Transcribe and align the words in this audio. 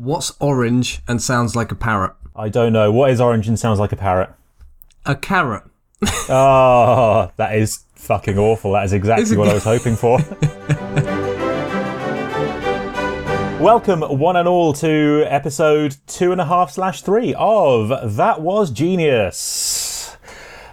What's 0.00 0.32
orange 0.38 1.00
and 1.08 1.20
sounds 1.20 1.56
like 1.56 1.72
a 1.72 1.74
parrot? 1.74 2.12
I 2.36 2.48
don't 2.48 2.72
know. 2.72 2.92
What 2.92 3.10
is 3.10 3.20
orange 3.20 3.48
and 3.48 3.58
sounds 3.58 3.80
like 3.80 3.90
a 3.90 3.96
parrot? 3.96 4.30
A 5.04 5.16
carrot. 5.16 5.64
Oh, 6.28 7.32
that 7.36 7.56
is 7.56 7.82
fucking 7.96 8.38
awful. 8.38 8.74
That 8.74 8.84
is 8.84 8.92
exactly 8.92 9.36
what 9.36 9.48
I 9.48 9.54
was 9.54 9.64
hoping 9.64 9.96
for. 9.96 10.18
Welcome, 13.60 14.02
one 14.02 14.36
and 14.36 14.46
all, 14.46 14.72
to 14.74 15.24
episode 15.26 15.96
two 16.06 16.30
and 16.30 16.40
a 16.40 16.44
half 16.44 16.70
slash 16.70 17.02
three 17.02 17.34
of 17.36 18.14
That 18.14 18.40
Was 18.40 18.70
Genius, 18.70 20.16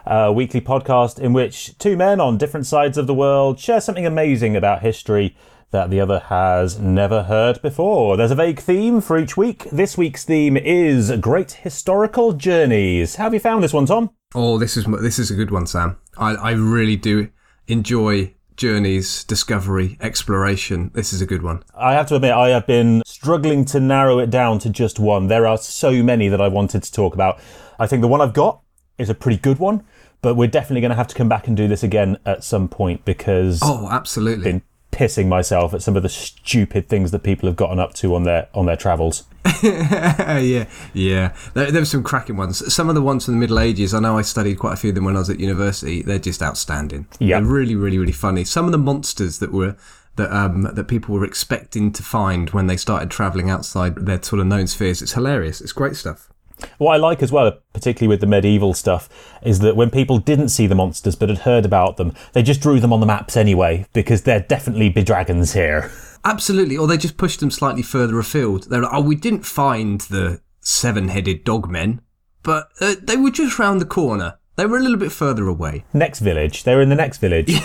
a 0.05 0.31
weekly 0.31 0.61
podcast 0.61 1.17
in 1.17 1.33
which 1.33 1.75
two 1.79 1.97
men 1.97 2.21
on 2.21 2.37
different 2.37 2.67
sides 2.67 2.95
of 2.95 3.07
the 3.07 3.15
world 3.15 3.59
share 3.59 3.81
something 3.81 4.05
amazing 4.05 4.55
about 4.55 4.83
history 4.83 5.35
that 5.75 5.89
the 5.89 5.99
other 5.99 6.19
has 6.29 6.79
never 6.79 7.23
heard 7.23 7.61
before. 7.61 8.15
There's 8.15 8.31
a 8.31 8.35
vague 8.35 8.61
theme 8.61 9.01
for 9.01 9.17
each 9.17 9.35
week. 9.35 9.69
This 9.71 9.97
week's 9.97 10.23
theme 10.23 10.55
is 10.55 11.11
Great 11.19 11.51
Historical 11.51 12.31
Journeys. 12.31 13.15
How 13.17 13.25
have 13.25 13.33
you 13.33 13.41
found 13.41 13.61
this 13.61 13.73
one, 13.73 13.85
Tom? 13.85 14.09
Oh, 14.33 14.57
this 14.57 14.77
is 14.77 14.85
this 15.01 15.19
is 15.19 15.29
a 15.29 15.35
good 15.35 15.51
one, 15.51 15.67
Sam. 15.67 15.97
I, 16.17 16.35
I 16.35 16.51
really 16.51 16.95
do 16.95 17.27
enjoy 17.67 18.33
journeys, 18.55 19.25
discovery, 19.25 19.97
exploration. 19.99 20.91
This 20.93 21.11
is 21.11 21.21
a 21.21 21.25
good 21.25 21.43
one. 21.43 21.61
I 21.77 21.93
have 21.95 22.07
to 22.07 22.15
admit, 22.15 22.31
I 22.31 22.49
have 22.49 22.65
been 22.65 23.01
struggling 23.05 23.65
to 23.65 23.81
narrow 23.81 24.19
it 24.19 24.29
down 24.29 24.59
to 24.59 24.69
just 24.69 24.97
one. 24.97 25.27
There 25.27 25.45
are 25.45 25.57
so 25.57 26.01
many 26.01 26.29
that 26.29 26.39
I 26.39 26.47
wanted 26.47 26.83
to 26.83 26.91
talk 26.93 27.13
about. 27.13 27.37
I 27.77 27.85
think 27.85 27.99
the 28.01 28.07
one 28.07 28.21
I've 28.21 28.33
got 28.33 28.61
is 28.97 29.09
a 29.09 29.13
pretty 29.13 29.39
good 29.39 29.59
one, 29.59 29.83
but 30.21 30.35
we're 30.35 30.47
definitely 30.47 30.79
going 30.79 30.91
to 30.91 30.95
have 30.95 31.07
to 31.07 31.15
come 31.15 31.27
back 31.27 31.49
and 31.49 31.57
do 31.57 31.67
this 31.67 31.83
again 31.83 32.17
at 32.25 32.45
some 32.45 32.69
point 32.69 33.03
because 33.03 33.59
Oh, 33.61 33.89
absolutely. 33.91 34.45
been 34.53 34.61
pissing 34.95 35.27
myself 35.27 35.73
at 35.73 35.83
some 35.83 35.97
of 35.97 36.03
the 36.03 36.09
stupid 36.09 36.87
things 36.87 37.11
that 37.11 37.19
people 37.19 37.47
have 37.49 37.57
gotten 37.57 37.79
up 37.79 37.93
to 37.95 38.15
on 38.15 38.23
their 38.23 38.47
on 38.53 38.65
their 38.65 38.77
travels. 38.77 39.25
yeah, 39.63 40.65
yeah. 40.93 41.35
There, 41.53 41.69
there 41.69 41.81
were 41.81 41.85
some 41.85 42.01
cracking 42.01 42.37
ones. 42.37 42.73
Some 42.73 42.87
of 42.87 42.95
the 42.95 43.01
ones 43.01 43.25
from 43.25 43.33
the 43.33 43.39
Middle 43.39 43.59
Ages, 43.59 43.93
I 43.93 43.99
know 43.99 44.17
I 44.17 44.21
studied 44.21 44.57
quite 44.57 44.73
a 44.73 44.77
few 44.77 44.89
of 44.89 44.95
them 44.95 45.03
when 45.03 45.17
I 45.17 45.19
was 45.19 45.29
at 45.29 45.39
university. 45.39 46.01
They're 46.01 46.17
just 46.17 46.41
outstanding. 46.41 47.07
Yeah. 47.19 47.39
They're 47.39 47.49
really, 47.49 47.75
really, 47.75 47.97
really 47.97 48.13
funny. 48.13 48.45
Some 48.45 48.65
of 48.65 48.71
the 48.71 48.77
monsters 48.77 49.39
that 49.39 49.51
were 49.51 49.75
that 50.15 50.33
um 50.33 50.61
that 50.61 50.87
people 50.87 51.13
were 51.13 51.25
expecting 51.25 51.91
to 51.91 52.01
find 52.01 52.49
when 52.51 52.67
they 52.67 52.77
started 52.77 53.11
traveling 53.11 53.49
outside 53.49 53.95
their 53.97 54.23
sort 54.23 54.39
of 54.39 54.47
known 54.47 54.67
spheres. 54.67 55.01
It's 55.01 55.13
hilarious. 55.13 55.59
It's 55.59 55.73
great 55.73 55.97
stuff. 55.97 56.29
What 56.77 56.93
I 56.93 56.97
like 56.97 57.21
as 57.21 57.31
well, 57.31 57.59
particularly 57.73 58.07
with 58.07 58.21
the 58.21 58.27
medieval 58.27 58.73
stuff, 58.73 59.09
is 59.43 59.59
that 59.59 59.75
when 59.75 59.89
people 59.89 60.17
didn't 60.17 60.49
see 60.49 60.67
the 60.67 60.75
monsters 60.75 61.15
but 61.15 61.29
had 61.29 61.39
heard 61.39 61.65
about 61.65 61.97
them, 61.97 62.13
they 62.33 62.43
just 62.43 62.61
drew 62.61 62.79
them 62.79 62.93
on 62.93 62.99
the 62.99 63.05
maps 63.05 63.35
anyway 63.35 63.85
because 63.93 64.23
there 64.23 64.39
definitely 64.39 64.89
be 64.89 65.03
dragons 65.03 65.53
here. 65.53 65.91
Absolutely. 66.23 66.77
Or 66.77 66.87
they 66.87 66.97
just 66.97 67.17
pushed 67.17 67.39
them 67.39 67.51
slightly 67.51 67.81
further 67.81 68.17
afield. 68.19 68.69
They're 68.69 68.81
like, 68.81 68.93
oh, 68.93 69.01
we 69.01 69.15
didn't 69.15 69.45
find 69.45 70.01
the 70.01 70.41
seven-headed 70.61 71.45
dogmen, 71.45 71.99
but 72.41 72.69
uh, 72.81 72.95
they 73.01 73.17
were 73.17 73.31
just 73.31 73.59
round 73.59 73.81
the 73.81 73.85
corner. 73.85 74.39
They 74.55 74.65
were 74.65 74.77
a 74.77 74.81
little 74.81 74.97
bit 74.97 75.11
further 75.11 75.47
away. 75.47 75.83
Next 75.93 76.19
village, 76.19 76.63
they 76.63 76.73
were 76.73 76.81
in 76.81 76.89
the 76.89 76.95
next 76.95 77.17
village. 77.17 77.53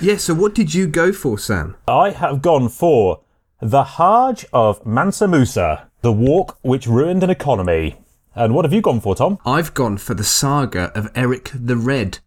Yeah. 0.00 0.16
So 0.16 0.34
what 0.34 0.54
did 0.54 0.74
you 0.74 0.86
go 0.86 1.12
for, 1.12 1.38
Sam? 1.38 1.76
I 1.86 2.10
have 2.10 2.42
gone 2.42 2.68
for 2.68 3.20
the 3.60 3.84
Hajj 3.84 4.44
of 4.52 4.84
Mansa 4.84 5.28
Musa, 5.28 5.88
the 6.02 6.12
walk 6.12 6.58
which 6.62 6.86
ruined 6.86 7.22
an 7.22 7.30
economy. 7.30 7.96
And 8.36 8.52
what 8.54 8.64
have 8.64 8.72
you 8.72 8.80
gone 8.80 9.00
for, 9.00 9.14
Tom? 9.14 9.38
I've 9.46 9.74
gone 9.74 9.96
for 9.96 10.14
the 10.14 10.24
saga 10.24 10.90
of 10.96 11.10
Eric 11.14 11.50
the 11.54 11.76
Red, 11.76 12.18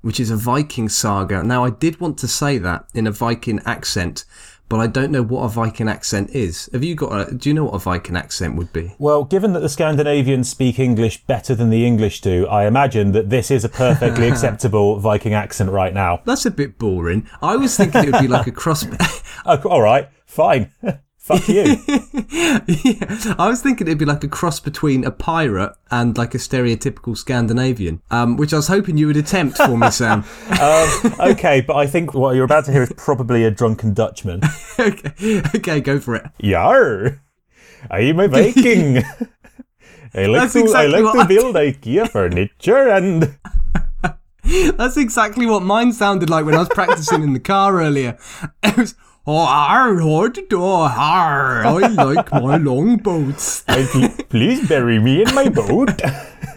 which 0.00 0.18
is 0.18 0.30
a 0.30 0.36
Viking 0.36 0.88
saga. 0.88 1.42
Now, 1.42 1.64
I 1.64 1.70
did 1.70 2.00
want 2.00 2.18
to 2.18 2.28
say 2.28 2.58
that 2.58 2.86
in 2.94 3.06
a 3.06 3.12
Viking 3.12 3.60
accent, 3.64 4.24
but 4.68 4.80
I 4.80 4.88
don't 4.88 5.12
know 5.12 5.22
what 5.22 5.44
a 5.44 5.48
Viking 5.48 5.88
accent 5.88 6.30
is. 6.30 6.68
Have 6.72 6.82
you 6.82 6.96
got 6.96 7.30
a? 7.30 7.34
Do 7.34 7.48
you 7.48 7.54
know 7.54 7.64
what 7.64 7.74
a 7.74 7.78
Viking 7.78 8.16
accent 8.16 8.56
would 8.56 8.72
be? 8.72 8.92
Well, 8.98 9.22
given 9.22 9.52
that 9.52 9.60
the 9.60 9.68
Scandinavians 9.68 10.48
speak 10.48 10.80
English 10.80 11.24
better 11.26 11.54
than 11.54 11.70
the 11.70 11.86
English 11.86 12.22
do, 12.22 12.46
I 12.48 12.66
imagine 12.66 13.12
that 13.12 13.30
this 13.30 13.50
is 13.50 13.64
a 13.64 13.68
perfectly 13.68 14.26
acceptable 14.30 14.98
Viking 14.98 15.34
accent 15.34 15.70
right 15.70 15.94
now. 15.94 16.22
That's 16.24 16.46
a 16.46 16.50
bit 16.50 16.76
boring. 16.76 17.28
I 17.40 17.56
was 17.56 17.76
thinking 17.76 18.02
it 18.02 18.12
would 18.12 18.20
be 18.20 18.28
like 18.28 18.48
a 18.48 18.52
cross. 18.52 18.84
Oh, 19.46 19.62
all 19.68 19.82
right, 19.82 20.08
fine. 20.26 20.72
Fuck 21.22 21.46
you. 21.46 21.62
yeah, 22.66 23.34
I 23.38 23.46
was 23.46 23.62
thinking 23.62 23.86
it'd 23.86 23.96
be 23.96 24.04
like 24.04 24.24
a 24.24 24.28
cross 24.28 24.58
between 24.58 25.04
a 25.04 25.12
pirate 25.12 25.72
and 25.88 26.18
like 26.18 26.34
a 26.34 26.38
stereotypical 26.38 27.16
Scandinavian, 27.16 28.02
um, 28.10 28.36
which 28.36 28.52
I 28.52 28.56
was 28.56 28.66
hoping 28.66 28.96
you 28.96 29.06
would 29.06 29.16
attempt 29.16 29.56
for 29.56 29.78
me, 29.78 29.88
Sam. 29.92 30.24
um, 30.60 31.14
okay, 31.20 31.60
but 31.60 31.76
I 31.76 31.86
think 31.86 32.12
what 32.12 32.34
you're 32.34 32.44
about 32.44 32.64
to 32.64 32.72
hear 32.72 32.82
is 32.82 32.92
probably 32.96 33.44
a 33.44 33.52
drunken 33.52 33.94
Dutchman. 33.94 34.40
okay, 34.80 35.42
okay, 35.54 35.80
go 35.80 36.00
for 36.00 36.16
it. 36.16 36.26
Yar! 36.40 37.22
I'm 37.88 38.18
a 38.18 38.26
Viking. 38.26 38.98
I 40.14 40.26
like 40.26 40.40
That's 40.40 40.52
to 40.54 40.60
exactly 40.62 40.96
I 40.96 41.00
like 41.02 41.14
to 41.14 41.20
I- 41.20 41.26
build 41.26 41.54
IKEA 41.54 42.10
furniture 42.10 42.88
and 42.88 43.38
That's 44.76 44.96
exactly 44.96 45.46
what 45.46 45.62
mine 45.62 45.92
sounded 45.92 46.28
like 46.28 46.44
when 46.44 46.56
I 46.56 46.58
was 46.58 46.68
practicing 46.68 47.22
in 47.22 47.32
the 47.32 47.38
car 47.40 47.80
earlier. 47.80 48.18
It 48.64 48.76
was, 48.76 48.96
oh, 49.26 49.36
ar, 49.36 49.94
er 49.94 50.00
hard 50.00 50.34
to 50.34 50.46
do, 50.46 50.62
ar, 50.62 51.64
I 51.64 51.86
like 51.88 52.32
my 52.32 52.56
long 52.56 52.96
boats. 52.96 53.62
Pl- 53.62 54.08
please 54.28 54.68
bury 54.68 54.98
me 54.98 55.22
in 55.22 55.34
my 55.34 55.48
boat. 55.48 56.00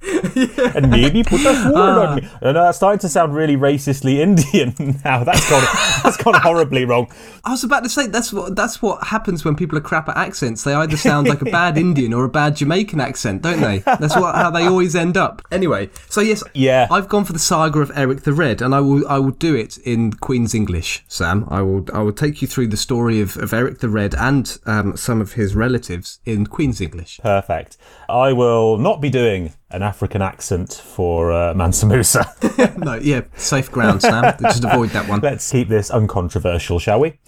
and 0.74 0.90
maybe 0.90 1.24
put 1.24 1.40
a 1.40 1.54
sword 1.62 1.76
on 1.76 2.16
me. 2.16 2.28
And 2.40 2.56
uh, 2.56 2.64
that's 2.64 2.76
starting 2.76 3.00
to 3.00 3.08
sound 3.08 3.34
really 3.34 3.56
racistly 3.56 4.18
Indian 4.18 5.00
now. 5.04 5.24
That's 5.24 5.48
gone, 5.50 5.64
that's 6.02 6.16
gone 6.16 6.34
horribly 6.34 6.84
wrong. 6.84 7.10
I 7.44 7.50
was 7.50 7.64
about 7.64 7.82
to 7.82 7.88
say 7.88 8.06
that's 8.06 8.32
what 8.32 8.54
that's 8.54 8.80
what 8.80 9.08
happens 9.08 9.44
when 9.44 9.56
people 9.56 9.76
are 9.76 9.82
crap 9.82 10.08
at 10.08 10.16
accents. 10.16 10.62
They 10.62 10.72
either 10.72 10.96
sound 10.96 11.28
like 11.28 11.42
a 11.42 11.46
bad 11.46 11.76
Indian 11.86 12.12
or 12.12 12.24
a 12.24 12.28
bad 12.28 12.56
Jamaican 12.56 13.00
accent, 13.00 13.42
don't 13.42 13.60
they? 13.60 13.78
That's 13.78 14.14
what 14.14 14.34
how 14.36 14.50
they 14.50 14.66
always 14.66 14.94
end 14.94 15.16
up. 15.16 15.42
Anyway, 15.50 15.90
so 16.08 16.20
yes, 16.20 16.42
Yeah. 16.54 16.86
I've 16.90 17.08
gone 17.08 17.24
for 17.24 17.32
the 17.32 17.38
saga 17.38 17.80
of 17.80 17.90
Eric 17.94 18.22
the 18.22 18.32
Red, 18.32 18.62
and 18.62 18.74
I 18.74 18.80
will 18.80 19.06
I 19.08 19.18
will 19.18 19.32
do 19.32 19.56
it 19.56 19.78
in 19.78 20.12
Queen's 20.12 20.54
English. 20.54 21.04
Sam, 21.08 21.44
I 21.48 21.62
will 21.62 21.84
I 21.92 22.02
will 22.02 22.12
take 22.12 22.40
you 22.40 22.46
through 22.48 22.68
the 22.68 22.76
story 22.76 23.20
of, 23.20 23.36
of 23.36 23.52
Eric 23.52 23.78
the 23.80 23.88
Red 23.88 24.14
and 24.14 24.56
um, 24.64 24.96
some 24.96 25.20
of 25.20 25.32
his 25.32 25.56
relatives 25.56 26.20
in 26.24 26.46
Queen's 26.46 26.80
English. 26.80 27.18
Perfect. 27.22 27.76
I 28.08 28.32
will 28.32 28.78
not 28.78 29.00
be 29.00 29.10
doing 29.10 29.54
an 29.70 29.82
African 29.82 30.22
accent 30.22 30.72
for 30.72 31.30
uh, 31.30 31.52
Mansa 31.54 31.86
Musa. 31.86 32.34
no, 32.78 32.94
yeah, 32.94 33.22
safe 33.36 33.70
ground, 33.70 34.00
Sam. 34.00 34.34
Just 34.40 34.64
avoid 34.64 34.90
that 34.90 35.08
one. 35.08 35.20
Let's 35.20 35.50
keep 35.50 35.68
this 35.68 35.90
uncontroversial, 35.90 36.78
shall 36.78 37.00
we? 37.00 37.18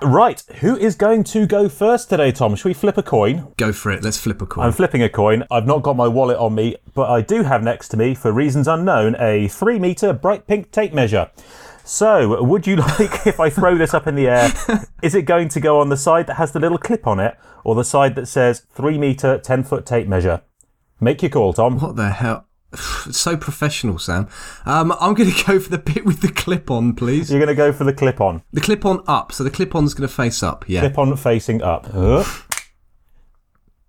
Right, 0.00 0.40
who 0.60 0.76
is 0.76 0.94
going 0.94 1.24
to 1.24 1.46
go 1.46 1.68
first 1.68 2.08
today, 2.08 2.32
Tom? 2.32 2.56
Should 2.56 2.68
we 2.68 2.74
flip 2.74 2.96
a 2.96 3.02
coin? 3.02 3.52
Go 3.58 3.72
for 3.72 3.90
it. 3.90 4.02
Let's 4.02 4.18
flip 4.18 4.40
a 4.40 4.46
coin. 4.46 4.64
I'm 4.64 4.72
flipping 4.72 5.02
a 5.02 5.10
coin. 5.10 5.44
I've 5.50 5.66
not 5.66 5.82
got 5.82 5.94
my 5.94 6.08
wallet 6.08 6.38
on 6.38 6.54
me, 6.54 6.76
but 6.94 7.10
I 7.10 7.20
do 7.20 7.42
have 7.42 7.62
next 7.62 7.88
to 7.88 7.98
me, 7.98 8.14
for 8.14 8.32
reasons 8.32 8.66
unknown, 8.66 9.16
a 9.18 9.48
three 9.48 9.78
metre 9.78 10.14
bright 10.14 10.46
pink 10.46 10.70
tape 10.70 10.94
measure. 10.94 11.30
So, 11.84 12.42
would 12.42 12.66
you 12.66 12.76
like, 12.98 13.26
if 13.26 13.40
I 13.40 13.50
throw 13.50 13.76
this 13.76 13.92
up 13.92 14.06
in 14.06 14.14
the 14.14 14.28
air, 14.28 14.50
is 15.02 15.14
it 15.14 15.22
going 15.22 15.48
to 15.50 15.60
go 15.60 15.80
on 15.80 15.90
the 15.90 15.96
side 15.98 16.26
that 16.28 16.34
has 16.34 16.52
the 16.52 16.60
little 16.60 16.78
clip 16.78 17.06
on 17.06 17.20
it, 17.20 17.36
or 17.62 17.74
the 17.74 17.84
side 17.84 18.14
that 18.14 18.26
says 18.26 18.60
three 18.70 18.96
metre, 18.96 19.36
10 19.36 19.64
foot 19.64 19.84
tape 19.84 20.08
measure? 20.08 20.40
Make 21.00 21.22
your 21.22 21.30
call, 21.30 21.52
Tom. 21.52 21.78
What 21.80 21.96
the 21.96 22.10
hell? 22.10 22.46
so 23.10 23.36
professional, 23.36 23.98
Sam. 23.98 24.28
Um, 24.66 24.92
I'm 25.00 25.14
going 25.14 25.30
to 25.30 25.44
go 25.44 25.58
for 25.58 25.70
the 25.70 25.78
bit 25.78 26.04
with 26.04 26.20
the 26.20 26.30
clip 26.30 26.70
on, 26.70 26.94
please. 26.94 27.30
You're 27.30 27.40
going 27.40 27.48
to 27.48 27.54
go 27.54 27.72
for 27.72 27.84
the 27.84 27.92
clip 27.92 28.20
on. 28.20 28.42
The 28.52 28.60
clip 28.60 28.84
on 28.84 29.02
up. 29.06 29.32
So 29.32 29.42
the 29.44 29.50
clip 29.50 29.74
on's 29.74 29.94
going 29.94 30.08
to 30.08 30.14
face 30.14 30.42
up. 30.42 30.68
Yeah. 30.68 30.80
Clip 30.80 30.98
on 30.98 31.16
facing 31.16 31.62
up. 31.62 31.88
Uh. 31.94 32.24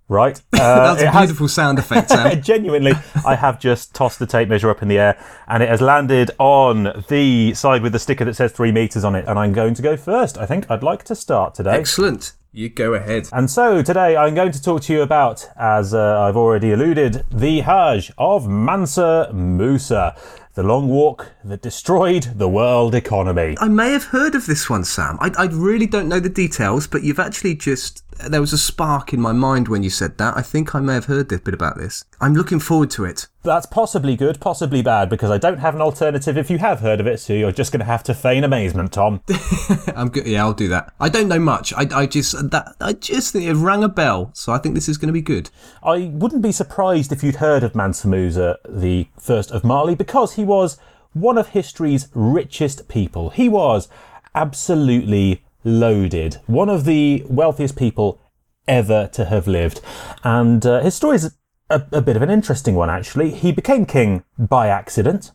Right. 0.08 0.38
Uh, 0.52 0.94
That's 0.94 1.04
a 1.04 1.10
has- 1.10 1.22
beautiful 1.22 1.48
sound 1.48 1.80
effect, 1.80 2.10
Sam. 2.10 2.42
Genuinely, 2.44 2.92
I 3.26 3.36
have 3.36 3.62
just 3.62 3.96
tossed 3.96 4.20
the 4.20 4.26
tape 4.26 4.50
measure 4.50 4.70
up 4.70 4.82
in 4.82 4.90
the 4.90 4.98
air 4.98 5.18
and 5.48 5.64
it 5.64 5.70
has 5.70 5.80
landed 5.80 6.32
on 6.38 7.06
the 7.08 7.54
side 7.54 7.82
with 7.82 7.94
the 7.94 8.00
sticker 8.00 8.26
that 8.26 8.34
says 8.34 8.52
three 8.52 8.74
metres 8.74 9.06
on 9.06 9.16
it. 9.16 9.24
And 9.26 9.40
I'm 9.40 9.54
going 9.54 9.74
to 9.76 9.82
go 9.82 9.96
first. 9.96 10.38
I 10.38 10.46
think 10.46 10.70
I'd 10.70 10.84
like 10.84 11.06
to 11.06 11.16
start 11.16 11.56
today. 11.56 11.78
Excellent. 11.78 12.34
You 12.54 12.68
go 12.68 12.94
ahead. 12.96 13.30
And 13.32 13.50
so 13.50 13.82
today 13.82 14.18
I'm 14.18 14.36
going 14.36 14.52
to 14.52 14.62
talk 14.62 14.82
to 14.82 14.94
you 14.94 15.02
about, 15.04 15.50
as 15.56 15.94
uh, 15.94 16.20
I've 16.20 16.36
already 16.36 16.74
alluded, 16.74 17.24
the 17.32 17.62
Hajj 17.62 18.12
of 18.18 18.46
Mansa 18.46 19.32
Musa, 19.34 20.18
the 20.56 20.64
long 20.64 20.90
walk 20.90 21.32
that 21.46 21.62
destroyed 21.62 22.24
the 22.36 22.50
world 22.50 22.94
economy. 22.94 23.56
I 23.62 23.70
may 23.70 23.92
have 23.92 24.04
heard 24.04 24.36
of 24.36 24.48
this 24.48 24.70
one, 24.70 24.84
Sam. 24.84 25.18
I, 25.22 25.32
I 25.38 25.46
really 25.46 25.86
don't 25.86 26.10
know 26.10 26.20
the 26.20 26.28
details, 26.28 26.88
but 26.88 27.04
you've 27.04 27.20
actually 27.20 27.56
just. 27.56 28.04
There 28.28 28.42
was 28.42 28.54
a 28.54 28.58
spark 28.58 29.14
in 29.14 29.22
my 29.22 29.32
mind 29.32 29.68
when 29.68 29.84
you 29.84 29.90
said 29.90 30.18
that. 30.18 30.38
I 30.38 30.42
think 30.42 30.76
I 30.76 30.80
may 30.80 30.94
have 30.94 31.06
heard 31.06 31.32
a 31.32 31.40
bit 31.40 31.54
about 31.54 31.78
this. 31.78 32.06
I'm 32.20 32.34
looking 32.34 32.60
forward 32.60 32.92
to 32.92 33.06
it. 33.06 33.28
That's 33.44 33.66
possibly 33.66 34.16
good, 34.16 34.40
possibly 34.40 34.82
bad, 34.82 35.10
because 35.10 35.32
I 35.32 35.38
don't 35.38 35.58
have 35.58 35.74
an 35.74 35.82
alternative 35.82 36.38
if 36.38 36.50
you 36.50 36.60
have 36.60 36.82
heard 36.82 37.00
of 37.00 37.08
it, 37.08 37.20
so 37.20 37.34
you're 37.34 37.52
just 37.52 37.72
going 37.72 37.80
to 37.80 37.86
have 37.86 38.04
to 38.04 38.14
feign 38.14 38.44
amazement, 38.44 38.94
Tom. 38.94 39.22
I'm 39.96 40.10
good. 40.10 40.28
Yeah, 40.28 40.44
I'll 40.44 40.54
do 40.54 40.68
that. 40.68 40.94
I 41.00 41.10
don't 41.10 41.28
know 41.28 41.40
much. 41.40 41.74
I, 41.74 41.88
I 41.92 42.06
just 42.06 42.52
that 42.52 42.76
I 42.80 42.94
just 42.94 43.34
think 43.34 43.46
it 43.46 43.56
rang 43.56 43.84
a 43.84 43.90
bell, 43.90 44.30
so 44.34 44.54
I 44.54 44.60
think 44.60 44.76
this 44.76 44.88
is 44.88 44.98
going 44.98 45.08
to 45.08 45.14
be 45.14 45.22
good. 45.22 45.50
I 45.82 46.12
wouldn't 46.14 46.44
be 46.44 46.52
surprised 46.52 47.12
if 47.12 47.24
you'd 47.24 47.38
heard 47.38 47.64
of 47.64 47.74
Mansa 47.74 48.08
Musa, 48.08 48.60
the 48.68 49.08
first 49.18 49.52
of 49.52 49.64
Mali, 49.64 49.96
because 49.96 50.34
he 50.34 50.44
was 50.44 50.78
one 51.14 51.38
of 51.38 51.50
history's 51.50 52.08
richest 52.14 52.88
people. 52.88 53.32
He 53.32 53.50
was 53.50 53.90
absolutely 54.36 55.44
loaded. 55.64 56.38
One 56.46 56.70
of 56.70 56.86
the 56.86 57.24
wealthiest 57.28 57.76
people 57.76 58.20
ever 58.68 59.10
to 59.14 59.26
have 59.26 59.48
lived. 59.48 59.82
And 60.24 60.66
uh, 60.66 60.82
his 60.82 60.96
story 60.96 61.16
is 61.16 61.36
a, 61.70 61.84
a 61.92 62.02
bit 62.02 62.16
of 62.16 62.22
an 62.22 62.30
interesting 62.30 62.76
one, 62.76 62.90
actually. 62.90 63.32
He 63.32 63.52
became 63.52 63.86
king 63.86 64.24
by 64.38 64.68
accident. 64.68 65.32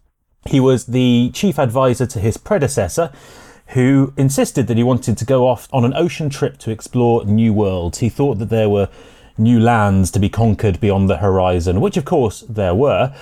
He 0.47 0.61
was 0.61 0.87
the 0.87 1.31
chief 1.35 1.59
advisor 1.59 2.07
to 2.07 2.21
his 2.21 2.37
predecessor, 2.37 3.13
who 3.69 4.13
insisted 4.17 4.69
that 4.69 4.77
he 4.77 4.83
wanted 4.85 5.19
to 5.19 5.25
go 5.25 5.49
off 5.49 5.69
on 5.73 5.85
an 5.85 5.95
ocean 5.95 6.31
trip 6.31 6.57
to 6.59 6.71
explore 6.71 7.25
new 7.25 7.53
worlds. 7.53 7.99
He 7.99 8.09
thought 8.09 8.39
that 8.39 8.51
there 8.51 8.69
were 8.69 8.89
new 9.37 9.59
lands 9.59 10.11
to 10.13 10.19
be 10.19 10.29
conquered 10.29 10.81
beyond 10.81 11.11
the 11.11 11.19
horizon, 11.19 11.81
which 11.81 11.97
of 11.97 12.05
course 12.05 12.45
there 12.49 12.75
were. 12.75 13.15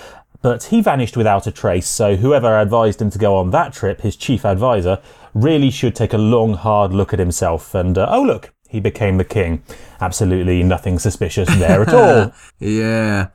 But 0.43 0.65
he 0.65 0.83
vanished 0.83 1.17
without 1.17 1.47
a 1.47 1.51
trace, 1.51 1.89
so 1.89 2.17
whoever 2.17 2.59
advised 2.59 3.01
him 3.01 3.09
to 3.11 3.19
go 3.19 3.37
on 3.37 3.51
that 3.53 3.73
trip, 3.73 4.03
his 4.03 4.15
chief 4.15 4.45
advisor, 4.45 5.01
really 5.35 5.71
should 5.71 5.95
take 5.95 6.13
a 6.13 6.19
long, 6.19 6.55
hard 6.55 6.93
look 6.93 7.13
at 7.13 7.19
himself 7.19 7.75
and, 7.75 7.99
uh, 7.99 8.07
oh, 8.09 8.23
look, 8.23 8.53
he 8.69 8.81
became 8.81 9.19
the 9.19 9.25
king. 9.25 9.63
Absolutely 10.01 10.63
nothing 10.63 10.99
suspicious 10.99 11.49
there 11.59 11.83
at 11.83 11.95
all. 11.95 12.33
Yeah. 12.59 13.29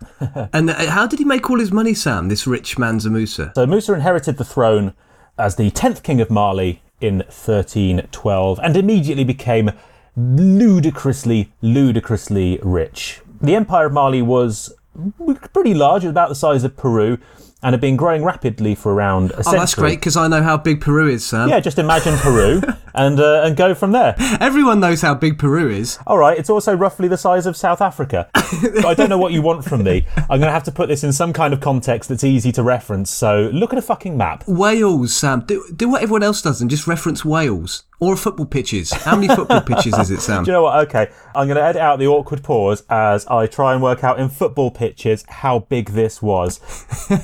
and 0.53 0.69
uh, 0.69 0.89
how 0.89 1.05
did 1.07 1.19
he 1.19 1.25
make 1.25 1.49
all 1.49 1.59
his 1.59 1.71
money, 1.71 1.93
Sam, 1.93 2.29
this 2.29 2.47
rich 2.47 2.77
Mansa 2.77 3.09
Musa? 3.09 3.51
So 3.55 3.65
Musa 3.67 3.93
inherited 3.93 4.37
the 4.37 4.43
throne 4.45 4.93
as 5.37 5.55
the 5.55 5.71
10th 5.71 6.03
king 6.03 6.19
of 6.19 6.29
Mali 6.29 6.81
in 6.99 7.19
1312 7.19 8.59
and 8.61 8.75
immediately 8.75 9.23
became 9.23 9.71
ludicrously, 10.15 11.51
ludicrously 11.61 12.59
rich. 12.61 13.21
The 13.41 13.55
Empire 13.55 13.87
of 13.87 13.93
Mali 13.93 14.21
was 14.21 14.73
pretty 15.53 15.73
large, 15.73 16.03
about 16.03 16.29
the 16.29 16.35
size 16.35 16.63
of 16.63 16.75
Peru, 16.75 17.17
and 17.61 17.73
had 17.73 17.81
been 17.81 17.97
growing 17.97 18.23
rapidly 18.23 18.73
for 18.75 18.93
around 18.93 19.31
a 19.31 19.43
Oh, 19.45 19.51
that's 19.51 19.75
great 19.75 19.99
because 19.99 20.15
I 20.15 20.27
know 20.27 20.41
how 20.41 20.57
big 20.57 20.79
Peru 20.81 21.09
is, 21.09 21.25
Sam. 21.25 21.49
Yeah, 21.49 21.59
just 21.59 21.77
imagine 21.77 22.15
Peru 22.17 22.61
and 22.93 23.19
uh, 23.19 23.43
and 23.43 23.57
go 23.57 23.75
from 23.75 23.91
there. 23.91 24.15
Everyone 24.39 24.79
knows 24.79 25.01
how 25.01 25.13
big 25.13 25.37
Peru 25.37 25.69
is. 25.69 25.99
All 26.07 26.17
right, 26.17 26.37
it's 26.37 26.49
also 26.49 26.75
roughly 26.75 27.07
the 27.07 27.17
size 27.17 27.45
of 27.45 27.57
South 27.57 27.81
Africa. 27.81 28.29
I 28.35 28.93
don't 28.95 29.09
know 29.09 29.17
what 29.17 29.33
you 29.33 29.41
want 29.41 29.65
from 29.65 29.83
me. 29.83 30.05
I'm 30.17 30.39
going 30.39 30.41
to 30.41 30.51
have 30.51 30.63
to 30.63 30.71
put 30.71 30.87
this 30.87 31.03
in 31.03 31.11
some 31.11 31.33
kind 31.33 31.53
of 31.53 31.59
context 31.59 32.09
that's 32.09 32.23
easy 32.23 32.51
to 32.53 32.63
reference. 32.63 33.09
So 33.11 33.49
look 33.53 33.73
at 33.73 33.79
a 33.79 33.81
fucking 33.81 34.15
map. 34.17 34.47
Wales, 34.47 35.13
Sam. 35.15 35.41
Do, 35.41 35.65
do 35.75 35.89
what 35.89 36.01
everyone 36.01 36.23
else 36.23 36.41
does 36.41 36.61
and 36.61 36.69
just 36.69 36.87
reference 36.87 37.25
Wales. 37.25 37.83
Or 38.01 38.15
football 38.15 38.45
pitches. 38.45 38.91
How 38.93 39.15
many 39.15 39.27
football 39.27 39.61
pitches 39.61 39.97
is 39.97 40.09
it, 40.09 40.21
Sam? 40.21 40.43
Do 40.45 40.51
you 40.51 40.53
know 40.53 40.63
what? 40.63 40.87
Okay, 40.87 41.11
I'm 41.35 41.47
going 41.47 41.57
to 41.57 41.63
edit 41.63 41.81
out 41.81 41.99
the 41.99 42.07
awkward 42.07 42.43
pause 42.43 42.83
as 42.89 43.27
I 43.27 43.45
try 43.47 43.73
and 43.73 43.83
work 43.83 44.03
out 44.03 44.19
in 44.19 44.29
football 44.29 44.71
pitches 44.71 45.25
how 45.27 45.59
big 45.59 45.89
this 45.89 46.21
was. 46.21 46.59
Do 47.09 47.15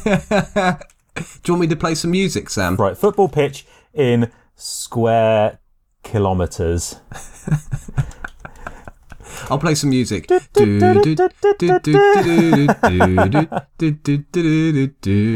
you 1.46 1.54
want 1.54 1.62
me 1.62 1.68
to 1.68 1.78
play 1.78 1.96
some 1.96 2.12
music, 2.12 2.50
Sam? 2.50 2.76
Right, 2.76 2.98
football 2.98 3.30
pitch 3.30 3.66
in 3.94 4.32
square 4.56 5.60
kilometres. 6.04 7.00
I'll 9.50 9.60
play 9.60 9.76
some 9.76 9.92
music. 9.92 10.28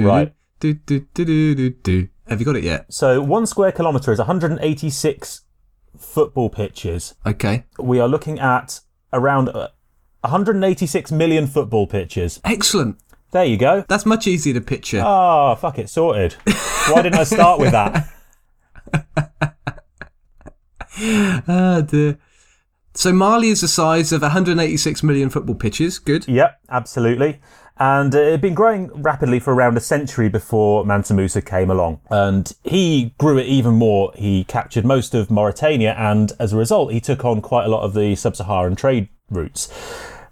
Right. 0.04 0.34
Have 2.30 2.40
you 2.40 2.46
got 2.46 2.56
it 2.56 2.64
yet? 2.64 2.86
So 2.94 3.22
one 3.22 3.46
square 3.46 3.72
kilometre 3.72 4.12
is 4.12 4.20
186 4.20 5.42
football 5.98 6.50
pitches. 6.50 7.16
Okay. 7.26 7.66
We 7.80 8.00
are 8.00 8.08
looking 8.08 8.40
at 8.40 8.82
around 9.12 9.50
uh, 9.50 9.70
186 10.22 11.12
million 11.12 11.48
football 11.48 11.88
pitches. 11.88 12.40
Excellent. 12.46 13.00
There 13.32 13.46
you 13.46 13.58
go. 13.58 13.84
That's 13.88 14.06
much 14.06 14.28
easier 14.28 14.54
to 14.54 14.62
picture. 14.62 15.02
Ah, 15.04 15.56
fuck 15.56 15.80
it, 15.80 15.90
sorted. 15.90 16.34
Why 16.90 17.02
didn't 17.02 17.20
I 17.20 17.24
start 17.24 17.60
with 17.60 17.72
that? 17.72 18.10
Ah, 21.02 21.80
dear. 21.80 22.18
So 22.94 23.14
Mali 23.14 23.48
is 23.48 23.62
the 23.62 23.70
size 23.70 24.12
of 24.12 24.22
186 24.22 25.02
million 25.04 25.30
football 25.30 25.56
pitches. 25.56 25.98
Good. 25.98 26.28
Yep, 26.28 26.60
absolutely. 26.70 27.40
And 27.80 28.14
uh, 28.14 28.20
it 28.20 28.32
had 28.32 28.42
been 28.42 28.54
growing 28.54 28.90
rapidly 29.02 29.40
for 29.40 29.54
around 29.54 29.78
a 29.78 29.80
century 29.82 30.28
before 30.28 30.86
Mansa 30.86 31.14
Musa 31.14 31.42
came 31.42 31.72
along. 31.72 32.02
And 32.10 32.52
he 32.64 33.14
grew 33.18 33.38
it 33.38 33.46
even 33.46 33.76
more. 33.76 34.12
He 34.16 34.44
captured 34.44 34.86
most 34.86 35.16
of 35.16 35.32
Mauritania, 35.32 35.96
and 35.98 36.34
as 36.40 36.52
a 36.52 36.58
result, 36.58 36.92
he 36.92 37.00
took 37.00 37.24
on 37.24 37.42
quite 37.42 37.66
a 37.66 37.70
lot 37.70 37.84
of 37.84 37.94
the 37.94 38.16
sub 38.16 38.36
Saharan 38.36 38.76
trade 38.76 39.08
routes. 39.30 39.70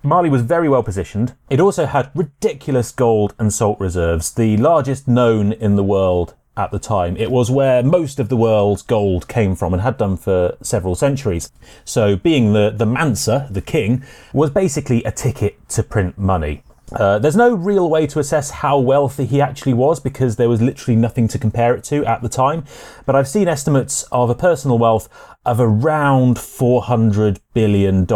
Mali 0.03 0.29
was 0.29 0.41
very 0.41 0.69
well 0.69 0.83
positioned. 0.83 1.35
It 1.49 1.59
also 1.59 1.85
had 1.85 2.11
ridiculous 2.13 2.91
gold 2.91 3.33
and 3.39 3.51
salt 3.51 3.79
reserves, 3.79 4.33
the 4.33 4.57
largest 4.57 5.07
known 5.07 5.53
in 5.53 5.75
the 5.75 5.83
world 5.83 6.35
at 6.55 6.71
the 6.71 6.79
time. 6.79 7.15
It 7.17 7.31
was 7.31 7.51
where 7.51 7.83
most 7.83 8.19
of 8.19 8.29
the 8.29 8.37
world's 8.37 8.81
gold 8.81 9.27
came 9.27 9.55
from 9.55 9.73
and 9.73 9.81
had 9.81 9.97
done 9.97 10.17
for 10.17 10.57
several 10.61 10.95
centuries. 10.95 11.51
So 11.85 12.15
being 12.15 12.53
the, 12.53 12.73
the 12.75 12.85
Mansa, 12.85 13.47
the 13.51 13.61
king, 13.61 14.03
was 14.33 14.49
basically 14.49 15.03
a 15.03 15.11
ticket 15.11 15.69
to 15.69 15.83
print 15.83 16.17
money. 16.17 16.63
Uh, 16.93 17.19
there's 17.19 17.35
no 17.35 17.53
real 17.53 17.89
way 17.89 18.07
to 18.07 18.19
assess 18.19 18.49
how 18.49 18.79
wealthy 18.79 19.25
he 19.25 19.41
actually 19.41 19.73
was 19.73 19.99
because 19.99 20.37
there 20.37 20.47
was 20.47 20.61
literally 20.61 20.95
nothing 20.95 21.27
to 21.27 21.37
compare 21.37 21.75
it 21.75 21.83
to 21.83 22.05
at 22.05 22.21
the 22.21 22.29
time. 22.29 22.63
But 23.05 23.15
I've 23.15 23.27
seen 23.27 23.47
estimates 23.47 24.03
of 24.11 24.29
a 24.29 24.35
personal 24.35 24.77
wealth 24.77 25.09
of 25.45 25.59
around 25.59 26.37
$400 26.37 27.39
billion 27.53 28.07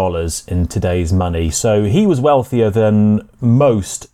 in 0.48 0.68
today's 0.68 1.12
money. 1.12 1.50
So 1.50 1.84
he 1.84 2.06
was 2.06 2.22
wealthier 2.22 2.70
than 2.70 3.28
most 3.42 4.08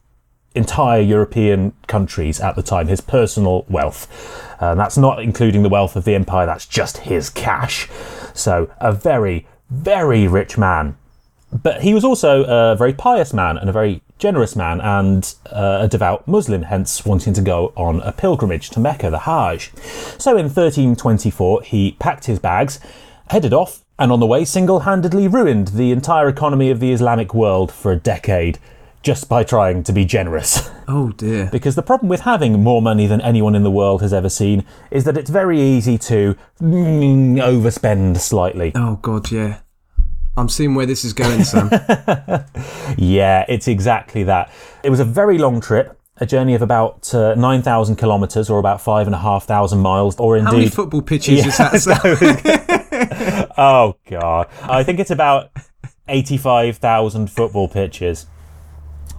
entire 0.55 1.01
European 1.01 1.73
countries 1.85 2.39
at 2.41 2.55
the 2.55 2.63
time, 2.63 2.87
his 2.87 3.01
personal 3.01 3.63
wealth. 3.69 4.07
Uh, 4.59 4.73
that's 4.73 4.97
not 4.97 5.21
including 5.21 5.61
the 5.61 5.69
wealth 5.69 5.95
of 5.95 6.03
the 6.03 6.15
empire, 6.15 6.47
that's 6.47 6.65
just 6.65 6.97
his 6.97 7.29
cash. 7.29 7.87
So, 8.33 8.71
a 8.79 8.91
very, 8.91 9.47
very 9.69 10.27
rich 10.27 10.57
man. 10.57 10.97
But 11.51 11.81
he 11.81 11.93
was 11.93 12.03
also 12.03 12.43
a 12.43 12.75
very 12.75 12.93
pious 12.93 13.33
man 13.33 13.57
and 13.57 13.69
a 13.69 13.73
very 13.73 14.01
generous 14.17 14.55
man 14.55 14.81
and 14.81 15.35
uh, 15.51 15.79
a 15.81 15.87
devout 15.87 16.27
Muslim, 16.27 16.63
hence 16.63 17.05
wanting 17.05 17.33
to 17.33 17.41
go 17.41 17.71
on 17.75 18.01
a 18.01 18.11
pilgrimage 18.11 18.69
to 18.71 18.79
Mecca, 18.79 19.09
the 19.09 19.19
Hajj. 19.19 19.71
So 20.17 20.31
in 20.31 20.45
1324, 20.45 21.63
he 21.63 21.93
packed 21.99 22.25
his 22.25 22.39
bags, 22.39 22.79
headed 23.29 23.53
off, 23.53 23.83
and 23.99 24.11
on 24.11 24.19
the 24.19 24.25
way 24.25 24.45
single 24.45 24.81
handedly 24.81 25.27
ruined 25.27 25.69
the 25.69 25.91
entire 25.91 26.27
economy 26.27 26.69
of 26.69 26.79
the 26.79 26.91
Islamic 26.91 27.33
world 27.33 27.71
for 27.71 27.91
a 27.91 27.95
decade 27.95 28.59
just 29.03 29.29
by 29.29 29.43
trying 29.43 29.83
to 29.83 29.93
be 29.93 30.05
generous. 30.05 30.69
Oh 30.89 31.09
dear. 31.09 31.49
Because 31.51 31.75
the 31.75 31.81
problem 31.81 32.07
with 32.07 32.21
having 32.21 32.63
more 32.63 32.81
money 32.81 33.07
than 33.07 33.19
anyone 33.19 33.55
in 33.55 33.63
the 33.63 33.69
world 33.69 34.01
has 34.01 34.13
ever 34.13 34.29
seen 34.29 34.63
is 34.89 35.03
that 35.03 35.17
it's 35.17 35.29
very 35.29 35.59
easy 35.59 35.97
to 35.97 36.37
mm, 36.61 37.35
overspend 37.41 38.21
slightly. 38.21 38.71
Oh 38.73 38.95
god, 39.01 39.29
yeah. 39.29 39.57
I'm 40.37 40.49
seeing 40.49 40.75
where 40.75 40.85
this 40.85 41.03
is 41.03 41.13
going, 41.13 41.43
Sam. 41.43 41.69
Yeah, 42.97 43.45
it's 43.47 43.67
exactly 43.67 44.23
that. 44.23 44.51
It 44.83 44.89
was 44.89 44.99
a 44.99 45.05
very 45.05 45.37
long 45.37 45.59
trip, 45.61 45.99
a 46.17 46.25
journey 46.25 46.53
of 46.55 46.61
about 46.61 47.13
uh, 47.13 47.35
9,000 47.35 47.95
kilometres 47.95 48.49
or 48.49 48.59
about 48.59 48.81
5,500 48.81 49.75
miles, 49.75 50.19
or 50.19 50.37
How 50.37 50.45
many 50.45 50.57
indeed. 50.57 50.73
football 50.73 51.01
pitches 51.01 51.45
is 51.45 51.57
that, 51.57 51.79
Sam? 51.81 53.49
oh, 53.57 53.95
God. 54.09 54.47
I 54.61 54.83
think 54.83 54.99
it's 54.99 55.11
about 55.11 55.51
85,000 56.07 57.29
football 57.29 57.67
pitches. 57.67 58.27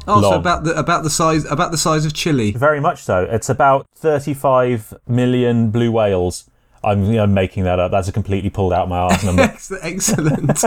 Oh, 0.07 0.23
so 0.23 0.33
about 0.33 0.65
the 0.65 0.75
about 0.75 1.03
the 1.03 1.11
size 1.11 1.45
about 1.45 1.71
the 1.71 1.77
size 1.77 2.07
of 2.07 2.15
Chile. 2.15 2.53
Very 2.53 2.81
much 2.81 3.03
so. 3.03 3.25
It's 3.25 3.51
about 3.51 3.87
35 3.97 4.95
million 5.07 5.71
blue 5.71 5.93
whales. 5.93 6.49
I'm, 6.83 7.05
you 7.05 7.17
know, 7.17 7.27
making 7.27 7.65
that 7.65 7.79
up. 7.79 7.91
That's 7.91 8.09
a 8.09 8.13
completely 8.13 8.49
pulled 8.49 8.73
out 8.73 8.89
my 8.89 8.99
arse 8.99 9.23
number. 9.23 9.55
Excellent. 9.83 10.65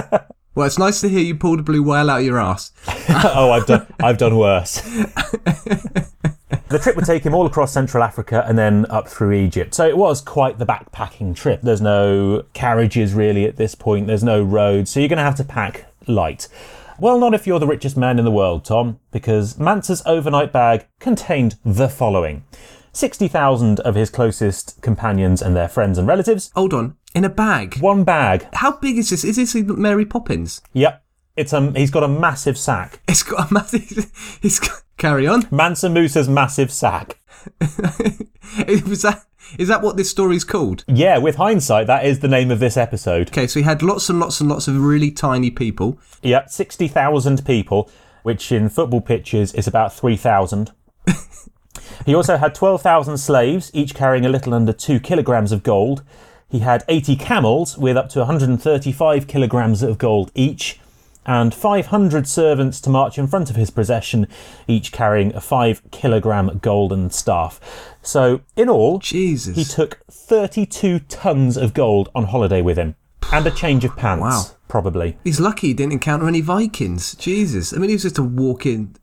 Well, 0.55 0.67
it's 0.67 0.77
nice 0.77 1.01
to 1.01 1.10
hear 1.10 1.22
you 1.22 1.36
pulled 1.36 1.60
a 1.60 1.63
blue 1.63 1.84
whale 1.84 2.10
out 2.10 2.20
of 2.20 2.25
your 2.25 2.39
ass. 2.39 2.72
oh, 3.34 3.51
I've 3.51 3.65
done 3.65 3.88
I've 4.00 4.17
done 4.17 4.38
worse. 4.38 4.81
the 6.72 6.79
trip 6.81 6.96
would 6.96 7.05
take 7.05 7.24
him 7.24 7.34
all 7.34 7.46
across 7.46 7.72
Central 7.72 8.03
Africa 8.03 8.43
and 8.48 8.58
then 8.58 8.86
up 8.89 9.08
through 9.08 9.34
Egypt. 9.34 9.74
So 9.74 9.88
it 9.88 9.98
was 9.98 10.22
quite 10.22 10.60
the 10.60 10.65
backpacking 10.65 11.36
trip. 11.36 11.62
There's 11.62 11.81
no 11.81 12.43
carriages 12.53 13.13
really 13.13 13.46
at 13.46 13.55
this 13.55 13.75
point. 13.75 14.08
There's 14.08 14.24
no 14.24 14.43
roads, 14.43 14.91
so 14.91 15.00
you're 15.00 15.10
going 15.10 15.17
to 15.17 15.24
have 15.24 15.36
to 15.36 15.43
pack 15.43 15.86
light. 16.08 16.48
Well, 17.00 17.17
not 17.17 17.34
if 17.34 17.48
you're 17.48 17.60
the 17.60 17.67
richest 17.67 17.98
man 17.98 18.20
in 18.20 18.25
the 18.25 18.31
world, 18.31 18.65
Tom, 18.65 19.00
because 19.12 19.58
Mansa's 19.58 20.03
overnight 20.05 20.51
bag 20.51 20.86
contained 21.00 21.55
the 21.65 21.89
following. 21.89 22.43
60,000 22.93 23.79
of 23.79 23.96
his 23.96 24.10
closest 24.10 24.81
companions 24.81 25.41
and 25.41 25.55
their 25.55 25.70
friends 25.70 25.98
and 25.98 26.08
relatives. 26.08 26.51
Hold 26.55 26.74
on, 26.74 26.98
in 27.13 27.25
a 27.25 27.30
bag. 27.30 27.77
One 27.80 28.03
bag. 28.03 28.48
How 28.53 28.77
big 28.77 28.98
is 28.98 29.10
this? 29.10 29.24
Is 29.24 29.36
this 29.36 29.56
Mary 29.56 30.06
Poppins? 30.06 30.62
Yep. 30.74 31.03
It's 31.38 31.53
um 31.53 31.74
he's 31.75 31.91
got 31.91 32.03
a 32.03 32.08
massive 32.08 32.58
sack. 32.58 33.01
It's 33.08 33.24
got 33.24 33.50
a 33.50 33.53
massive. 33.53 34.12
It's 34.44 34.60
got, 34.60 34.82
carry 34.98 35.27
on. 35.27 35.48
Mansa 35.51 35.89
Musa's 35.89 36.27
massive 36.27 36.72
sack. 36.72 37.20
Was 37.60 39.01
that? 39.03 39.25
Is 39.58 39.68
that 39.68 39.82
what 39.82 39.98
this 39.98 40.10
story's 40.10 40.44
called? 40.44 40.86
Yeah, 40.88 41.18
with 41.18 41.36
hindsight, 41.36 41.88
that 41.88 42.06
is 42.06 42.20
the 42.20 42.27
name 42.27 42.51
of 42.51 42.60
this 42.60 42.77
episode. 42.77 43.30
Okay, 43.30 43.48
so 43.48 43.60
he 43.60 43.65
had 43.65 43.82
lots 43.82 44.10
and 44.10 44.20
lots 44.20 44.39
and 44.39 44.50
lots 44.50 44.68
of 44.68 44.80
really 44.80 45.12
tiny 45.12 45.51
people. 45.51 46.00
Yep, 46.22 46.50
60,000 46.50 47.46
people, 47.46 47.89
which 48.24 48.51
in 48.51 48.70
football 48.70 49.01
pitches 49.01 49.53
is 49.53 49.68
about 49.68 49.94
3,000. 49.94 50.72
he 52.06 52.15
also 52.15 52.38
had 52.38 52.56
12,000 52.56 53.18
slaves, 53.18 53.72
each 53.74 53.94
carrying 53.94 54.25
a 54.25 54.30
little 54.30 54.53
under 54.53 54.72
2 54.72 55.01
kilograms 55.01 55.51
of 55.51 55.63
gold. 55.63 56.03
He 56.51 56.60
had 56.60 56.84
80 56.89 57.15
camels 57.15 57.77
with 57.77 57.96
up 57.98 58.10
to 58.10 58.20
135 58.20 59.25
kilograms 59.27 59.81
of 59.81 59.98
gold 59.98 60.31
each. 60.36 60.77
and 61.24 61.53
500 61.53 62.27
servants 62.27 62.81
to 62.81 62.89
march 62.89 63.20
in 63.20 63.27
front 63.27 63.51
of 63.51 63.55
his 63.55 63.70
procession, 63.70 64.25
each 64.67 64.91
carrying 64.91 65.31
a 65.36 65.39
5 65.39 65.84
kilogram 65.91 66.58
golden 66.63 67.12
staff. 67.12 67.60
So, 68.01 68.41
in 68.55 68.67
all, 68.70 68.98
Jesus. 68.98 69.55
he 69.55 69.63
took 69.63 70.00
32 70.10 70.98
tons 71.01 71.58
of 71.58 71.75
gold 71.75 72.10
on 72.15 72.24
holiday 72.25 72.63
with 72.63 72.75
him, 72.77 72.96
and 73.31 73.46
a 73.46 73.51
change 73.51 73.86
of 73.86 73.96
pants, 73.96 74.22
Wow. 74.24 74.43
probably. 74.67 75.15
He's 75.24 75.39
lucky 75.39 75.67
he 75.67 75.74
didn't 75.75 75.93
encounter 75.93 76.27
any 76.27 76.41
Vikings. 76.41 77.13
Jesus. 77.15 77.72
I 77.72 77.77
mean, 77.77 77.89
he 77.91 77.96
was 77.96 78.01
just 78.01 78.17
a 78.17 78.24
walk 78.24 78.65
in. 78.65 78.96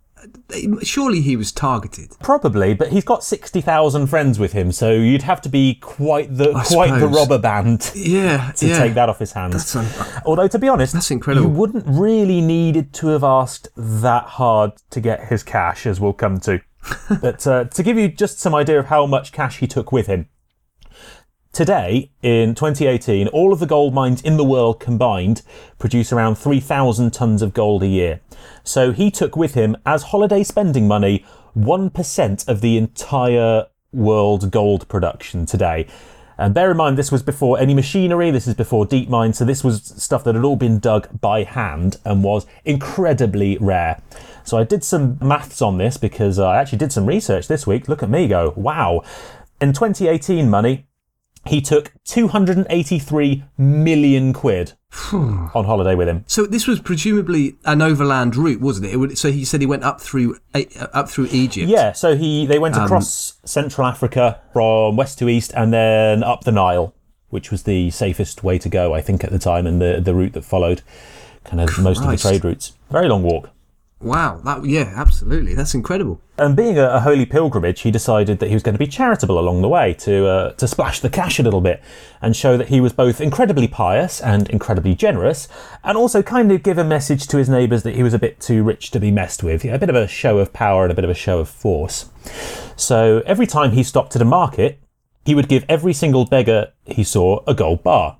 Surely 0.82 1.20
he 1.20 1.36
was 1.36 1.52
targeted. 1.52 2.16
Probably, 2.20 2.74
but 2.74 2.88
he's 2.88 3.04
got 3.04 3.22
60,000 3.22 4.06
friends 4.06 4.38
with 4.38 4.52
him, 4.52 4.72
so 4.72 4.90
you'd 4.92 5.22
have 5.22 5.40
to 5.42 5.48
be 5.48 5.74
quite 5.76 6.36
the 6.36 6.52
I 6.52 6.64
quite 6.64 6.98
the 6.98 7.06
robber 7.08 7.38
band 7.38 7.90
Yeah. 7.94 8.52
to 8.56 8.66
yeah. 8.68 8.78
take 8.78 8.94
that 8.94 9.08
off 9.08 9.18
his 9.18 9.32
hands. 9.32 9.76
Un- 9.76 9.86
Although, 10.24 10.48
to 10.48 10.58
be 10.58 10.68
honest, 10.68 10.92
That's 10.94 11.10
incredible. 11.10 11.48
You 11.48 11.54
wouldn't 11.54 11.84
really 11.86 12.40
needed 12.40 12.92
to 12.94 13.08
have 13.08 13.24
asked 13.24 13.68
that 13.76 14.24
hard 14.24 14.72
to 14.90 15.00
get 15.00 15.26
his 15.28 15.42
cash, 15.42 15.86
as 15.86 16.00
we'll 16.00 16.12
come 16.14 16.40
to. 16.40 16.60
but 17.20 17.46
uh, 17.46 17.64
to 17.64 17.82
give 17.82 17.98
you 17.98 18.08
just 18.08 18.38
some 18.40 18.54
idea 18.54 18.78
of 18.78 18.86
how 18.86 19.04
much 19.06 19.32
cash 19.32 19.58
he 19.58 19.66
took 19.66 19.92
with 19.92 20.06
him, 20.06 20.28
today 21.52 22.10
in 22.22 22.54
2018, 22.54 23.28
all 23.28 23.52
of 23.52 23.60
the 23.60 23.66
gold 23.66 23.94
mines 23.94 24.20
in 24.22 24.36
the 24.36 24.44
world 24.44 24.80
combined 24.80 25.42
produce 25.78 26.12
around 26.12 26.36
3,000 26.36 27.12
tons 27.12 27.42
of 27.42 27.54
gold 27.54 27.82
a 27.82 27.86
year. 27.86 28.20
So 28.64 28.92
he 28.92 29.10
took 29.10 29.36
with 29.36 29.54
him, 29.54 29.76
as 29.86 30.04
holiday 30.04 30.42
spending 30.44 30.86
money, 30.86 31.24
1% 31.56 32.48
of 32.48 32.60
the 32.60 32.76
entire 32.76 33.66
world 33.92 34.50
gold 34.50 34.88
production 34.88 35.46
today. 35.46 35.86
And 36.40 36.54
bear 36.54 36.70
in 36.70 36.76
mind, 36.76 36.96
this 36.96 37.10
was 37.10 37.22
before 37.24 37.58
any 37.58 37.74
machinery, 37.74 38.30
this 38.30 38.46
is 38.46 38.54
before 38.54 38.86
deep 38.86 39.08
mine, 39.08 39.32
so 39.32 39.44
this 39.44 39.64
was 39.64 39.82
stuff 39.82 40.22
that 40.22 40.36
had 40.36 40.44
all 40.44 40.54
been 40.54 40.78
dug 40.78 41.20
by 41.20 41.42
hand 41.42 41.96
and 42.04 42.22
was 42.22 42.46
incredibly 42.64 43.58
rare. 43.58 44.00
So 44.44 44.56
I 44.56 44.62
did 44.62 44.84
some 44.84 45.18
maths 45.20 45.60
on 45.60 45.78
this 45.78 45.96
because 45.96 46.38
uh, 46.38 46.46
I 46.46 46.58
actually 46.58 46.78
did 46.78 46.92
some 46.92 47.06
research 47.06 47.48
this 47.48 47.66
week. 47.66 47.88
Look 47.88 48.04
at 48.04 48.08
me 48.08 48.28
go, 48.28 48.52
wow. 48.56 49.02
In 49.60 49.72
2018 49.72 50.48
money, 50.48 50.86
he 51.46 51.60
took 51.60 51.92
283 52.04 53.44
million 53.56 54.32
quid 54.32 54.72
on 55.12 55.64
holiday 55.64 55.94
with 55.94 56.08
him. 56.08 56.24
So 56.26 56.46
this 56.46 56.66
was 56.66 56.80
presumably 56.80 57.56
an 57.64 57.82
overland 57.82 58.36
route, 58.36 58.60
wasn't 58.60 58.86
it? 58.86 58.94
it 58.94 58.96
would, 58.96 59.18
so 59.18 59.30
he 59.30 59.44
said 59.44 59.60
he 59.60 59.66
went 59.66 59.84
up 59.84 60.00
through 60.00 60.36
uh, 60.54 60.62
up 60.92 61.08
through 61.08 61.28
Egypt. 61.30 61.68
Yeah, 61.68 61.92
so 61.92 62.16
he 62.16 62.46
they 62.46 62.58
went 62.58 62.74
Um, 62.76 62.84
across 62.84 63.38
Central 63.44 63.86
Africa 63.86 64.40
from 64.52 64.96
west 64.96 65.18
to 65.20 65.28
east 65.28 65.52
and 65.56 65.72
then 65.72 66.22
up 66.22 66.44
the 66.44 66.52
Nile, 66.52 66.94
which 67.30 67.50
was 67.50 67.62
the 67.64 67.90
safest 67.90 68.42
way 68.42 68.58
to 68.58 68.68
go, 68.68 68.94
I 68.94 69.00
think, 69.00 69.24
at 69.24 69.30
the 69.30 69.38
time, 69.38 69.66
and 69.66 69.80
the, 69.80 70.00
the 70.02 70.14
route 70.14 70.32
that 70.32 70.44
followed 70.44 70.82
kind 71.44 71.60
of 71.60 71.78
most 71.78 72.02
of 72.02 72.10
the 72.10 72.16
trade 72.16 72.44
routes. 72.44 72.72
Very 72.90 73.08
long 73.08 73.22
walk. 73.22 73.50
Wow. 74.00 74.40
That 74.44 74.64
yeah, 74.64 74.92
absolutely. 74.96 75.54
That's 75.54 75.74
incredible. 75.74 76.20
And 76.38 76.54
being 76.54 76.78
a, 76.78 76.88
a 76.88 77.00
holy 77.00 77.26
pilgrimage, 77.26 77.80
he 77.80 77.90
decided 77.90 78.38
that 78.38 78.46
he 78.46 78.54
was 78.54 78.62
going 78.62 78.74
to 78.74 78.78
be 78.78 78.86
charitable 78.86 79.40
along 79.40 79.60
the 79.60 79.68
way 79.68 79.92
to 79.94 80.26
uh, 80.26 80.52
to 80.52 80.68
splash 80.68 81.00
the 81.00 81.10
cash 81.10 81.40
a 81.40 81.42
little 81.42 81.60
bit 81.60 81.82
and 82.22 82.36
show 82.36 82.56
that 82.56 82.68
he 82.68 82.80
was 82.80 82.92
both 82.92 83.20
incredibly 83.20 83.66
pious 83.66 84.20
and 84.20 84.48
incredibly 84.50 84.94
generous, 84.94 85.48
and 85.82 85.98
also 85.98 86.22
kind 86.22 86.52
of 86.52 86.62
give 86.62 86.78
a 86.78 86.84
message 86.84 87.26
to 87.26 87.38
his 87.38 87.48
neighbours 87.48 87.82
that 87.82 87.96
he 87.96 88.04
was 88.04 88.14
a 88.14 88.18
bit 88.18 88.40
too 88.40 88.62
rich 88.62 88.92
to 88.92 89.00
be 89.00 89.10
messed 89.10 89.42
with. 89.42 89.64
A 89.64 89.78
bit 89.78 89.90
of 89.90 89.96
a 89.96 90.06
show 90.06 90.38
of 90.38 90.52
power 90.52 90.84
and 90.84 90.92
a 90.92 90.94
bit 90.94 91.04
of 91.04 91.10
a 91.10 91.14
show 91.14 91.40
of 91.40 91.48
force. 91.48 92.08
So 92.76 93.22
every 93.26 93.46
time 93.46 93.72
he 93.72 93.82
stopped 93.82 94.14
at 94.14 94.22
a 94.22 94.24
market, 94.24 94.80
he 95.24 95.34
would 95.34 95.48
give 95.48 95.64
every 95.68 95.92
single 95.92 96.24
beggar 96.24 96.72
he 96.86 97.02
saw 97.02 97.42
a 97.46 97.54
gold 97.54 97.82
bar. 97.82 98.18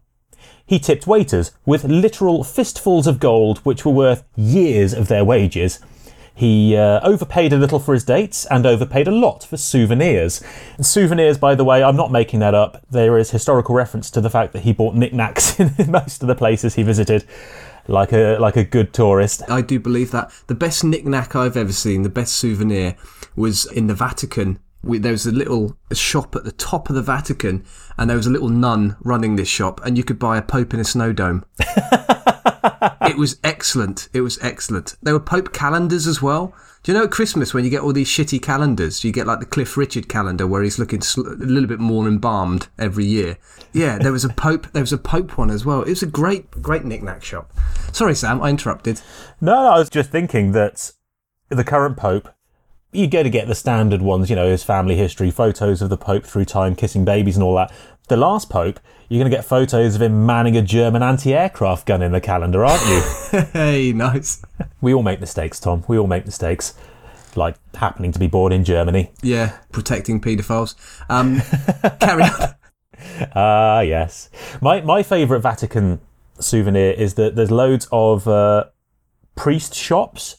He 0.67 0.79
tipped 0.79 1.07
waiters 1.07 1.53
with 1.65 1.85
literal 1.85 2.45
fistfuls 2.45 3.07
of 3.07 3.21
gold, 3.21 3.59
which 3.59 3.87
were 3.87 3.93
worth 3.93 4.25
years 4.37 4.93
of 4.93 5.09
their 5.09 5.25
wages. 5.25 5.81
He 6.39 6.77
uh, 6.77 7.01
overpaid 7.03 7.53
a 7.53 7.57
little 7.57 7.81
for 7.81 7.95
his 7.95 8.05
dates 8.05 8.47
and 8.47 8.65
overpaid 8.65 9.09
a 9.09 9.11
lot 9.11 9.43
for 9.43 9.57
souvenirs. 9.57 10.41
And 10.77 10.87
souvenirs, 10.87 11.37
by 11.37 11.57
the 11.57 11.65
way, 11.65 11.83
I'm 11.83 11.97
not 11.97 12.13
making 12.13 12.39
that 12.39 12.55
up. 12.55 12.81
There 12.89 13.19
is 13.19 13.33
historical 13.33 13.75
reference 13.75 14.09
to 14.13 14.21
the 14.21 14.31
fact 14.31 14.53
that 14.53 14.63
he 14.63 14.73
bought 14.73 14.95
knickknacks 14.95 15.59
in 15.79 15.91
most 15.91 16.23
of 16.23 16.29
the 16.29 16.37
places 16.37 16.77
he 16.77 16.85
visited, 16.85 17.25
like 17.89 18.13
a 18.13 18.39
like 18.39 18.55
a 18.55 18.63
good 18.63 18.95
tourist. 18.95 19.43
I 19.51 19.63
do 19.63 19.81
believe 19.81 20.13
that 20.13 20.31
the 20.47 20.55
best 20.55 20.85
knick-knack 20.85 21.35
I've 21.35 21.57
ever 21.57 21.73
seen, 21.73 22.03
the 22.03 22.09
best 22.09 22.35
souvenir, 22.35 22.95
was 23.35 23.65
in 23.73 23.89
the 23.89 23.95
Vatican. 23.95 24.61
We, 24.85 24.99
there 24.99 25.11
was 25.11 25.27
a 25.27 25.33
little 25.33 25.77
shop 25.93 26.37
at 26.37 26.45
the 26.45 26.53
top 26.53 26.89
of 26.89 26.95
the 26.95 27.03
Vatican, 27.03 27.65
and 27.97 28.09
there 28.09 28.17
was 28.17 28.29
a 28.29 28.31
little 28.31 28.49
nun 28.49 28.97
running 29.01 29.35
this 29.35 29.49
shop, 29.49 29.81
and 29.85 29.99
you 29.99 30.05
could 30.05 30.21
buy 30.21 30.39
a 30.39 30.43
pope 30.43 30.73
in 30.73 30.79
a 30.79 30.85
snow 30.85 31.13
dome. 31.13 31.45
it 33.09 33.17
was 33.17 33.39
excellent. 33.43 34.09
It 34.13 34.21
was 34.21 34.39
excellent. 34.43 34.97
There 35.03 35.15
were 35.15 35.21
pope 35.21 35.53
calendars 35.53 36.07
as 36.07 36.23
well. 36.23 36.55
Do 36.83 36.93
you 36.93 36.99
know 36.99 37.05
at 37.05 37.11
Christmas 37.11 37.53
when 37.53 37.65
you 37.65 37.71
get 37.71 37.83
all 37.83 37.93
these 37.93 38.09
shitty 38.09 38.41
calendars, 38.41 39.03
you 39.03 39.13
get 39.13 39.27
like 39.27 39.41
the 39.41 39.47
Cliff 39.47 39.77
Richard 39.77 40.09
calendar 40.09 40.47
where 40.47 40.63
he's 40.63 40.79
looking 40.79 41.01
sl- 41.01 41.27
a 41.27 41.35
little 41.35 41.69
bit 41.69 41.81
more 41.81 42.07
embalmed 42.07 42.69
every 42.79 43.05
year. 43.05 43.37
Yeah, 43.73 43.99
there 43.99 44.13
was 44.13 44.25
a 44.25 44.29
pope. 44.29 44.71
There 44.73 44.83
was 44.83 44.93
a 44.93 44.99
pope 44.99 45.37
one 45.37 45.51
as 45.51 45.65
well. 45.65 45.83
It 45.83 45.91
was 45.91 46.03
a 46.03 46.07
great, 46.07 46.51
great 46.63 46.85
knick-knack 46.85 47.25
shop. 47.25 47.53
Sorry, 47.93 48.15
Sam, 48.15 48.41
I 48.41 48.51
interrupted. 48.51 49.01
No, 49.41 49.55
no, 49.55 49.73
I 49.73 49.79
was 49.79 49.91
just 49.91 50.11
thinking 50.11 50.53
that 50.53 50.93
the 51.49 51.65
current 51.65 51.97
Pope, 51.97 52.29
you 52.93 53.07
go 53.07 53.23
to 53.23 53.31
get 53.31 53.49
the 53.49 53.55
standard 53.55 54.01
ones, 54.03 54.31
you 54.31 54.37
know, 54.37 54.49
his 54.49 54.63
family 54.63 54.97
history, 54.97 55.31
photos 55.31 55.83
of 55.83 55.91
the 55.91 55.97
Pope 55.97 56.25
through 56.25 56.45
time, 56.45 56.75
kissing 56.75 57.05
babies 57.05 57.37
and 57.37 57.43
all 57.43 57.57
that. 57.57 57.73
The 58.09 58.17
last 58.17 58.49
Pope, 58.49 58.81
you're 59.09 59.21
going 59.21 59.31
to 59.31 59.37
get 59.37 59.45
photos 59.45 59.95
of 59.95 60.03
him 60.03 60.25
manning 60.25 60.57
a 60.57 60.63
German 60.63 61.03
anti 61.03 61.35
aircraft 61.35 61.87
gun 61.87 62.01
in 62.03 62.13
the 62.13 62.21
calendar, 62.21 62.65
aren't 62.65 62.87
you? 62.87 63.03
Hey, 63.53 63.93
nice. 63.93 64.43
we 64.81 64.95
all 64.95 65.03
make 65.03 65.21
mistakes, 65.21 65.61
Tom. 65.61 65.85
We 65.89 65.99
all 65.99 66.07
make 66.07 66.25
mistakes. 66.25 66.75
Like 67.37 67.57
happening 67.75 68.11
to 68.13 68.19
be 68.19 68.27
born 68.27 68.53
in 68.53 68.65
Germany. 68.65 69.13
Yeah, 69.23 69.59
protecting 69.73 70.21
paedophiles. 70.21 70.75
Um, 71.11 71.43
carry 72.01 72.23
on. 72.23 72.55
Ah, 73.35 73.81
yes. 73.81 74.31
My 74.63 74.81
my 74.81 75.03
favourite 75.03 75.43
Vatican 75.43 76.01
souvenir 76.41 76.93
is 76.93 77.15
that 77.15 77.37
there's 77.37 77.51
loads 77.51 77.87
of 77.93 78.27
uh, 78.27 78.65
priest 79.37 79.75
shops 79.75 80.37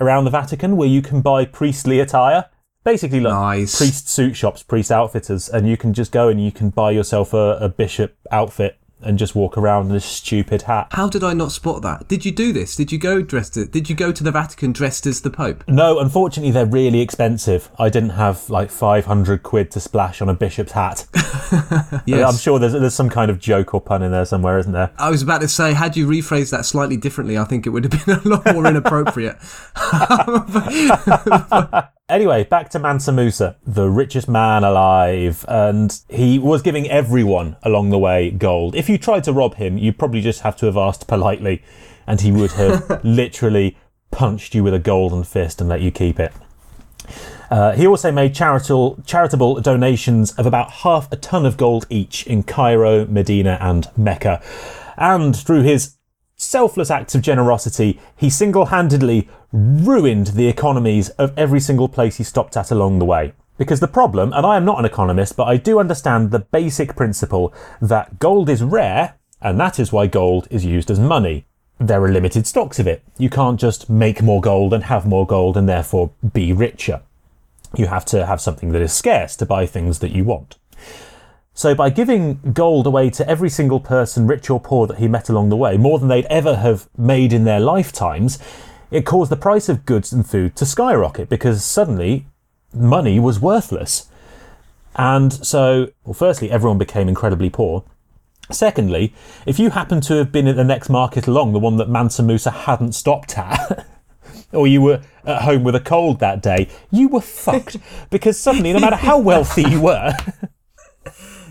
around 0.00 0.24
the 0.24 0.30
Vatican 0.30 0.76
where 0.76 0.88
you 0.88 1.02
can 1.02 1.20
buy 1.20 1.44
priestly 1.44 1.98
attire. 1.98 2.46
Basically, 2.88 3.20
like 3.20 3.34
Nice. 3.34 3.76
priest 3.76 4.08
suit 4.08 4.34
shops, 4.34 4.62
priest 4.62 4.90
outfitters, 4.90 5.50
and 5.50 5.68
you 5.68 5.76
can 5.76 5.92
just 5.92 6.10
go 6.10 6.28
and 6.28 6.42
you 6.42 6.50
can 6.50 6.70
buy 6.70 6.90
yourself 6.90 7.34
a, 7.34 7.58
a 7.60 7.68
bishop 7.68 8.16
outfit 8.30 8.78
and 9.02 9.18
just 9.18 9.34
walk 9.34 9.58
around 9.58 9.90
in 9.90 9.96
a 9.96 10.00
stupid 10.00 10.62
hat. 10.62 10.88
How 10.92 11.06
did 11.06 11.22
I 11.22 11.34
not 11.34 11.52
spot 11.52 11.82
that? 11.82 12.08
Did 12.08 12.24
you 12.24 12.32
do 12.32 12.50
this? 12.50 12.74
Did 12.74 12.90
you 12.90 12.98
go 12.98 13.20
dressed? 13.20 13.58
As, 13.58 13.68
did 13.68 13.90
you 13.90 13.94
go 13.94 14.10
to 14.10 14.24
the 14.24 14.32
Vatican 14.32 14.72
dressed 14.72 15.06
as 15.06 15.20
the 15.20 15.28
Pope? 15.28 15.64
No, 15.68 15.98
unfortunately, 15.98 16.50
they're 16.50 16.64
really 16.64 17.00
expensive. 17.00 17.68
I 17.78 17.90
didn't 17.90 18.10
have 18.10 18.48
like 18.48 18.70
500 18.70 19.42
quid 19.42 19.70
to 19.72 19.80
splash 19.80 20.22
on 20.22 20.30
a 20.30 20.34
bishop's 20.34 20.72
hat. 20.72 21.06
Yes. 22.06 22.32
I'm 22.32 22.38
sure 22.38 22.58
there's, 22.58 22.72
there's 22.72 22.94
some 22.94 23.10
kind 23.10 23.30
of 23.30 23.38
joke 23.38 23.74
or 23.74 23.80
pun 23.80 24.02
in 24.02 24.12
there 24.12 24.24
somewhere, 24.24 24.58
isn't 24.58 24.72
there? 24.72 24.90
I 24.98 25.10
was 25.10 25.20
about 25.20 25.42
to 25.42 25.48
say, 25.48 25.74
had 25.74 25.96
you 25.96 26.06
rephrased 26.06 26.50
that 26.50 26.64
slightly 26.64 26.96
differently, 26.96 27.36
I 27.36 27.44
think 27.44 27.66
it 27.66 27.70
would 27.70 27.84
have 27.84 28.06
been 28.06 28.16
a 28.24 28.28
lot 28.28 28.54
more 28.54 28.66
inappropriate. 28.66 29.36
Anyway, 32.08 32.44
back 32.44 32.70
to 32.70 32.78
Mansa 32.78 33.12
Musa, 33.12 33.56
the 33.66 33.90
richest 33.90 34.30
man 34.30 34.64
alive, 34.64 35.44
and 35.46 36.00
he 36.08 36.38
was 36.38 36.62
giving 36.62 36.88
everyone 36.88 37.56
along 37.62 37.90
the 37.90 37.98
way 37.98 38.30
gold. 38.30 38.74
If 38.74 38.88
you 38.88 38.96
tried 38.96 39.24
to 39.24 39.32
rob 39.34 39.56
him, 39.56 39.76
you 39.76 39.92
probably 39.92 40.22
just 40.22 40.40
have 40.40 40.56
to 40.56 40.66
have 40.66 40.78
asked 40.78 41.06
politely, 41.06 41.62
and 42.06 42.22
he 42.22 42.32
would 42.32 42.52
have 42.52 43.04
literally 43.04 43.76
punched 44.10 44.54
you 44.54 44.64
with 44.64 44.72
a 44.72 44.78
golden 44.78 45.22
fist 45.22 45.60
and 45.60 45.68
let 45.68 45.82
you 45.82 45.90
keep 45.90 46.18
it. 46.18 46.32
Uh, 47.50 47.72
he 47.72 47.86
also 47.86 48.12
made 48.12 48.34
charitable, 48.34 48.98
charitable 49.06 49.60
donations 49.60 50.32
of 50.32 50.46
about 50.46 50.70
half 50.70 51.10
a 51.10 51.16
ton 51.16 51.46
of 51.46 51.56
gold 51.56 51.86
each 51.88 52.26
in 52.26 52.42
Cairo, 52.42 53.06
Medina, 53.06 53.56
and 53.60 53.88
Mecca. 53.96 54.42
And 54.96 55.34
through 55.34 55.62
his 55.62 55.96
selfless 56.36 56.90
acts 56.90 57.14
of 57.14 57.22
generosity, 57.22 57.98
he 58.16 58.30
single 58.30 58.66
handedly 58.66 59.28
ruined 59.52 60.28
the 60.28 60.48
economies 60.48 61.08
of 61.10 61.36
every 61.38 61.60
single 61.60 61.88
place 61.88 62.16
he 62.16 62.24
stopped 62.24 62.56
at 62.56 62.70
along 62.70 62.98
the 62.98 63.04
way. 63.04 63.32
Because 63.56 63.80
the 63.80 63.88
problem, 63.88 64.32
and 64.32 64.46
I 64.46 64.56
am 64.56 64.64
not 64.64 64.78
an 64.78 64.84
economist, 64.84 65.36
but 65.36 65.48
I 65.48 65.56
do 65.56 65.80
understand 65.80 66.30
the 66.30 66.38
basic 66.38 66.94
principle 66.94 67.52
that 67.82 68.20
gold 68.20 68.48
is 68.48 68.62
rare, 68.62 69.14
and 69.40 69.58
that 69.58 69.80
is 69.80 69.90
why 69.90 70.06
gold 70.06 70.46
is 70.50 70.64
used 70.64 70.90
as 70.90 71.00
money. 71.00 71.44
There 71.80 72.02
are 72.02 72.12
limited 72.12 72.46
stocks 72.46 72.78
of 72.78 72.86
it. 72.86 73.02
You 73.18 73.30
can't 73.30 73.58
just 73.58 73.88
make 73.88 74.22
more 74.22 74.40
gold 74.40 74.72
and 74.72 74.84
have 74.84 75.06
more 75.06 75.26
gold 75.26 75.56
and 75.56 75.68
therefore 75.68 76.10
be 76.32 76.52
richer. 76.52 77.02
You 77.76 77.86
have 77.86 78.04
to 78.06 78.26
have 78.26 78.40
something 78.40 78.72
that 78.72 78.82
is 78.82 78.92
scarce 78.92 79.36
to 79.36 79.46
buy 79.46 79.66
things 79.66 79.98
that 80.00 80.12
you 80.12 80.24
want. 80.24 80.56
So, 81.54 81.74
by 81.74 81.90
giving 81.90 82.52
gold 82.52 82.86
away 82.86 83.10
to 83.10 83.28
every 83.28 83.50
single 83.50 83.80
person, 83.80 84.28
rich 84.28 84.48
or 84.48 84.60
poor, 84.60 84.86
that 84.86 84.98
he 84.98 85.08
met 85.08 85.28
along 85.28 85.48
the 85.48 85.56
way, 85.56 85.76
more 85.76 85.98
than 85.98 86.06
they'd 86.06 86.26
ever 86.26 86.56
have 86.56 86.88
made 86.96 87.32
in 87.32 87.44
their 87.44 87.58
lifetimes, 87.58 88.38
it 88.90 89.04
caused 89.04 89.30
the 89.30 89.36
price 89.36 89.68
of 89.68 89.84
goods 89.84 90.12
and 90.12 90.24
food 90.24 90.54
to 90.56 90.64
skyrocket 90.64 91.28
because 91.28 91.64
suddenly 91.64 92.26
money 92.72 93.18
was 93.18 93.40
worthless. 93.40 94.08
And 94.94 95.32
so, 95.32 95.88
well, 96.04 96.14
firstly, 96.14 96.50
everyone 96.50 96.78
became 96.78 97.08
incredibly 97.08 97.50
poor. 97.50 97.84
Secondly, 98.50 99.12
if 99.44 99.58
you 99.58 99.70
happened 99.70 100.02
to 100.04 100.14
have 100.14 100.32
been 100.32 100.48
at 100.48 100.56
the 100.56 100.64
next 100.64 100.88
market 100.88 101.26
along, 101.26 101.52
the 101.52 101.58
one 101.58 101.76
that 101.76 101.88
Mansa 101.88 102.22
Musa 102.22 102.50
hadn't 102.50 102.92
stopped 102.92 103.36
at, 103.36 103.86
or 104.52 104.66
you 104.66 104.80
were 104.80 105.02
at 105.28 105.42
home 105.42 105.62
with 105.64 105.74
a 105.74 105.80
cold 105.80 106.20
that 106.20 106.42
day, 106.42 106.68
you 106.90 107.08
were 107.08 107.20
fucked. 107.20 107.76
because 108.10 108.38
suddenly, 108.38 108.72
no 108.72 108.80
matter 108.80 108.96
how 108.96 109.18
wealthy 109.18 109.62
you 109.62 109.80
were, 109.80 110.12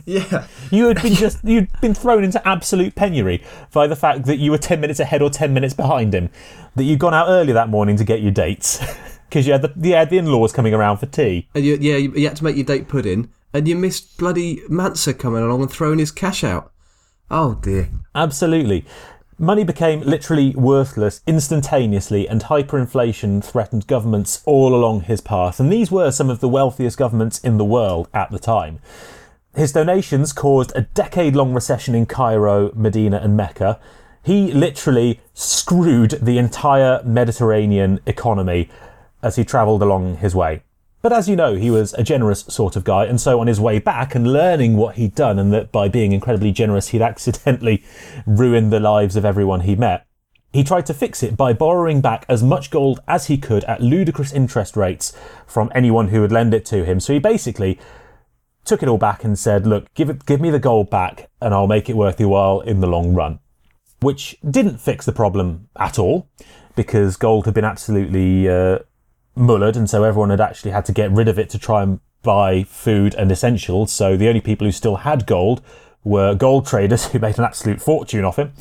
Yeah. 0.06 0.48
you 0.72 0.88
had 0.88 1.02
been 1.02 1.16
just 1.16 1.44
you'd 1.44 1.68
been 1.82 1.94
thrown 1.94 2.24
into 2.24 2.46
absolute 2.48 2.96
penury 2.96 3.44
by 3.74 3.88
the 3.88 3.96
fact 3.96 4.26
that 4.28 4.38
you 4.38 4.52
were 4.52 4.58
ten 4.58 4.80
minutes 4.80 5.02
ahead 5.02 5.22
or 5.22 5.30
ten 5.30 5.54
minutes 5.54 5.74
behind 5.74 6.16
him, 6.16 6.30
that 6.76 6.84
you'd 6.86 7.00
gone 7.00 7.14
out 7.14 7.28
early 7.28 7.52
that 7.52 7.68
morning 7.68 7.98
to 7.98 8.06
get 8.06 8.22
your 8.22 8.32
dates 8.32 8.80
because 9.30 9.46
you 9.46 9.52
had 9.52 9.62
the 9.62 9.74
you 9.86 9.94
had 9.96 10.10
the 10.10 10.18
in-laws 10.18 10.54
coming 10.54 10.74
around 10.74 10.98
for 10.98 11.08
tea. 11.08 11.50
And 11.54 11.66
you, 11.66 11.78
yeah, 11.82 11.98
you, 11.98 12.14
you 12.14 12.26
had 12.28 12.38
to 12.38 12.44
make 12.46 12.56
your 12.56 12.64
date 12.66 12.88
pudding, 12.88 13.30
and 13.54 13.68
you 13.68 13.76
missed 13.76 14.18
bloody 14.18 14.62
Mansa 14.70 15.14
coming 15.14 15.44
along 15.44 15.62
and 15.62 15.70
throwing 15.72 16.00
his 16.00 16.12
cash 16.12 16.42
out. 16.42 16.72
Oh 17.30 17.56
dear. 17.56 17.90
Absolutely. 18.16 18.86
Money 19.40 19.64
became 19.64 20.02
literally 20.02 20.50
worthless 20.56 21.22
instantaneously, 21.28 22.28
and 22.28 22.46
hyperinflation 22.46 23.44
threatened 23.44 23.86
governments 23.86 24.42
all 24.46 24.74
along 24.74 25.02
his 25.02 25.22
path. 25.22 25.60
And 25.60 25.72
these 25.72 25.92
were 25.92 26.10
some 26.10 26.32
of 26.32 26.40
the 26.40 26.50
wealthiest 26.50 26.98
governments 26.98 27.38
in 27.40 27.58
the 27.58 27.64
world 27.64 28.10
at 28.16 28.32
the 28.32 28.40
time. 28.40 28.80
His 29.56 29.72
donations 29.72 30.34
caused 30.34 30.72
a 30.76 30.82
decade 30.82 31.36
long 31.36 31.54
recession 31.54 31.94
in 31.94 32.08
Cairo, 32.08 32.72
Medina, 32.74 33.18
and 33.18 33.38
Mecca. 33.38 33.80
He 34.24 34.52
literally 34.52 35.20
screwed 35.36 36.18
the 36.20 36.40
entire 36.40 37.04
Mediterranean 37.04 38.00
economy 38.08 38.72
as 39.22 39.36
he 39.36 39.46
travelled 39.46 39.84
along 39.84 40.18
his 40.18 40.34
way. 40.34 40.64
But 41.08 41.16
as 41.16 41.30
you 41.30 41.38
know, 41.38 41.56
he 41.56 41.72
was 41.72 41.94
a 41.94 42.04
generous 42.04 42.42
sort 42.50 42.76
of 42.76 42.84
guy, 42.84 43.06
and 43.06 43.18
so 43.18 43.40
on 43.40 43.48
his 43.48 43.62
way 43.62 43.80
back 43.80 44.14
and 44.14 44.34
learning 44.34 44.76
what 44.76 44.96
he'd 44.96 45.16
done, 45.16 45.40
and 45.40 45.54
that 45.54 45.72
by 45.72 45.88
being 45.88 46.12
incredibly 46.12 46.52
generous, 46.52 46.90
he'd 46.90 47.02
accidentally 47.12 47.82
ruined 48.26 48.74
the 48.74 48.82
lives 48.82 49.16
of 49.16 49.24
everyone 49.24 49.62
he 49.62 49.78
met, 49.78 50.06
he 50.52 50.66
tried 50.66 50.86
to 50.88 50.94
fix 50.94 51.24
it 51.24 51.38
by 51.38 51.54
borrowing 51.54 52.02
back 52.02 52.26
as 52.28 52.44
much 52.44 52.70
gold 52.70 53.00
as 53.08 53.28
he 53.28 53.38
could 53.38 53.64
at 53.64 53.80
ludicrous 53.80 54.34
interest 54.34 54.76
rates 54.76 55.18
from 55.46 55.72
anyone 55.74 56.10
who 56.10 56.20
would 56.20 56.32
lend 56.34 56.54
it 56.54 56.66
to 56.66 56.84
him. 56.84 57.00
So 57.00 57.14
he 57.14 57.20
basically 57.20 57.80
took 58.66 58.84
it 58.84 58.90
all 58.90 58.98
back 58.98 59.24
and 59.24 59.40
said, 59.40 59.66
"Look, 59.66 59.94
give 59.94 60.10
it, 60.10 60.26
give 60.26 60.42
me 60.42 60.50
the 60.50 60.60
gold 60.60 60.90
back, 60.90 61.30
and 61.42 61.54
I'll 61.54 61.68
make 61.68 61.90
it 61.90 61.96
worth 61.96 62.20
your 62.20 62.28
while 62.28 62.60
in 62.60 62.82
the 62.82 62.88
long 62.88 63.14
run." 63.14 63.40
Which 64.02 64.36
didn't 64.44 64.82
fix 64.82 65.06
the 65.06 65.14
problem 65.14 65.70
at 65.78 65.98
all, 65.98 66.28
because 66.76 67.16
gold 67.16 67.46
had 67.46 67.54
been 67.54 67.64
absolutely 67.64 68.50
uh, 68.50 68.80
mullered, 69.38 69.76
and 69.76 69.90
so 69.90 70.04
everyone 70.04 70.30
had 70.30 70.42
actually 70.42 70.72
had 70.72 70.86
to 70.86 70.92
get 70.92 71.12
rid 71.12 71.28
of 71.28 71.38
it 71.40 71.50
to 71.52 71.60
try 71.60 71.84
and 71.84 72.00
buy 72.24 72.64
food 72.64 73.16
and 73.16 73.32
essentials. 73.32 73.92
So 73.92 74.18
the 74.18 74.28
only 74.28 74.42
people 74.42 74.66
who 74.66 74.72
still 74.72 74.98
had 74.98 75.26
gold 75.26 75.62
were 76.04 76.36
gold 76.36 76.66
traders 76.66 77.06
who 77.12 77.20
made 77.20 77.38
an 77.38 77.46
absolute 77.46 77.82
fortune 77.82 78.26
off 78.26 78.38
him. 78.38 78.54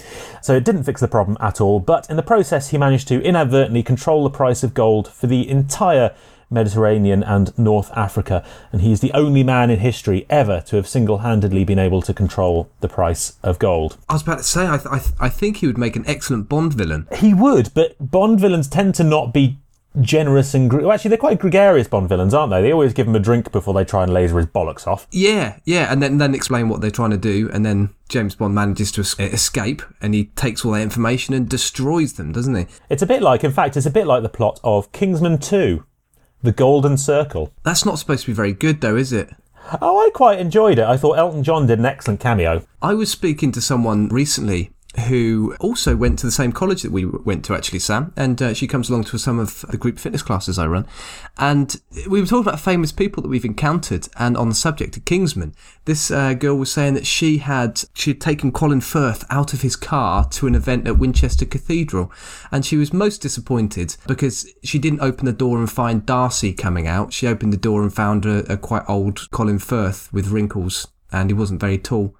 So 0.43 0.55
it 0.55 0.65
didn't 0.65 0.85
fix 0.85 1.01
the 1.01 1.09
problem 1.09 1.37
at 1.41 1.61
all, 1.61 1.81
but 1.81 2.09
in 2.11 2.17
the 2.17 2.23
process, 2.23 2.71
he 2.71 2.79
managed 2.79 3.09
to 3.09 3.23
inadvertently 3.23 3.83
control 3.83 4.25
the 4.25 4.31
price 4.31 4.63
of 4.63 4.75
gold 4.75 5.09
for 5.09 5.27
the 5.27 5.49
entire 5.49 6.15
Mediterranean 6.51 7.25
and 7.25 7.57
North 7.59 7.91
Africa, 7.93 8.45
and 8.71 8.81
he's 8.81 9.01
the 9.01 9.13
only 9.13 9.43
man 9.43 9.71
in 9.71 9.81
history 9.81 10.27
ever 10.31 10.61
to 10.67 10.77
have 10.77 10.87
single 10.87 11.19
handedly 11.19 11.65
been 11.65 11.79
able 11.79 12.03
to 12.03 12.15
control 12.15 12.71
the 12.81 12.89
price 12.89 13.37
of 13.43 13.59
gold. 13.59 13.97
I 14.09 14.13
was 14.13 14.23
about 14.23 14.39
to 14.39 14.45
say, 14.45 14.67
I, 14.67 14.77
th- 14.77 14.87
I, 14.87 14.99
th- 14.99 15.15
I 15.19 15.29
think 15.29 15.57
he 15.57 15.67
would 15.67 15.79
make 15.79 15.97
an 15.97 16.05
excellent 16.07 16.49
Bond 16.49 16.75
villain. 16.75 17.09
He 17.17 17.35
would, 17.35 17.71
but 17.75 17.97
Bond 17.99 18.39
villains 18.39 18.69
tend 18.69 18.95
to 18.97 19.05
not 19.05 19.35
be 19.35 19.59
generous 20.01 20.55
and 20.55 20.73
well, 20.73 20.93
actually 20.93 21.11
they're 21.11 21.19
quite 21.19 21.39
gregarious 21.39 21.89
Bond 21.89 22.09
villains, 22.09 22.35
aren't 22.35 22.51
they? 22.51 22.63
They 22.63 22.73
always 22.73 22.93
give 22.93 23.07
him 23.07 23.15
a 23.15 23.21
drink 23.21 23.53
before 23.53 23.75
they 23.75 23.85
try 23.85 24.03
and 24.03 24.13
laser 24.13 24.37
his 24.37 24.47
bollocks 24.47 24.87
off. 24.87 25.07
Yeah, 25.11 25.59
yeah, 25.65 25.91
and 25.91 26.03
then 26.03 26.19
then 26.19 26.35
explain 26.35 26.69
what 26.69 26.81
they're 26.81 26.91
trying 26.91 27.11
to 27.11 27.17
do, 27.17 27.51
and 27.53 27.65
then 27.65 27.95
James 28.09 28.35
Bond 28.35 28.55
manages 28.55 28.93
to 28.93 29.23
eh, 29.23 29.27
escape, 29.27 29.83
and 30.01 30.15
he 30.15 30.27
takes 30.27 30.65
all 30.65 30.73
that 30.73 30.83
information 30.83 31.35
and 31.35 31.49
destroys 31.49 32.15
them, 32.15 32.33
doesn't 32.33 32.55
he? 32.55 32.67
It's 32.89 33.03
a 33.03 33.07
bit 33.07 33.23
like, 33.23 33.45
in 33.45 33.53
fact, 33.53 33.77
it's 33.77 33.87
a 33.87 33.91
bit 33.91 34.07
like 34.07 34.23
the 34.23 34.29
plot 34.29 34.61
of 34.63 34.93
Kingsman 34.93 35.39
2, 35.39 35.85
The 36.43 36.53
Golden 36.53 36.97
Circle. 36.97 37.53
That's 37.63 37.85
not 37.85 37.99
supposed 37.99 38.23
to 38.23 38.31
be 38.31 38.35
very 38.35 38.53
good, 38.53 38.81
though, 38.81 38.97
is 38.97 39.13
it? 39.13 39.31
Oh, 39.81 39.99
I 39.99 40.11
quite 40.11 40.39
enjoyed 40.39 40.79
it. 40.79 40.85
I 40.85 40.97
thought 40.97 41.19
Elton 41.19 41.43
John 41.43 41.67
did 41.67 41.81
an 41.81 41.87
excellent 41.87 42.21
cameo. 42.21 42.65
I 42.81 42.95
was 42.95 43.11
speaking 43.11 43.51
to 43.53 43.61
someone 43.61 44.09
recently 44.09 44.71
who 45.09 45.55
also 45.61 45.95
went 45.95 46.19
to 46.19 46.27
the 46.27 46.33
same 46.33 46.53
college 46.53 46.83
that 46.83 46.91
we 46.91 47.05
went 47.05 47.45
to, 47.45 47.55
actually, 47.55 47.79
Sam, 47.79 48.13
and 48.17 48.41
uh, 48.41 48.55
she 48.55 48.67
comes 48.67 48.89
along 48.89 49.05
to 49.05 49.19
some 49.19 49.39
of 49.39 49.61
the 49.69 49.77
group 49.77 49.99
fitness 49.99 50.23
classes 50.23 50.59
I 50.59 50.67
run. 50.67 50.87
And 51.39 51.77
we 52.09 52.21
were 52.21 52.27
talking 52.27 52.49
about 52.49 52.61
famous 52.61 52.93
people 52.93 53.23
that 53.23 53.29
we've 53.29 53.45
encountered, 53.45 54.09
and 54.19 54.37
on 54.37 54.49
the 54.49 54.55
subject 54.55 54.97
of 54.97 55.05
Kingsman, 55.05 55.55
this 55.85 56.11
uh, 56.11 56.35
girl 56.35 56.57
was 56.57 56.73
saying 56.73 56.95
that 56.95 57.07
she 57.07 57.39
had 57.39 57.83
she 57.95 58.11
had 58.11 58.21
taken 58.21 58.53
Colin 58.53 58.81
Firth 58.81 59.25
out 59.31 59.53
of 59.53 59.63
his 59.63 59.77
car 59.77 60.27
to 60.31 60.47
an 60.47 60.55
event 60.55 60.87
at 60.87 60.99
Winchester 60.99 61.45
Cathedral, 61.45 62.11
and 62.51 62.65
she 62.65 62.77
was 62.77 62.93
most 62.93 63.19
disappointed 63.19 63.97
because 64.07 64.51
she 64.65 64.79
didn't 64.79 65.01
open 65.01 65.27
the 65.27 65.33
door 65.33 65.59
and 65.59 65.71
find 65.71 66.07
Darcy 66.07 66.53
coming 66.53 66.87
out. 66.87 67.13
She 67.13 67.27
opened 67.27 67.53
the 67.53 67.59
door 67.59 67.83
and 67.83 67.95
found 67.95 68.25
a, 68.25 68.51
a 68.53 68.57
quite 68.57 68.85
old 68.89 69.31
Colin 69.31 69.59
Firth 69.59 70.13
with 70.13 70.29
wrinkles, 70.29 70.89
and 71.13 71.31
he 71.31 71.35
wasn't 71.35 71.61
very 71.61 71.79
tall. 71.79 72.17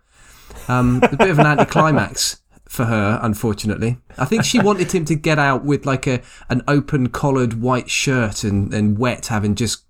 Um, 0.69 1.01
a 1.03 1.17
bit 1.17 1.31
of 1.31 1.39
an 1.39 1.47
anticlimax 1.59 2.41
for 2.69 2.87
her, 2.87 3.19
unfortunately. 3.23 3.99
I 4.19 4.25
think 4.25 4.45
she 4.45 4.59
wanted 4.59 4.93
him 4.93 5.05
to 5.07 5.15
get 5.15 5.39
out 5.39 5.65
with 5.65 5.87
like 5.87 6.07
a 6.07 6.21
an 6.49 6.63
open 6.67 7.09
collared 7.09 7.61
white 7.61 7.91
shirt 7.91 8.45
and, 8.45 8.73
and 8.75 8.99
wet, 8.99 9.27
having 9.27 9.55
just 9.55 9.85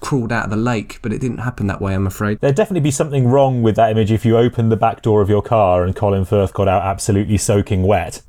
crawled 0.00 0.32
out 0.32 0.44
of 0.44 0.50
the 0.50 0.56
lake, 0.56 0.98
but 1.02 1.12
it 1.12 1.20
didn't 1.20 1.38
happen 1.38 1.66
that 1.68 1.80
way, 1.80 1.94
I'm 1.94 2.06
afraid. 2.06 2.40
There'd 2.40 2.56
definitely 2.56 2.80
be 2.80 2.90
something 2.90 3.28
wrong 3.28 3.62
with 3.62 3.76
that 3.76 3.90
image 3.90 4.10
if 4.10 4.24
you 4.24 4.36
opened 4.36 4.72
the 4.72 4.76
back 4.76 5.02
door 5.02 5.22
of 5.22 5.28
your 5.28 5.42
car 5.42 5.84
and 5.84 5.94
Colin 5.94 6.24
Firth 6.24 6.52
got 6.52 6.68
out 6.68 6.82
absolutely 6.82 7.38
soaking 7.38 7.84
wet. 7.84 8.22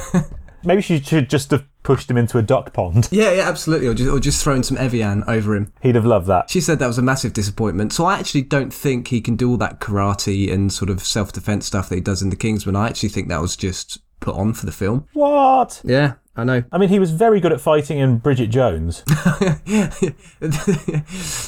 Maybe 0.64 0.82
she 0.82 1.00
should 1.00 1.30
just 1.30 1.50
have 1.50 1.64
pushed 1.84 2.10
him 2.10 2.16
into 2.16 2.38
a 2.38 2.42
duck 2.42 2.72
pond. 2.72 3.08
Yeah, 3.12 3.30
yeah, 3.30 3.48
absolutely. 3.48 3.86
Or 3.86 3.94
just, 3.94 4.10
or 4.10 4.18
just 4.18 4.42
thrown 4.42 4.64
some 4.64 4.76
Evian 4.76 5.22
over 5.28 5.54
him. 5.54 5.72
He'd 5.82 5.94
have 5.94 6.04
loved 6.04 6.26
that. 6.26 6.50
She 6.50 6.60
said 6.60 6.80
that 6.80 6.88
was 6.88 6.98
a 6.98 7.02
massive 7.02 7.32
disappointment. 7.32 7.92
So 7.92 8.06
I 8.06 8.18
actually 8.18 8.42
don't 8.42 8.74
think 8.74 9.08
he 9.08 9.20
can 9.20 9.36
do 9.36 9.50
all 9.50 9.56
that 9.58 9.78
karate 9.78 10.52
and 10.52 10.72
sort 10.72 10.90
of 10.90 11.00
self 11.04 11.30
defense 11.32 11.66
stuff 11.66 11.88
that 11.90 11.94
he 11.94 12.00
does 12.00 12.22
in 12.22 12.30
The 12.30 12.36
Kingsman. 12.36 12.74
I 12.74 12.88
actually 12.88 13.10
think 13.10 13.28
that 13.28 13.40
was 13.40 13.54
just 13.56 14.00
put 14.18 14.34
on 14.34 14.54
for 14.54 14.66
the 14.66 14.72
film. 14.72 15.06
What? 15.12 15.80
Yeah, 15.84 16.14
I 16.34 16.42
know. 16.44 16.64
I 16.72 16.78
mean, 16.78 16.88
he 16.88 16.98
was 16.98 17.12
very 17.12 17.38
good 17.38 17.52
at 17.52 17.60
fighting 17.60 17.98
in 17.98 18.18
Bridget 18.18 18.48
Jones. 18.48 19.04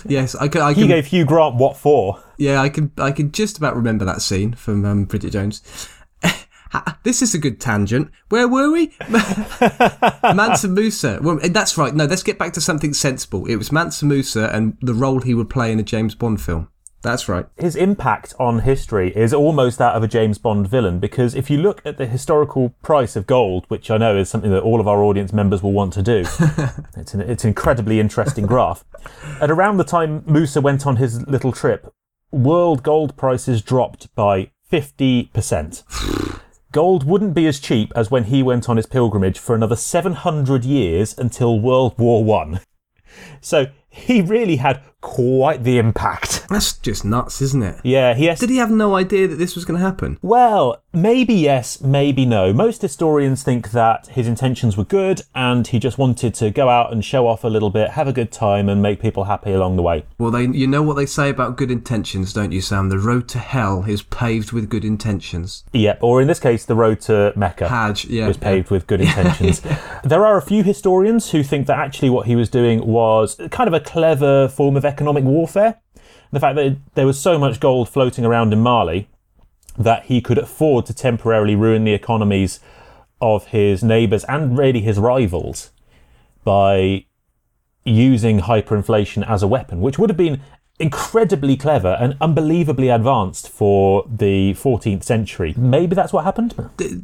yes, 0.07 0.35
I 0.37 0.49
can. 0.49 0.61
I 0.61 0.75
He 0.75 0.87
gave 0.87 1.07
Hugh 1.07 1.25
Grant 1.25 1.57
what 1.57 1.77
for? 1.77 2.23
Yeah, 2.37 2.61
I 2.61 2.69
can. 2.69 2.93
I 2.99 3.11
can 3.11 3.33
just 3.33 3.59
about 3.59 3.75
remember 3.75 4.05
that 4.05 4.23
scene 4.23 4.53
from 4.53 4.85
um, 4.85 5.05
Bridget 5.07 5.31
Jones. 5.31 5.89
This 7.03 7.23
is 7.23 7.35
a 7.35 7.39
good 7.39 7.61
tangent. 7.61 8.11
Where 8.29 8.49
were 8.49 8.71
we? 8.71 8.93
Mansa 10.23 10.69
Musa. 10.69 11.21
Well, 11.23 11.39
eh, 11.43 11.49
that's 11.49 11.79
right. 11.79 11.95
No, 11.95 12.05
let's 12.05 12.23
get 12.23 12.39
back 12.39 12.53
to 12.55 12.61
something 12.61 12.95
sensible. 12.95 13.47
It 13.47 13.57
was 13.57 13.73
Mansa 13.73 14.05
Musa 14.05 14.51
and 14.53 14.77
the 14.81 14.95
role 14.95 15.21
he 15.21 15.35
would 15.35 15.51
play 15.51 15.73
in 15.73 15.79
a 15.79 15.83
James 15.83 16.15
Bond 16.15 16.41
film. 16.41 16.69
That's 17.03 17.29
right. 17.29 17.47
His 17.57 17.77
impact 17.77 18.35
on 18.41 18.61
history 18.61 19.17
is 19.17 19.33
almost 19.33 19.79
that 19.79 19.95
of 19.95 20.03
a 20.03 20.09
James 20.09 20.39
Bond 20.39 20.67
villain 20.67 20.99
because 20.99 21.37
if 21.37 21.49
you 21.49 21.59
look 21.59 21.81
at 21.85 21.99
the 21.99 22.07
historical 22.07 22.71
price 22.83 23.15
of 23.15 23.29
gold, 23.29 23.65
which 23.69 23.93
I 23.93 23.97
know 23.97 24.17
is 24.17 24.29
something 24.29 24.51
that 24.51 24.63
all 24.63 24.81
of 24.81 24.89
our 24.89 25.05
audience 25.05 25.33
members 25.33 25.63
will 25.63 25.73
want 25.73 25.93
to 25.93 26.03
do, 26.03 26.25
it's 26.97 27.15
an, 27.15 27.21
it's 27.21 27.45
an 27.45 27.49
incredibly 27.49 28.01
interesting 28.01 28.45
graph. 28.47 28.85
At 29.41 29.53
around 29.53 29.77
the 29.77 29.85
time 29.85 30.25
Musa 30.27 30.61
went 30.61 30.85
on 30.85 30.97
his 30.97 31.25
little 31.29 31.53
trip, 31.53 31.93
world 32.33 32.83
gold 32.83 33.17
prices 33.17 33.63
dropped 33.63 34.13
by 34.17 34.51
50%. 34.73 36.33
Gold 36.77 37.05
wouldn't 37.05 37.33
be 37.33 37.47
as 37.47 37.59
cheap 37.59 37.91
as 37.97 38.11
when 38.11 38.25
he 38.25 38.43
went 38.43 38.69
on 38.69 38.77
his 38.77 38.85
pilgrimage 38.85 39.39
for 39.39 39.55
another 39.55 39.77
700 39.77 40.63
years 40.63 41.17
until 41.17 41.59
World 41.59 41.99
War 41.99 42.23
One. 42.23 42.61
So 43.41 43.69
he 43.89 44.21
really 44.21 44.57
had 44.57 44.83
quite 45.01 45.63
the 45.63 45.79
impact. 45.79 46.47
That's 46.51 46.75
just 46.79 47.05
nuts, 47.05 47.43
isn't 47.43 47.63
it? 47.63 47.81
Yeah, 47.85 48.15
he 48.15 48.27
has 48.27 48.41
Did 48.41 48.51
he 48.51 48.57
have 48.57 48.71
no 48.71 48.97
idea 48.97 49.29
that 49.29 49.37
this 49.37 49.55
was 49.55 49.65
going 49.65 49.79
to 49.79 49.85
happen? 49.85 50.19
Well, 50.23 50.83
maybe 50.93 51.35
yes, 51.35 51.81
maybe 51.81 52.25
no. 52.25 52.53
Most 52.53 52.83
historians 52.83 53.43
think 53.43 53.71
that 53.73 54.09
his 54.09 54.27
intentions 54.27 54.77
were 54.77 54.85
good 54.85 55.23
and 55.35 55.67
he 55.67 55.79
just 55.79 55.99
wanted 55.99 56.35
to 56.35 56.51
go 56.51 56.69
out 56.69 56.93
and 56.93 57.05
show 57.05 57.27
off 57.27 57.45
a 57.45 57.49
little 57.49 57.71
bit, 57.71 57.91
have 57.91 58.09
a 58.09 58.13
good 58.13 58.33
time, 58.33 58.69
and 58.69 58.83
make 58.83 59.01
people 59.01 59.25
happy 59.25 59.53
along 59.53 59.77
the 59.77 59.83
way. 59.83 60.05
Well, 60.19 60.31
they, 60.31 60.47
you 60.47 60.67
know 60.67 60.83
what 60.83 60.95
they 60.95 61.07
say 61.07 61.29
about 61.29 61.57
good 61.57 61.71
intentions, 61.71 62.33
don't 62.33 62.53
you, 62.53 62.61
Sam? 62.61 62.89
The 62.89 62.99
road 62.99 63.29
to 63.31 63.39
hell 63.39 63.85
is 63.87 64.03
paved 64.03 64.53
with 64.53 64.69
good 64.69 64.85
intentions. 64.85 65.65
Yep, 65.73 65.99
or 66.03 66.21
in 66.21 66.29
this 66.29 66.41
case, 66.41 66.65
the 66.65 66.75
road 66.75 67.01
to 67.03 67.33
Mecca. 67.37 67.69
Hajj, 67.69 68.07
yeah. 68.07 68.27
was 68.27 68.37
paved 68.37 68.71
with 68.71 68.87
good 68.87 69.01
intentions. 69.03 69.63
there 70.05 70.25
are 70.25 70.37
a 70.37 70.43
few 70.43 70.63
historians 70.63 71.31
who 71.31 71.43
think 71.43 71.67
that 71.67 71.79
actually 71.79 72.11
what 72.11 72.27
he 72.27 72.37
was 72.37 72.49
doing 72.49 72.87
was 72.87 73.39
kind 73.51 73.69
of 73.69 73.75
a 73.75 73.81
clever 73.81 74.49
form 74.49 74.77
of 74.77 74.85
economic 74.87 75.25
warfare. 75.25 75.81
The 76.33 76.41
fact 76.41 76.57
that 76.57 76.77
there 76.95 77.07
was 77.07 77.19
so 77.19 77.39
much 77.39 77.61
gold 77.61 77.89
floating 77.89 78.25
around 78.25 78.53
in 78.53 78.61
Mali 78.61 79.09
that 79.79 80.07
he 80.07 80.21
could 80.21 80.39
afford 80.39 80.87
to 80.87 80.95
temporarily 80.95 81.55
ruin 81.55 81.85
the 81.85 81.95
economies 81.95 82.61
of 83.21 83.47
his 83.47 83.83
neighbours 83.83 84.25
and 84.25 84.59
really 84.59 84.81
his 84.81 84.99
rivals 84.99 85.71
by 86.45 87.05
using 87.85 88.41
hyperinflation 88.41 89.29
as 89.29 89.43
a 89.43 89.47
weapon, 89.47 89.81
which 89.81 89.99
would 89.99 90.11
have 90.11 90.17
been 90.17 90.41
incredibly 90.79 91.57
clever 91.57 91.97
and 92.01 92.17
unbelievably 92.21 92.89
advanced 92.89 93.49
for 93.49 94.05
the 94.09 94.53
14th 94.55 95.03
century. 95.03 95.55
Maybe 95.57 95.95
that's 95.95 96.13
what 96.13 96.25
happened. 96.25 96.55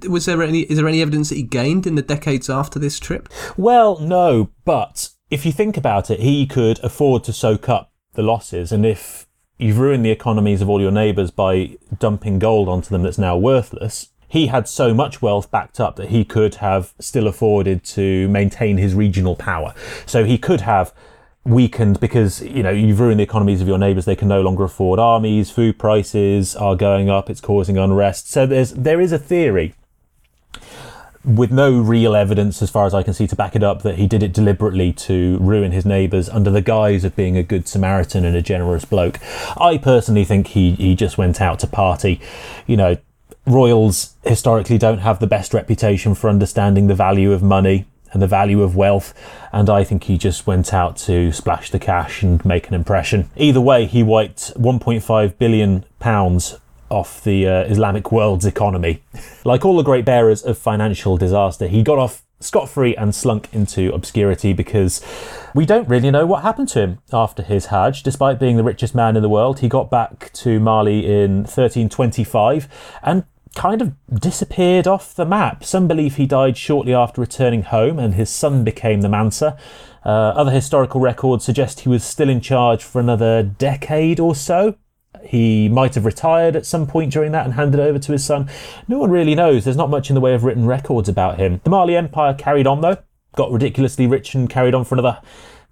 Was 0.08 0.26
there 0.26 0.42
any? 0.42 0.60
Is 0.62 0.76
there 0.76 0.88
any 0.88 1.00
evidence 1.00 1.30
that 1.30 1.36
he 1.36 1.42
gained 1.42 1.86
in 1.86 1.94
the 1.94 2.02
decades 2.02 2.50
after 2.50 2.78
this 2.78 2.98
trip? 2.98 3.28
Well, 3.56 3.98
no, 3.98 4.50
but 4.64 5.10
if 5.32 5.46
you 5.46 5.50
think 5.50 5.78
about 5.78 6.10
it, 6.10 6.20
he 6.20 6.46
could 6.46 6.78
afford 6.84 7.24
to 7.24 7.32
soak 7.32 7.66
up 7.66 7.90
the 8.12 8.22
losses, 8.22 8.70
and 8.70 8.84
if 8.84 9.26
you've 9.56 9.78
ruined 9.78 10.04
the 10.04 10.10
economies 10.10 10.60
of 10.60 10.68
all 10.68 10.78
your 10.80 10.90
neighbours 10.90 11.30
by 11.30 11.78
dumping 11.98 12.38
gold 12.38 12.68
onto 12.68 12.90
them 12.90 13.02
that's 13.02 13.16
now 13.16 13.36
worthless. 13.36 14.08
He 14.28 14.48
had 14.48 14.66
so 14.66 14.92
much 14.92 15.22
wealth 15.22 15.50
backed 15.50 15.78
up 15.78 15.96
that 15.96 16.08
he 16.08 16.24
could 16.24 16.56
have 16.56 16.94
still 16.98 17.26
afforded 17.26 17.84
to 17.84 18.28
maintain 18.28 18.78
his 18.78 18.94
regional 18.94 19.36
power. 19.36 19.74
So 20.06 20.24
he 20.24 20.38
could 20.38 20.62
have 20.62 20.92
weakened 21.44 22.00
because 22.00 22.40
you 22.40 22.62
know 22.62 22.70
you've 22.70 23.00
ruined 23.00 23.20
the 23.20 23.24
economies 23.24 23.60
of 23.60 23.68
your 23.68 23.78
neighbours. 23.78 24.04
They 24.04 24.16
can 24.16 24.28
no 24.28 24.40
longer 24.40 24.64
afford 24.64 24.98
armies. 24.98 25.50
Food 25.50 25.78
prices 25.78 26.56
are 26.56 26.74
going 26.74 27.10
up. 27.10 27.28
It's 27.30 27.42
causing 27.42 27.76
unrest. 27.78 28.30
So 28.30 28.46
there's 28.46 28.72
there 28.72 29.00
is 29.00 29.12
a 29.12 29.18
theory 29.18 29.74
with 31.24 31.52
no 31.52 31.80
real 31.80 32.14
evidence, 32.16 32.62
as 32.62 32.70
far 32.70 32.86
as 32.86 32.94
I 32.94 33.02
can 33.02 33.14
see, 33.14 33.26
to 33.26 33.36
back 33.36 33.54
it 33.54 33.62
up, 33.62 33.82
that 33.82 33.96
he 33.96 34.06
did 34.06 34.22
it 34.22 34.32
deliberately 34.32 34.92
to 34.94 35.38
ruin 35.38 35.72
his 35.72 35.86
neighbours 35.86 36.28
under 36.28 36.50
the 36.50 36.60
guise 36.60 37.04
of 37.04 37.14
being 37.14 37.36
a 37.36 37.42
good 37.42 37.68
Samaritan 37.68 38.24
and 38.24 38.36
a 38.36 38.42
generous 38.42 38.84
bloke. 38.84 39.18
I 39.56 39.78
personally 39.78 40.24
think 40.24 40.48
he, 40.48 40.72
he 40.72 40.94
just 40.94 41.18
went 41.18 41.40
out 41.40 41.60
to 41.60 41.66
party. 41.66 42.20
You 42.66 42.76
know, 42.76 42.96
royals 43.46 44.14
historically 44.24 44.78
don't 44.78 44.98
have 44.98 45.20
the 45.20 45.26
best 45.26 45.54
reputation 45.54 46.14
for 46.14 46.28
understanding 46.28 46.86
the 46.86 46.94
value 46.94 47.32
of 47.32 47.42
money 47.42 47.86
and 48.12 48.20
the 48.20 48.26
value 48.26 48.62
of 48.62 48.76
wealth, 48.76 49.14
and 49.52 49.70
I 49.70 49.84
think 49.84 50.04
he 50.04 50.18
just 50.18 50.46
went 50.46 50.74
out 50.74 50.96
to 50.98 51.32
splash 51.32 51.70
the 51.70 51.78
cash 51.78 52.22
and 52.22 52.44
make 52.44 52.68
an 52.68 52.74
impression. 52.74 53.30
Either 53.36 53.60
way, 53.60 53.86
he 53.86 54.02
wiped 54.02 54.54
1.5 54.54 55.38
billion 55.38 55.84
pounds 55.98 56.58
off 56.92 57.24
the 57.24 57.46
uh, 57.46 57.62
Islamic 57.64 58.12
world's 58.12 58.46
economy. 58.46 59.02
Like 59.44 59.64
all 59.64 59.76
the 59.76 59.82
great 59.82 60.04
bearers 60.04 60.42
of 60.42 60.58
financial 60.58 61.16
disaster, 61.16 61.66
he 61.66 61.82
got 61.82 61.98
off 61.98 62.22
scot 62.38 62.68
free 62.68 62.94
and 62.96 63.14
slunk 63.14 63.48
into 63.52 63.92
obscurity 63.92 64.52
because 64.52 65.00
we 65.54 65.64
don't 65.64 65.88
really 65.88 66.10
know 66.10 66.26
what 66.26 66.42
happened 66.42 66.68
to 66.68 66.80
him 66.80 66.98
after 67.12 67.42
his 67.42 67.66
Hajj. 67.66 68.02
Despite 68.02 68.38
being 68.38 68.56
the 68.56 68.64
richest 68.64 68.94
man 68.94 69.16
in 69.16 69.22
the 69.22 69.28
world, 69.28 69.60
he 69.60 69.68
got 69.68 69.90
back 69.90 70.32
to 70.34 70.60
Mali 70.60 71.06
in 71.06 71.38
1325 71.38 72.68
and 73.02 73.24
kind 73.54 73.82
of 73.82 73.94
disappeared 74.12 74.86
off 74.86 75.14
the 75.14 75.26
map. 75.26 75.64
Some 75.64 75.86
believe 75.86 76.16
he 76.16 76.26
died 76.26 76.56
shortly 76.56 76.94
after 76.94 77.20
returning 77.20 77.62
home 77.62 77.98
and 77.98 78.14
his 78.14 78.30
son 78.30 78.64
became 78.64 79.02
the 79.02 79.08
Mansa. 79.08 79.56
Uh, 80.04 80.08
other 80.08 80.50
historical 80.50 81.00
records 81.00 81.44
suggest 81.44 81.80
he 81.80 81.88
was 81.88 82.02
still 82.02 82.28
in 82.28 82.40
charge 82.40 82.82
for 82.82 83.00
another 83.00 83.42
decade 83.42 84.18
or 84.18 84.34
so. 84.34 84.76
He 85.24 85.68
might 85.68 85.94
have 85.94 86.04
retired 86.04 86.56
at 86.56 86.66
some 86.66 86.86
point 86.86 87.12
during 87.12 87.32
that 87.32 87.44
and 87.44 87.54
handed 87.54 87.80
over 87.80 87.98
to 87.98 88.12
his 88.12 88.24
son. 88.24 88.48
No 88.88 88.98
one 88.98 89.10
really 89.10 89.34
knows. 89.34 89.64
There's 89.64 89.76
not 89.76 89.90
much 89.90 90.10
in 90.10 90.14
the 90.14 90.20
way 90.20 90.34
of 90.34 90.44
written 90.44 90.66
records 90.66 91.08
about 91.08 91.38
him. 91.38 91.60
The 91.64 91.70
Mali 91.70 91.96
Empire 91.96 92.34
carried 92.34 92.66
on 92.66 92.80
though, 92.80 92.98
got 93.36 93.52
ridiculously 93.52 94.06
rich 94.06 94.34
and 94.34 94.48
carried 94.48 94.74
on 94.74 94.84
for 94.84 94.94
another 94.94 95.20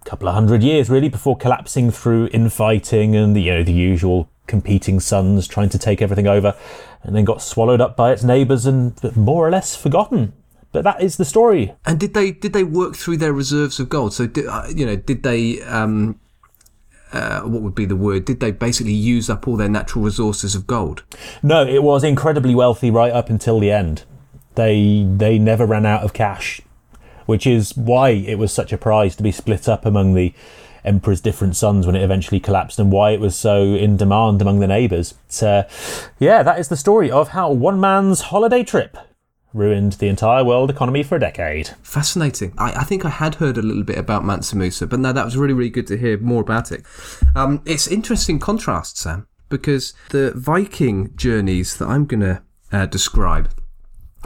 couple 0.04 0.28
of 0.28 0.34
hundred 0.34 0.62
years 0.62 0.88
really 0.88 1.10
before 1.10 1.36
collapsing 1.36 1.90
through 1.90 2.26
infighting 2.32 3.14
and 3.14 3.36
the, 3.36 3.42
you 3.42 3.52
know 3.52 3.62
the 3.62 3.72
usual 3.72 4.30
competing 4.46 4.98
sons 4.98 5.46
trying 5.46 5.68
to 5.68 5.78
take 5.78 6.00
everything 6.00 6.26
over 6.26 6.56
and 7.02 7.14
then 7.14 7.24
got 7.24 7.42
swallowed 7.42 7.80
up 7.80 7.96
by 7.96 8.12
its 8.12 8.24
neighbours 8.24 8.66
and 8.66 9.16
more 9.16 9.46
or 9.46 9.50
less 9.50 9.76
forgotten. 9.76 10.32
But 10.72 10.84
that 10.84 11.02
is 11.02 11.16
the 11.16 11.24
story. 11.24 11.74
And 11.84 11.98
did 11.98 12.14
they 12.14 12.30
did 12.32 12.52
they 12.52 12.64
work 12.64 12.96
through 12.96 13.16
their 13.18 13.32
reserves 13.32 13.80
of 13.80 13.88
gold? 13.88 14.14
So 14.14 14.26
did, 14.26 14.46
uh, 14.46 14.66
you 14.74 14.86
know 14.86 14.96
did 14.96 15.22
they 15.22 15.62
um, 15.62 16.20
uh, 17.12 17.40
what 17.42 17.62
would 17.62 17.74
be 17.74 17.84
the 17.84 17.96
word? 17.96 18.24
Did 18.24 18.40
they 18.40 18.52
basically 18.52 18.92
use 18.92 19.28
up 19.28 19.48
all 19.48 19.56
their 19.56 19.68
natural 19.68 20.04
resources 20.04 20.54
of 20.54 20.66
gold? 20.66 21.02
No, 21.42 21.66
it 21.66 21.82
was 21.82 22.04
incredibly 22.04 22.54
wealthy 22.54 22.90
right 22.90 23.12
up 23.12 23.28
until 23.30 23.58
the 23.58 23.70
end. 23.70 24.04
They 24.54 25.06
they 25.08 25.38
never 25.38 25.66
ran 25.66 25.86
out 25.86 26.02
of 26.02 26.12
cash, 26.12 26.60
which 27.26 27.46
is 27.46 27.76
why 27.76 28.10
it 28.10 28.38
was 28.38 28.52
such 28.52 28.72
a 28.72 28.78
prize 28.78 29.16
to 29.16 29.22
be 29.22 29.32
split 29.32 29.68
up 29.68 29.84
among 29.84 30.14
the 30.14 30.34
emperor's 30.84 31.20
different 31.20 31.56
sons 31.56 31.86
when 31.86 31.94
it 31.94 32.02
eventually 32.02 32.40
collapsed, 32.40 32.78
and 32.78 32.92
why 32.92 33.10
it 33.10 33.20
was 33.20 33.36
so 33.36 33.62
in 33.62 33.96
demand 33.96 34.40
among 34.40 34.60
the 34.60 34.66
neighbours. 34.66 35.14
So, 35.28 35.64
yeah, 36.18 36.42
that 36.42 36.58
is 36.58 36.68
the 36.68 36.76
story 36.76 37.10
of 37.10 37.28
how 37.28 37.50
one 37.50 37.80
man's 37.80 38.22
holiday 38.22 38.62
trip 38.62 38.96
ruined 39.52 39.94
the 39.94 40.08
entire 40.08 40.44
world 40.44 40.70
economy 40.70 41.02
for 41.02 41.16
a 41.16 41.20
decade. 41.20 41.68
Fascinating. 41.82 42.52
I, 42.58 42.72
I 42.72 42.84
think 42.84 43.04
I 43.04 43.10
had 43.10 43.36
heard 43.36 43.58
a 43.58 43.62
little 43.62 43.82
bit 43.82 43.98
about 43.98 44.24
Mansa 44.24 44.56
Musa, 44.56 44.86
but 44.86 45.00
no, 45.00 45.12
that 45.12 45.24
was 45.24 45.36
really, 45.36 45.54
really 45.54 45.70
good 45.70 45.86
to 45.88 45.98
hear 45.98 46.18
more 46.18 46.42
about 46.42 46.72
it. 46.72 46.84
Um, 47.34 47.62
it's 47.66 47.88
interesting 47.88 48.38
contrast, 48.38 48.98
Sam, 48.98 49.26
because 49.48 49.92
the 50.10 50.32
Viking 50.36 51.16
journeys 51.16 51.76
that 51.76 51.88
I'm 51.88 52.06
going 52.06 52.20
to 52.20 52.42
uh, 52.72 52.86
describe 52.86 53.50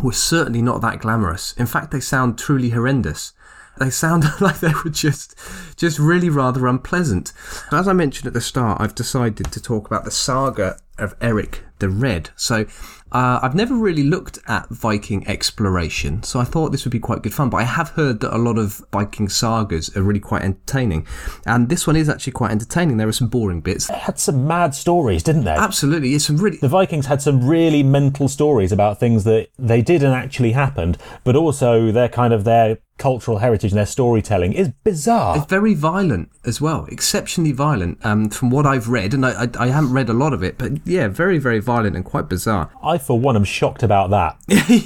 were 0.03 0.13
certainly 0.13 0.63
not 0.63 0.81
that 0.83 1.01
glamorous. 1.01 1.53
In 1.55 1.67
fact, 1.67 1.91
they 1.91 2.01
sound 2.01 2.39
truly 2.39 2.71
horrendous. 2.71 3.33
They 3.79 3.91
sound 3.91 4.25
like 4.41 4.61
they 4.61 4.73
were 4.85 4.91
just, 4.91 5.39
just 5.77 5.99
really 5.99 6.29
rather 6.29 6.67
unpleasant. 6.67 7.33
As 7.73 7.89
I 7.89 7.93
mentioned 7.93 8.27
at 8.27 8.35
the 8.35 8.41
start, 8.41 8.81
I've 8.81 8.95
decided 8.95 9.51
to 9.53 9.63
talk 9.63 9.87
about 9.87 10.05
the 10.05 10.11
saga 10.11 10.79
of 10.99 11.15
Eric 11.21 11.63
the 11.79 11.89
Red. 11.89 12.31
So 12.37 12.67
uh, 13.15 13.39
I've 13.43 13.55
never 13.55 13.77
really 13.77 14.03
looked 14.03 14.41
at 14.49 14.69
Viking 14.71 15.27
exploration, 15.29 16.25
so 16.25 16.41
I 16.41 16.45
thought 16.45 16.73
this 16.73 16.85
would 16.85 16.91
be 16.91 16.99
quite 16.99 17.23
good 17.23 17.33
fun. 17.33 17.49
But 17.49 17.59
I 17.59 17.63
have 17.63 17.91
heard 17.91 18.19
that 18.21 18.35
a 18.35 18.39
lot 18.39 18.59
of 18.59 18.85
Viking 18.93 19.29
sagas 19.29 19.97
are 19.97 20.03
really 20.03 20.19
quite 20.19 20.43
entertaining, 20.43 21.07
and 21.47 21.69
this 21.69 21.87
one 21.87 21.95
is 21.95 22.09
actually 22.09 22.33
quite 22.33 22.51
entertaining. 22.51 22.97
There 22.97 23.07
are 23.07 23.13
some 23.13 23.29
boring 23.29 23.61
bits. 23.61 23.87
They 23.87 23.95
had 23.95 24.19
some 24.19 24.49
mad 24.49 24.75
stories, 24.75 25.23
didn't 25.23 25.45
they? 25.45 25.53
Absolutely, 25.53 26.15
it's 26.15 26.25
some 26.25 26.39
really. 26.39 26.57
The 26.57 26.69
Vikings 26.69 27.07
had 27.07 27.23
some 27.23 27.47
really 27.47 27.85
mental 27.85 28.27
stories 28.27 28.73
about 28.73 28.99
things 28.99 29.23
that 29.25 29.49
they 29.59 29.81
did 29.81 30.03
and 30.03 30.13
actually 30.13 30.51
happened, 30.53 30.99
but 31.23 31.37
also 31.37 31.93
their 31.93 32.09
kind 32.09 32.35
of 32.35 32.43
their 32.43 32.79
cultural 32.99 33.39
heritage 33.39 33.73
and 33.73 33.79
their 33.79 33.87
storytelling 33.87 34.53
is 34.53 34.69
bizarre. 34.85 35.37
It's 35.37 35.47
very 35.47 35.75
violent 35.75 36.31
as 36.45 36.61
well, 36.61 36.87
exceptionally 36.91 37.53
violent. 37.53 38.05
Um, 38.05 38.31
from 38.31 38.51
what 38.51 38.67
I've 38.67 38.89
read, 38.89 39.15
and 39.15 39.27
I, 39.27 39.45
I, 39.45 39.49
I 39.59 39.67
haven't 39.69 39.93
read 39.93 40.09
a 40.09 40.13
lot 40.13 40.33
of 40.33 40.43
it, 40.43 40.59
but 40.59 40.87
yeah, 40.87 41.09
very 41.09 41.39
very 41.39 41.59
violent 41.59 41.97
and 41.97 42.05
quite 42.05 42.29
bizarre. 42.29 42.71
I, 42.83 42.99
for 42.99 43.19
one, 43.19 43.37
am 43.37 43.45
shocked 43.45 43.83
about 43.83 44.11
that. 44.11 44.37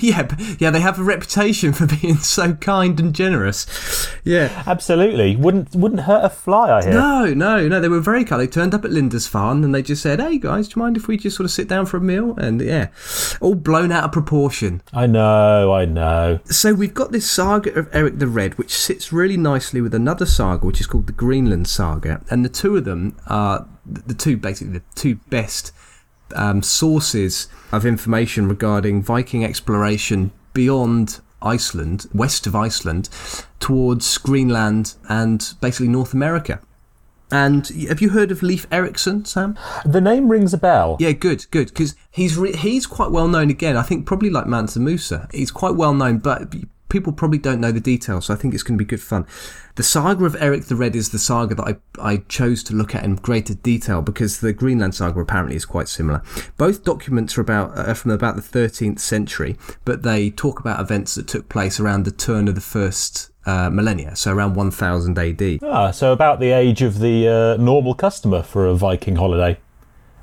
yeah, 0.00 0.28
yeah, 0.58 0.70
they 0.70 0.80
have 0.80 0.98
a 0.98 1.02
reputation 1.02 1.72
for 1.78 1.86
being 1.86 2.16
so 2.16 2.54
kind 2.54 2.98
and 2.98 3.14
generous. 3.14 3.66
Yeah. 4.24 4.62
Absolutely, 4.66 5.36
wouldn't 5.36 5.74
wouldn't 5.74 6.02
hurt 6.02 6.24
a 6.24 6.30
fly. 6.30 6.70
I 6.70 6.82
hear. 6.82 6.92
No, 6.92 7.26
no, 7.26 7.68
no. 7.68 7.80
They 7.80 7.88
were 7.88 8.00
very 8.00 8.24
kind. 8.24 8.40
They 8.40 8.46
turned 8.46 8.74
up 8.74 8.84
at 8.84 8.90
Lindisfarne 8.90 9.64
and 9.64 9.74
they 9.74 9.82
just 9.82 10.02
said, 10.02 10.20
"Hey 10.20 10.38
guys, 10.38 10.68
do 10.68 10.78
you 10.78 10.82
mind 10.82 10.96
if 10.96 11.08
we 11.08 11.16
just 11.16 11.36
sort 11.36 11.44
of 11.44 11.50
sit 11.50 11.68
down 11.68 11.86
for 11.86 11.96
a 11.96 12.00
meal?" 12.00 12.34
And 12.38 12.60
yeah, 12.60 12.88
all 13.40 13.54
blown 13.54 13.92
out 13.92 14.04
of 14.04 14.12
proportion. 14.12 14.82
I 14.92 15.06
know, 15.06 15.72
I 15.72 15.84
know. 15.84 16.40
So 16.46 16.72
we've 16.72 16.94
got 16.94 17.12
this 17.12 17.28
saga 17.30 17.78
of 17.78 17.88
Eric 17.98 18.20
the 18.20 18.28
Red, 18.28 18.56
which 18.58 18.72
sits 18.72 19.12
really 19.12 19.36
nicely 19.36 19.80
with 19.80 19.92
another 19.92 20.24
saga, 20.24 20.64
which 20.64 20.80
is 20.80 20.86
called 20.86 21.08
the 21.08 21.12
Greenland 21.12 21.66
Saga, 21.66 22.22
and 22.30 22.44
the 22.44 22.48
two 22.48 22.76
of 22.76 22.84
them 22.84 23.16
are 23.26 23.66
the 23.84 24.14
two 24.14 24.36
basically 24.36 24.74
the 24.74 24.84
two 24.94 25.16
best 25.30 25.72
um, 26.36 26.62
sources 26.62 27.48
of 27.72 27.84
information 27.84 28.48
regarding 28.48 29.02
Viking 29.02 29.44
exploration 29.44 30.30
beyond 30.54 31.18
Iceland, 31.42 32.06
west 32.14 32.46
of 32.46 32.54
Iceland, 32.54 33.08
towards 33.58 34.16
Greenland 34.18 34.94
and 35.08 35.54
basically 35.60 35.88
North 35.88 36.14
America. 36.14 36.60
And 37.32 37.66
have 37.88 38.00
you 38.00 38.10
heard 38.10 38.30
of 38.30 38.44
Leif 38.44 38.68
Erikson, 38.70 39.24
Sam? 39.24 39.58
The 39.84 40.00
name 40.00 40.28
rings 40.28 40.54
a 40.54 40.58
bell. 40.58 40.98
Yeah, 41.00 41.12
good, 41.12 41.50
good, 41.50 41.66
because 41.66 41.96
he's 42.12 42.36
re- 42.38 42.54
he's 42.54 42.86
quite 42.86 43.10
well 43.10 43.26
known. 43.26 43.50
Again, 43.50 43.76
I 43.76 43.82
think 43.82 44.06
probably 44.06 44.30
like 44.30 44.46
Mansa 44.46 44.78
Musa, 44.78 45.28
he's 45.32 45.50
quite 45.50 45.74
well 45.74 45.94
known, 45.94 46.18
but 46.18 46.54
people 46.88 47.12
probably 47.12 47.38
don't 47.38 47.60
know 47.60 47.72
the 47.72 47.80
details. 47.80 48.26
So 48.26 48.34
I 48.34 48.36
think 48.36 48.54
it's 48.54 48.62
going 48.62 48.78
to 48.78 48.84
be 48.84 48.88
good 48.88 49.02
fun. 49.02 49.26
The 49.76 49.82
saga 49.82 50.24
of 50.24 50.36
Eric 50.40 50.64
the 50.64 50.76
Red 50.76 50.96
is 50.96 51.10
the 51.10 51.18
saga 51.18 51.54
that 51.54 51.62
I 51.64 51.76
I 52.00 52.18
chose 52.28 52.62
to 52.64 52.74
look 52.74 52.94
at 52.94 53.04
in 53.04 53.16
greater 53.16 53.54
detail 53.54 54.02
because 54.02 54.40
the 54.40 54.52
Greenland 54.52 54.94
saga 54.94 55.20
apparently 55.20 55.56
is 55.56 55.64
quite 55.64 55.88
similar. 55.88 56.22
Both 56.56 56.84
documents 56.84 57.38
are 57.38 57.42
about 57.42 57.76
uh, 57.78 57.94
from 57.94 58.10
about 58.10 58.36
the 58.36 58.42
13th 58.42 58.98
century, 58.98 59.56
but 59.84 60.02
they 60.02 60.30
talk 60.30 60.60
about 60.60 60.80
events 60.80 61.14
that 61.14 61.28
took 61.28 61.48
place 61.48 61.78
around 61.78 62.04
the 62.04 62.10
turn 62.10 62.48
of 62.48 62.54
the 62.54 62.60
first. 62.60 63.30
Uh, 63.46 63.70
millennia, 63.70 64.14
so 64.14 64.30
around 64.30 64.56
1000 64.56 65.18
AD. 65.18 65.60
Ah, 65.62 65.90
so 65.90 66.12
about 66.12 66.38
the 66.38 66.50
age 66.50 66.82
of 66.82 66.98
the 66.98 67.26
uh, 67.26 67.56
normal 67.56 67.94
customer 67.94 68.42
for 68.42 68.66
a 68.66 68.74
Viking 68.74 69.16
holiday. 69.16 69.58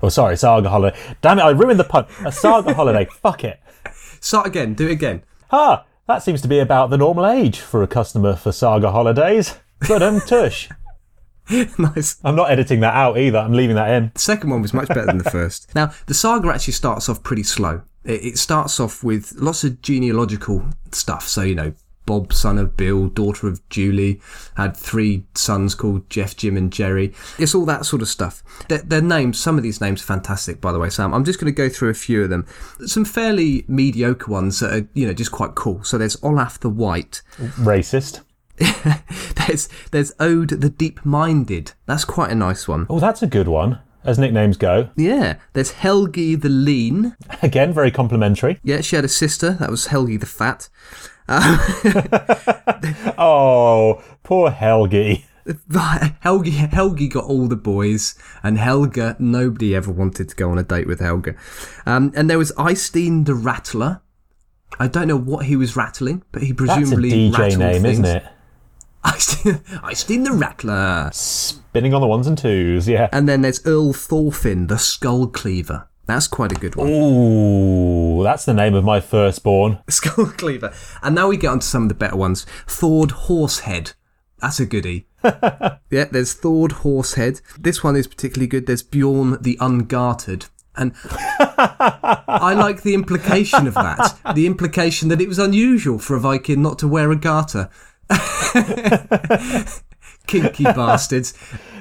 Oh, 0.04 0.10
sorry, 0.10 0.38
saga 0.38 0.70
holiday. 0.70 0.96
Damn 1.24 1.40
it, 1.40 1.42
I 1.42 1.50
ruined 1.50 1.80
the 1.80 1.86
pun. 1.86 2.06
A 2.24 2.32
saga 2.32 2.76
holiday. 2.76 3.06
Fuck 3.24 3.44
it. 3.44 3.60
Start 4.20 4.46
again, 4.46 4.76
do 4.76 4.88
it 4.88 4.92
again. 4.92 5.24
Ah, 5.52 5.86
that 6.08 6.24
seems 6.24 6.42
to 6.42 6.48
be 6.48 6.60
about 6.60 6.90
the 6.90 6.98
normal 6.98 7.26
age 7.26 7.60
for 7.60 7.84
a 7.84 7.88
customer 7.88 8.36
for 8.36 8.52
saga 8.52 8.92
holidays. 8.92 9.56
Good 9.80 10.02
um 10.02 10.22
tush. 10.22 10.70
nice. 11.78 12.18
I'm 12.24 12.36
not 12.36 12.50
editing 12.50 12.80
that 12.80 12.96
out 12.96 13.18
either. 13.18 13.38
I'm 13.38 13.54
leaving 13.54 13.76
that 13.76 13.92
in. 13.92 14.12
The 14.14 14.20
second 14.20 14.50
one 14.50 14.62
was 14.62 14.74
much 14.74 14.88
better 14.88 15.06
than 15.06 15.20
the 15.20 15.30
first. 15.30 15.72
Now, 15.76 15.92
the 16.08 16.14
saga 16.14 16.50
actually 16.50 16.74
starts 16.74 17.10
off 17.10 17.24
pretty 17.24 17.44
slow. 17.44 17.82
It, 18.04 18.26
it 18.26 18.38
starts 18.38 18.80
off 18.80 19.04
with 19.04 19.34
lots 19.34 19.64
of 19.64 19.82
genealogical 19.82 20.66
stuff. 20.92 21.28
So, 21.28 21.42
you 21.42 21.56
know, 21.56 21.74
Bob, 22.06 22.34
son 22.34 22.58
of 22.58 22.78
Bill, 22.78 23.08
daughter 23.08 23.48
of 23.48 23.68
Julie, 23.70 24.22
had 24.58 24.76
three 24.78 25.26
sons 25.34 25.76
called 25.76 26.10
Jeff, 26.10 26.36
Jim, 26.36 26.58
and 26.58 26.72
Jerry. 26.72 27.14
It's 27.40 27.56
all 27.56 27.66
that 27.66 27.86
sort 27.86 28.02
of 28.02 28.08
stuff. 28.08 28.44
Their, 28.70 28.80
their 28.80 29.02
names, 29.02 29.40
some 29.40 29.58
of 29.58 29.64
these 29.64 29.82
names 29.82 30.02
are 30.02 30.06
fantastic, 30.06 30.62
by 30.62 30.72
the 30.72 30.80
way, 30.80 30.90
Sam. 30.90 31.14
I'm 31.14 31.26
just 31.26 31.40
going 31.40 31.52
to 31.52 31.58
go 31.58 31.70
through 31.70 31.90
a 31.90 31.96
few 31.96 32.24
of 32.24 32.30
them. 32.30 32.46
Some 32.86 33.06
fairly 33.06 33.66
mediocre 33.68 34.32
ones 34.32 34.60
that 34.60 34.74
are, 34.74 34.88
you 34.94 35.08
know, 35.08 35.14
just 35.14 35.32
quite 35.32 35.56
cool. 35.56 35.84
So 35.84 35.98
there's 35.98 36.22
Olaf 36.24 36.60
the 36.60 36.70
White. 36.70 37.22
Racist. 37.38 38.22
there's 39.48 39.68
there's 39.92 40.14
Aud 40.20 40.50
the 40.50 40.70
Deep 40.70 41.06
Minded. 41.06 41.74
That's 41.86 42.06
quite 42.06 42.32
a 42.32 42.36
nice 42.36 42.68
one. 42.68 42.88
Oh, 42.90 43.00
that's 43.00 43.22
a 43.22 43.28
good 43.28 43.50
one, 43.50 43.80
as 44.06 44.18
nicknames 44.18 44.56
go. 44.58 44.90
Yeah. 44.96 45.36
There's 45.54 45.72
Helgi 45.72 46.36
the 46.40 46.50
Lean. 46.50 47.18
Again, 47.42 47.74
very 47.74 47.92
complimentary. 47.92 48.60
Yeah, 48.64 48.82
she 48.82 48.96
had 48.96 49.04
a 49.06 49.10
sister. 49.10 49.52
That 49.52 49.72
was 49.72 49.88
Helgi 49.88 50.18
the 50.18 50.26
Fat. 50.26 50.70
Oh, 53.18 54.04
poor 54.24 54.52
Helgi. 54.52 55.26
Helgi 56.22 56.52
Helgi 56.52 57.08
got 57.10 57.26
all 57.26 57.48
the 57.48 57.56
boys, 57.56 58.16
and 58.44 58.58
Helga 58.58 59.16
nobody 59.20 59.76
ever 59.76 59.92
wanted 59.92 60.30
to 60.30 60.36
go 60.36 60.50
on 60.52 60.58
a 60.58 60.64
date 60.64 60.88
with 60.88 61.00
Helga. 61.00 61.36
Um, 61.86 62.12
and 62.16 62.30
there 62.30 62.38
was 62.38 62.52
Eystein 62.54 63.26
the 63.26 63.36
Rattler. 63.36 64.02
I 64.80 64.88
don't 64.88 65.08
know 65.08 65.18
what 65.18 65.46
he 65.46 65.56
was 65.56 65.76
rattling, 65.76 66.24
but 66.32 66.42
he 66.42 66.52
That's 66.52 66.72
a 66.72 66.76
presumably 66.76 67.12
DJ 67.12 67.58
name, 67.58 67.82
things. 67.84 68.00
isn't 68.00 68.06
it? 68.06 68.24
Eystein, 69.06 69.64
Eystein 69.84 70.26
the 70.26 70.34
Rattler. 70.34 71.10
Spinning 71.14 71.94
on 71.94 72.02
the 72.02 72.08
ones 72.08 72.28
and 72.28 72.38
twos, 72.38 72.88
yeah. 72.90 73.08
And 73.12 73.30
then 73.30 73.42
there's 73.42 73.66
Earl 73.66 73.94
Thorfinn 73.94 74.68
the 74.68 74.78
Skull 74.78 75.28
Cleaver. 75.28 75.88
That's 76.06 76.28
quite 76.28 76.52
a 76.52 76.56
good 76.56 76.76
one. 76.76 76.88
Ooh, 76.88 78.24
that's 78.24 78.46
the 78.46 78.54
name 78.54 78.76
of 78.76 78.84
my 78.84 79.00
firstborn. 79.00 79.80
Skull 79.90 80.28
Cleaver. 80.28 80.74
And 81.02 81.16
now 81.16 81.30
we 81.30 81.38
get 81.38 81.50
onto 81.50 81.66
some 81.66 81.84
of 81.84 81.90
the 81.90 81.96
better 81.96 82.16
ones. 82.16 82.46
Thord 82.68 83.12
Horsehead. 83.12 83.94
That's 84.40 84.60
a 84.60 84.66
goodie. 84.66 85.08
yeah, 85.24 85.78
there's 86.12 86.34
Thord 86.34 86.74
Horsehead. 86.74 87.42
This 87.58 87.84
one 87.84 87.96
is 87.96 88.08
particularly 88.08 88.48
good. 88.48 88.68
There's 88.68 88.84
Bjorn 88.84 89.42
the 89.42 89.58
Ungartered. 89.60 90.46
And 90.78 90.94
I 91.08 92.54
like 92.54 92.84
the 92.84 92.94
implication 92.94 93.66
of 93.66 93.74
that. 93.76 94.20
The 94.36 94.46
implication 94.46 95.08
that 95.10 95.22
it 95.22 95.28
was 95.28 95.40
unusual 95.40 96.00
for 96.00 96.16
a 96.16 96.20
Viking 96.20 96.62
not 96.62 96.78
to 96.80 96.88
wear 96.88 97.12
a 97.12 97.16
garter. 97.16 97.70
Kinky 100.28 100.64
bastards. 100.64 101.34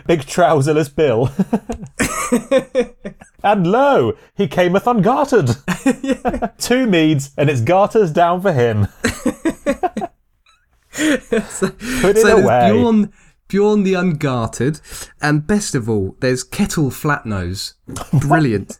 Big 0.06 0.20
trouserless 0.20 0.94
Bill. 0.94 1.30
and 3.42 3.66
lo, 3.66 4.12
he 4.36 4.46
cameth 4.46 4.86
ungartered. 4.86 5.50
Two 6.58 6.86
meads, 6.86 7.30
and 7.38 7.48
it's 7.48 7.62
garters 7.62 8.10
down 8.12 8.42
for 8.42 8.52
him. 8.52 8.88
Put 10.92 12.16
it 12.16 12.22
So 12.22 12.38
away. 12.38 12.70
Bjorn, 12.70 13.12
Bjorn 13.48 13.82
the 13.82 13.94
Ungartered, 13.94 14.80
and 15.20 15.46
best 15.46 15.74
of 15.74 15.88
all, 15.88 16.16
there's 16.20 16.42
Kettle 16.44 16.90
Flatnose. 16.90 17.74
Brilliant. 18.12 18.78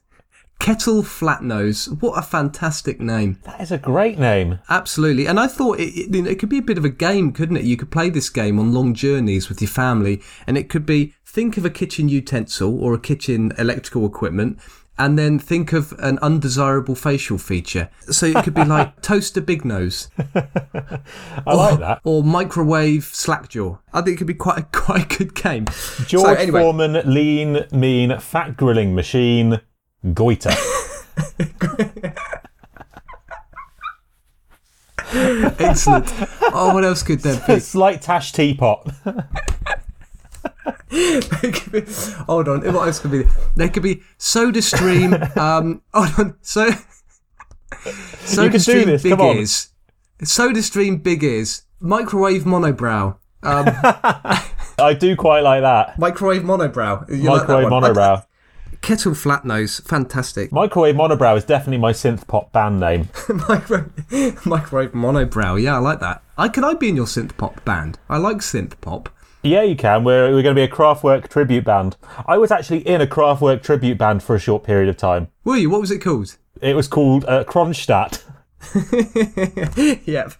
Kettle 0.59 1.03
Flatnose. 1.03 2.01
What 2.01 2.19
a 2.19 2.23
fantastic 2.23 3.01
name. 3.01 3.39
That 3.45 3.61
is 3.61 3.71
a 3.71 3.79
great 3.79 4.19
name. 4.19 4.61
Absolutely. 4.71 5.27
And 5.27 5.39
I 5.39 5.47
thought 5.47 5.79
it, 5.79 5.93
it, 5.95 6.27
it 6.27 6.39
could 6.39 6.49
be 6.49 6.59
a 6.59 6.63
bit 6.63 6.79
of 6.79 6.85
a 6.85 6.91
game, 6.91 7.33
couldn't 7.33 7.57
it? 7.59 7.65
You 7.65 7.77
could 7.77 7.91
play 7.91 8.09
this 8.09 8.31
game 8.31 8.59
on 8.59 8.73
long 8.73 8.95
journeys 8.95 9.49
with 9.49 9.61
your 9.61 9.69
family, 9.69 10.23
and 10.47 10.57
it 10.57 10.69
could 10.71 10.87
be 10.87 11.15
think 11.27 11.57
of 11.57 11.65
a 11.65 11.71
kitchen 11.71 12.09
utensil 12.09 12.83
or 12.83 12.95
a 12.95 12.99
kitchen 12.99 13.53
electrical 13.59 14.07
equipment. 14.07 14.59
And 14.97 15.19
then 15.19 15.41
think 15.41 15.73
of 15.73 15.93
an 15.99 16.21
undesirable 16.21 16.95
facial 16.95 17.37
feature. 17.37 17.91
So 18.03 18.27
it 18.27 18.45
could 18.45 18.55
be 18.55 18.65
like 18.65 19.01
toaster 19.03 19.41
big 19.41 19.65
nose 19.65 20.09
I 20.37 21.53
like 21.53 21.81
that. 21.81 22.01
or 22.05 22.23
microwave 22.23 23.03
slackjaw. 23.05 23.79
I 23.93 24.03
think 24.03 24.15
it 24.15 24.19
could 24.19 24.29
be 24.29 24.35
quite 24.35 24.59
a, 24.59 24.63
quite 24.73 25.13
a 25.13 25.19
good 25.19 25.35
game. 25.35 25.67
George 26.07 26.27
so 26.27 26.35
anyway, 26.35 26.61
Foreman, 26.61 27.13
lean, 27.13 27.67
mean, 27.73 28.17
fat 28.21 28.57
grilling 28.57 28.95
machine, 28.95 29.61
goiter. 30.13 30.51
excellent. 35.59 36.13
Oh, 36.53 36.73
what 36.75 36.85
else 36.85 37.03
could 37.03 37.21
there 37.21 37.41
be? 37.47 37.61
Slight 37.61 38.03
tash 38.03 38.33
teapot. 38.33 38.85
Be- 40.91 41.85
hold 42.27 42.49
on, 42.49 42.61
what 42.73 42.87
else 42.87 43.01
could 43.01 43.11
be? 43.11 43.25
There 43.57 43.69
could 43.69 43.83
be 43.83 44.03
Soda 44.19 44.63
Stream. 44.63 45.15
Um, 45.37 45.83
hold 45.93 46.11
on, 46.19 46.37
so 46.43 46.71
Soda 48.25 48.51
can 48.51 48.53
do 48.53 48.59
Stream 48.59 48.87
this, 48.87 49.03
Big 49.03 49.13
come 49.13 49.21
on. 49.21 49.37
Ears, 49.39 49.71
Soda 50.23 50.63
Stream 50.63 50.99
Big 50.99 51.25
Ears, 51.25 51.63
Microwave 51.81 52.45
Monobrow, 52.45 53.17
um, 53.45 53.67
I 54.79 54.97
do 54.99 55.17
quite 55.17 55.41
like 55.41 55.63
that. 55.63 55.99
Microwave 55.99 56.43
Monobrow. 56.43 57.09
You 57.09 57.31
like 57.31 57.47
that 57.47 57.63
Microwave 57.63 57.71
one? 57.71 57.83
monobrow. 57.83 58.27
Kettle 58.85 59.13
Flatnose, 59.13 59.83
fantastic. 59.83 60.53
Microwave 60.53 60.95
monobrow 60.95 61.39
is 61.39 61.45
definitely 61.45 61.79
my 61.79 61.93
synth 61.93 62.27
pop 62.27 62.53
band 62.53 62.79
name. 62.81 63.09
Micro, 63.49 63.91
microwave 64.45 64.93
Monobrow, 64.93 65.61
yeah, 65.61 65.77
I 65.77 65.79
like 65.79 66.01
that. 66.01 66.23
I 66.37 66.51
could 66.51 66.65
I 66.65 66.75
be 66.75 66.91
in 66.91 66.97
your 66.97 67.07
synth 67.07 67.35
pop 67.39 67.65
band? 67.65 67.99
I 68.11 68.19
like 68.19 68.39
synth 68.39 68.79
pop. 68.83 69.09
Yeah, 69.43 69.63
you 69.63 69.75
can. 69.75 70.05
We're, 70.05 70.27
we're 70.27 70.43
going 70.43 70.55
to 70.55 70.61
be 70.61 70.65
a 70.65 70.69
Kraftwerk 70.69 71.29
tribute 71.29 71.65
band. 71.65 71.97
I 72.27 72.37
was 72.37 72.51
actually 72.51 72.87
in 72.87 73.01
a 73.01 73.07
Kraftwerk 73.07 73.63
tribute 73.63 73.97
band 73.97 74.23
for 74.23 74.37
a 74.37 74.39
short 74.39 74.65
period 74.65 74.91
of 74.91 74.99
time. 74.99 75.29
Were 75.45 75.57
you? 75.57 75.71
What 75.71 75.81
was 75.81 75.91
it 75.91 76.01
called? 76.01 76.37
It 76.61 76.77
was 76.77 76.87
called 76.87 77.25
uh, 77.25 77.45
Kronstadt. 77.45 78.23
yep. 80.07 80.33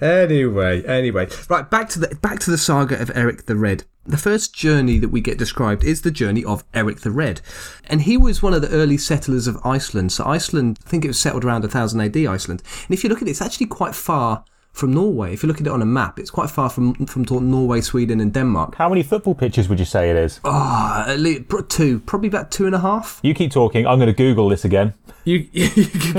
Anyway, 0.00 0.82
anyway, 0.84 1.28
right 1.50 1.70
back 1.70 1.90
to 1.90 1.98
the 1.98 2.14
back 2.16 2.38
to 2.40 2.50
the 2.50 2.58
saga 2.58 2.98
of 2.98 3.10
Eric 3.14 3.44
the 3.44 3.56
Red. 3.56 3.84
The 4.06 4.18
first 4.18 4.54
journey 4.54 4.98
that 4.98 5.08
we 5.08 5.20
get 5.22 5.38
described 5.38 5.82
is 5.84 6.02
the 6.02 6.10
journey 6.10 6.44
of 6.44 6.62
Eric 6.74 7.00
the 7.00 7.10
Red, 7.10 7.40
and 7.88 8.02
he 8.02 8.16
was 8.18 8.42
one 8.42 8.52
of 8.52 8.60
the 8.62 8.68
early 8.70 8.98
settlers 8.98 9.46
of 9.46 9.56
Iceland. 9.64 10.12
So 10.12 10.24
Iceland, 10.26 10.78
I 10.84 10.88
think 10.90 11.04
it 11.04 11.08
was 11.08 11.18
settled 11.18 11.44
around 11.44 11.62
1000 11.62 12.00
AD. 12.00 12.16
Iceland, 12.16 12.62
and 12.86 12.94
if 12.94 13.02
you 13.02 13.08
look 13.10 13.22
at 13.22 13.28
it, 13.28 13.30
it's 13.30 13.40
actually 13.42 13.66
quite 13.66 13.94
far 13.94 14.44
from 14.72 14.92
Norway. 14.92 15.32
If 15.32 15.42
you 15.42 15.46
look 15.46 15.60
at 15.60 15.66
it 15.66 15.72
on 15.72 15.80
a 15.80 15.86
map, 15.86 16.18
it's 16.18 16.30
quite 16.30 16.50
far 16.50 16.68
from 16.68 17.06
from 17.06 17.22
Norway, 17.50 17.80
Sweden, 17.80 18.20
and 18.20 18.32
Denmark. 18.32 18.74
How 18.74 18.88
many 18.90 19.02
football 19.02 19.34
pitches 19.34 19.68
would 19.68 19.78
you 19.78 19.86
say 19.86 20.10
it 20.10 20.16
is? 20.16 20.40
Ah, 20.44 21.08
at 21.08 21.20
least 21.20 21.44
two, 21.68 22.00
probably 22.00 22.28
about 22.28 22.50
two 22.50 22.66
and 22.66 22.74
a 22.74 22.80
half. 22.80 23.20
You 23.22 23.32
keep 23.34 23.52
talking. 23.52 23.86
I'm 23.86 23.98
going 23.98 24.14
to 24.14 24.22
Google 24.24 24.48
this 24.50 24.64
again. 24.64 24.92
You 25.24 25.48
you, 25.52 25.70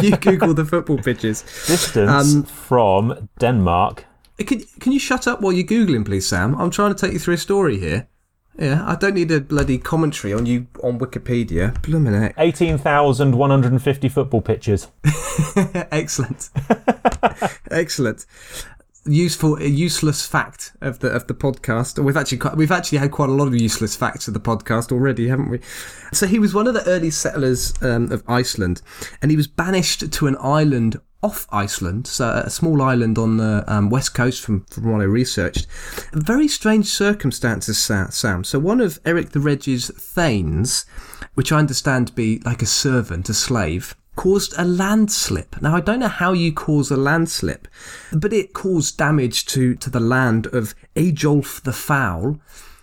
you 0.02 0.18
Google 0.18 0.54
the 0.56 0.66
football 0.66 0.98
pitches. 0.98 1.44
Distance 1.68 2.34
Um, 2.36 2.44
from 2.44 3.30
Denmark. 3.40 4.06
Can, 4.38 4.64
can 4.80 4.92
you 4.92 5.00
shut 5.00 5.28
up 5.28 5.42
while 5.42 5.54
you're 5.54 5.66
Googling, 5.66 6.06
please, 6.06 6.28
Sam? 6.28 6.56
I'm 6.56 6.70
trying 6.70 6.94
to 6.94 7.00
take 7.00 7.14
you 7.14 7.20
through 7.20 7.36
a 7.36 7.38
story 7.38 7.80
here. 7.80 8.08
Yeah, 8.58 8.86
I 8.88 8.96
don't 8.96 9.16
need 9.16 9.32
a 9.32 9.42
bloody 9.42 9.78
commentary 9.78 10.34
on 10.34 10.46
you 10.46 10.68
on 10.82 10.98
Wikipedia. 10.98 11.74
Heck. 12.22 12.36
18,150 12.38 14.10
football 14.10 14.42
pitches. 14.42 14.88
Excellent. 15.92 16.50
Excellent. 17.72 18.26
Useful, 19.08 19.58
a 19.58 19.66
useless 19.66 20.26
fact 20.26 20.72
of 20.82 21.00
the 21.00 21.10
of 21.10 21.28
the 21.28 21.36
podcast. 21.36 22.04
We've 22.04 22.18
actually 22.18 22.40
quite, 22.40 22.56
we've 22.56 22.72
actually 22.72 22.98
had 22.98 23.12
quite 23.12 23.30
a 23.30 23.34
lot 23.34 23.48
of 23.48 23.54
useless 23.54 23.96
facts 23.96 24.28
of 24.28 24.34
the 24.34 24.40
podcast 24.40 24.92
already, 24.92 25.28
haven't 25.28 25.50
we? 25.50 25.60
So 26.12 26.26
he 26.26 26.40
was 26.40 26.56
one 26.56 26.66
of 26.66 26.74
the 26.74 26.84
early 26.88 27.12
settlers 27.12 27.74
um, 27.84 28.12
of 28.12 28.24
Iceland, 28.28 28.82
and 29.22 29.30
he 29.30 29.38
was 29.38 29.48
banished 29.48 30.12
to 30.12 30.28
an 30.28 30.38
island 30.40 31.00
off 31.26 31.48
Iceland, 31.52 32.06
so 32.06 32.30
a 32.30 32.50
small 32.50 32.82
island 32.82 33.18
on 33.18 33.38
the 33.38 33.64
um, 33.68 33.90
west 33.90 34.14
coast, 34.14 34.44
from 34.44 34.66
from 34.66 34.92
what 34.92 35.02
I 35.02 35.06
researched. 35.06 35.66
Very 36.14 36.48
strange 36.48 36.86
circumstances, 36.86 37.78
Sam. 37.78 38.44
So 38.44 38.60
one 38.60 38.80
of 38.80 39.00
Eric 39.06 39.32
the 39.32 39.40
Red's 39.40 39.90
thanes, 39.90 40.86
which 41.34 41.52
I 41.52 41.58
understand 41.58 42.08
to 42.08 42.14
be 42.14 42.40
like 42.46 42.62
a 42.62 42.68
servant, 42.68 43.30
a 43.30 43.34
slave 43.34 43.96
caused 44.16 44.54
a 44.58 44.64
landslip. 44.64 45.62
Now 45.62 45.76
I 45.76 45.82
don't 45.82 46.00
know 46.00 46.08
how 46.08 46.34
you 46.34 46.54
cause 46.54 46.92
a 46.92 46.98
landslip, 46.98 47.68
but 48.14 48.32
it 48.32 48.54
caused 48.54 48.98
damage 48.98 49.46
to, 49.48 49.76
to 49.76 49.90
the 49.90 50.00
land 50.00 50.48
of 50.48 50.76
Eyjolf 50.96 51.62
the 51.64 51.74
Foul. 51.74 52.40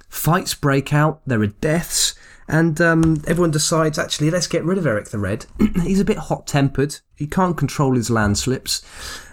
Fights 0.09 0.55
break 0.55 0.93
out, 0.93 1.23
there 1.27 1.41
are 1.41 1.47
deaths, 1.47 2.15
and 2.49 2.81
um, 2.81 3.23
everyone 3.27 3.51
decides 3.51 3.99
actually 3.99 4.31
let's 4.31 4.47
get 4.47 4.65
rid 4.65 4.79
of 4.79 4.87
Eric 4.87 5.11
the 5.11 5.19
Red. 5.19 5.47
He's 5.83 6.01
a 6.01 6.05
bit 6.05 6.19
hot 6.19 6.47
tempered, 6.47 6.99
he 7.15 7.27
can't 7.27 7.57
control 7.57 7.95
his 7.95 8.11
landslips, 8.11 8.83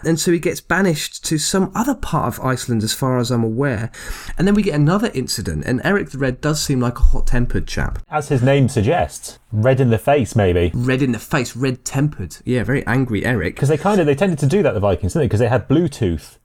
and 0.04 0.18
so 0.18 0.32
he 0.32 0.38
gets 0.38 0.60
banished 0.60 1.24
to 1.24 1.38
some 1.38 1.72
other 1.74 1.94
part 1.94 2.26
of 2.26 2.44
Iceland 2.44 2.82
as 2.82 2.94
far 2.94 3.18
as 3.18 3.30
I'm 3.30 3.44
aware. 3.44 3.90
And 4.38 4.46
then 4.46 4.54
we 4.54 4.62
get 4.62 4.74
another 4.74 5.10
incident, 5.14 5.64
and 5.64 5.80
Eric 5.84 6.10
the 6.10 6.18
Red 6.18 6.40
does 6.40 6.60
seem 6.60 6.80
like 6.80 6.98
a 6.98 7.02
hot 7.02 7.26
tempered 7.26 7.66
chap. 7.66 7.98
As 8.08 8.28
his 8.28 8.42
name 8.42 8.68
suggests, 8.68 9.38
red 9.52 9.80
in 9.80 9.90
the 9.90 9.98
face, 9.98 10.36
maybe. 10.36 10.70
Red 10.74 11.02
in 11.02 11.12
the 11.12 11.18
face, 11.18 11.56
red 11.56 11.84
tempered. 11.84 12.36
Yeah, 12.44 12.64
very 12.64 12.86
angry 12.86 13.24
Eric. 13.24 13.54
Because 13.54 13.68
they 13.68 13.78
kind 13.78 14.00
of 14.00 14.06
they 14.06 14.14
tended 14.14 14.38
to 14.40 14.46
do 14.46 14.62
that, 14.62 14.72
the 14.72 14.80
Vikings, 14.80 15.12
didn't 15.12 15.22
they? 15.22 15.26
Because 15.26 15.40
they 15.40 15.48
had 15.48 15.68
Bluetooth, 15.68 16.36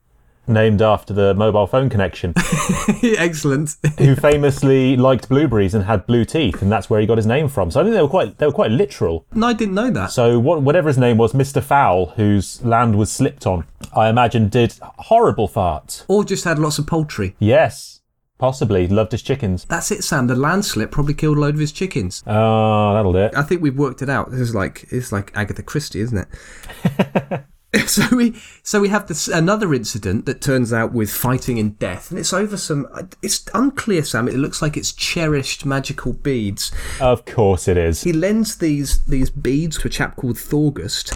named 0.48 0.82
after 0.82 1.14
the 1.14 1.34
mobile 1.34 1.68
phone 1.68 1.90
connection, 1.90 2.34
Excellent. 3.04 3.76
who 3.98 4.16
famously 4.16 4.96
liked 4.96 5.30
blueberries 5.30 5.74
and 5.74 5.86
had 5.86 6.06
blue 6.06 6.26
teeth, 6.26 6.62
and 6.62 6.72
that's 6.72 6.90
where 6.90 7.00
he 7.00 7.06
got 7.08 7.18
his 7.18 7.26
name 7.26 7.48
from. 7.48 7.72
So 7.72 7.80
I 7.80 7.84
think 7.84 7.96
they 7.96 8.02
were 8.02 8.08
quite 8.08 8.38
they 8.38 8.46
were 8.46 8.52
quite 8.52 8.72
literal. 8.72 9.26
No, 9.34 9.48
I 9.48 9.54
didn't 9.54 9.76
know 9.76 9.92
that. 9.92 10.12
So 10.12 10.40
what, 10.40 10.62
whatever 10.62 10.88
his 10.88 10.98
name 10.98 11.18
was, 11.18 11.34
Mister 11.34 11.62
Fowl, 11.62 12.08
whose 12.16 12.64
land 12.64 12.98
was 12.98 13.12
slipped 13.12 13.46
on. 13.46 13.66
I 13.96 14.10
imagine 14.10 14.50
did 14.50 14.74
horrible 14.82 15.48
farts. 15.48 16.04
Or 16.08 16.24
just 16.26 16.44
had 16.44 16.60
lots 16.60 16.78
of 16.80 16.88
poultry. 16.88 17.36
Yes, 17.40 18.02
possibly. 18.38 18.88
Loved 18.88 19.12
his 19.14 19.22
chickens. 19.22 19.66
That's 19.66 19.92
it, 19.92 20.04
Sam. 20.04 20.28
The 20.28 20.36
landslip 20.36 20.92
probably 20.92 21.14
killed 21.14 21.38
a 21.38 21.42
load 21.42 21.54
of 21.56 21.60
his 21.62 21.72
chickens. 21.72 22.24
Oh, 22.28 22.94
that'll 22.94 23.14
do 23.14 23.20
it. 23.20 23.36
I 23.36 23.44
think 23.44 23.62
we've 23.62 23.78
worked 23.78 24.02
it 24.02 24.10
out. 24.10 24.32
This 24.32 24.40
is 24.42 24.54
like 24.56 24.86
it's 24.92 25.12
like 25.12 25.32
Agatha 25.36 25.64
Christie, 25.64 26.02
isn't 26.02 26.18
it? 26.18 27.44
so 27.88 28.04
we 28.16 28.34
so 28.64 28.80
we 28.80 28.90
have 28.90 29.08
this 29.08 29.28
another 29.28 29.74
incident 29.74 30.26
that 30.26 30.42
turns 30.42 30.72
out 30.72 30.94
with 30.94 31.12
fighting 31.12 31.60
and 31.60 31.78
death, 31.80 32.10
and 32.10 32.20
it's 32.20 32.34
over 32.34 32.58
some. 32.58 32.88
It's 33.22 33.46
unclear, 33.54 34.04
Sam. 34.04 34.28
It 34.28 34.36
looks 34.36 34.62
like 34.62 34.78
it's 34.78 34.94
cherished 34.94 35.66
magical 35.66 36.14
beads. 36.14 36.72
Of 37.02 37.26
course 37.26 37.68
it 37.68 37.78
is. 37.78 38.04
He 38.04 38.14
lends 38.14 38.58
these 38.58 39.04
these 39.06 39.30
beads 39.30 39.78
to 39.80 39.88
a 39.88 39.92
chap 39.92 40.16
called 40.16 40.38
Thorgest, 40.38 41.14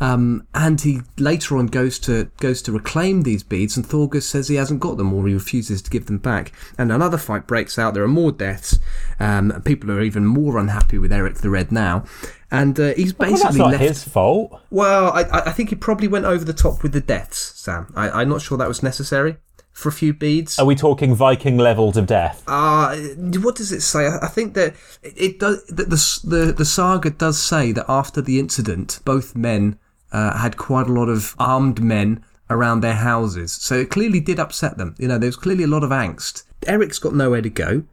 um, 0.00 0.46
and 0.54 0.80
he 0.80 1.02
later 1.18 1.56
on 1.56 1.66
goes 1.66 1.98
to 2.00 2.30
goes 2.38 2.62
to 2.62 2.72
reclaim 2.72 3.22
these 3.22 3.42
beads, 3.42 3.76
and 3.76 3.86
Thorgest 3.86 4.28
says 4.28 4.48
he 4.48 4.56
hasn't 4.56 4.80
got 4.80 4.96
them 4.96 5.12
or 5.12 5.28
he 5.28 5.34
refuses 5.34 5.82
to 5.82 5.90
give 5.90 6.06
them 6.06 6.18
back. 6.18 6.52
And 6.78 6.90
another 6.90 7.18
fight 7.18 7.46
breaks 7.46 7.78
out. 7.78 7.94
There 7.94 8.02
are 8.02 8.08
more 8.08 8.32
deaths. 8.32 8.78
Um, 9.20 9.62
people 9.64 9.90
are 9.92 10.02
even 10.02 10.26
more 10.26 10.58
unhappy 10.58 10.98
with 10.98 11.12
Eric 11.12 11.36
the 11.36 11.50
Red 11.50 11.70
now. 11.70 12.04
And 12.52 12.78
uh, 12.78 12.92
he's 12.94 13.18
Well, 13.18 13.30
that's 13.30 13.42
basically 13.42 13.58
not 13.60 13.70
left. 13.72 13.82
his 13.82 14.04
fault. 14.04 14.60
Well, 14.70 15.10
I, 15.12 15.22
I 15.46 15.52
think 15.52 15.70
he 15.70 15.74
probably 15.74 16.06
went 16.06 16.26
over 16.26 16.44
the 16.44 16.52
top 16.52 16.82
with 16.82 16.92
the 16.92 17.00
deaths, 17.00 17.38
Sam. 17.58 17.90
I, 17.96 18.10
I'm 18.10 18.28
not 18.28 18.42
sure 18.42 18.58
that 18.58 18.68
was 18.68 18.82
necessary 18.82 19.38
for 19.72 19.88
a 19.88 19.92
few 19.92 20.12
beads. 20.12 20.58
Are 20.58 20.66
we 20.66 20.74
talking 20.74 21.14
Viking 21.14 21.56
levels 21.56 21.96
of 21.96 22.06
death? 22.06 22.44
Uh, 22.46 22.94
what 23.40 23.54
does 23.56 23.72
it 23.72 23.80
say? 23.80 24.06
I 24.06 24.26
think 24.26 24.52
that 24.52 24.74
it, 25.02 25.14
it 25.16 25.38
does. 25.40 25.64
That 25.68 25.88
the, 25.88 26.20
the 26.24 26.52
the 26.52 26.64
saga 26.66 27.08
does 27.10 27.40
say 27.42 27.72
that 27.72 27.86
after 27.88 28.20
the 28.20 28.38
incident, 28.38 29.00
both 29.06 29.34
men 29.34 29.78
uh, 30.12 30.36
had 30.36 30.58
quite 30.58 30.88
a 30.88 30.92
lot 30.92 31.08
of 31.08 31.34
armed 31.38 31.82
men 31.82 32.22
around 32.50 32.82
their 32.82 32.96
houses, 32.96 33.50
so 33.50 33.76
it 33.76 33.88
clearly 33.88 34.20
did 34.20 34.38
upset 34.38 34.76
them. 34.76 34.94
You 34.98 35.08
know, 35.08 35.16
there 35.16 35.28
was 35.28 35.36
clearly 35.36 35.64
a 35.64 35.68
lot 35.68 35.84
of 35.84 35.88
angst. 35.90 36.44
Eric's 36.66 36.98
got 36.98 37.14
nowhere 37.14 37.40
to 37.40 37.48
go, 37.48 37.84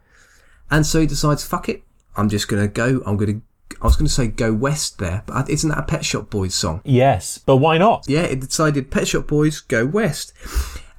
and 0.69 0.85
so 0.85 0.99
he 0.99 1.07
decides, 1.07 1.45
"Fuck 1.45 1.69
it, 1.69 1.83
I'm 2.17 2.27
just 2.27 2.49
gonna 2.49 2.67
go. 2.67 3.01
I'm 3.05 3.15
gonna." 3.15 3.39
I 3.81 3.85
was 3.87 3.95
going 3.95 4.07
to 4.07 4.13
say 4.13 4.27
go 4.27 4.53
west 4.53 4.97
there, 4.99 5.23
but 5.25 5.49
isn't 5.49 5.69
that 5.69 5.79
a 5.79 5.83
Pet 5.83 6.03
Shop 6.03 6.29
Boys 6.29 6.53
song? 6.53 6.81
Yes, 6.83 7.37
but 7.37 7.57
why 7.57 7.77
not? 7.77 8.05
Yeah, 8.07 8.21
it 8.23 8.41
decided 8.41 8.91
Pet 8.91 9.07
Shop 9.07 9.27
Boys 9.27 9.59
go 9.61 9.85
west. 9.85 10.33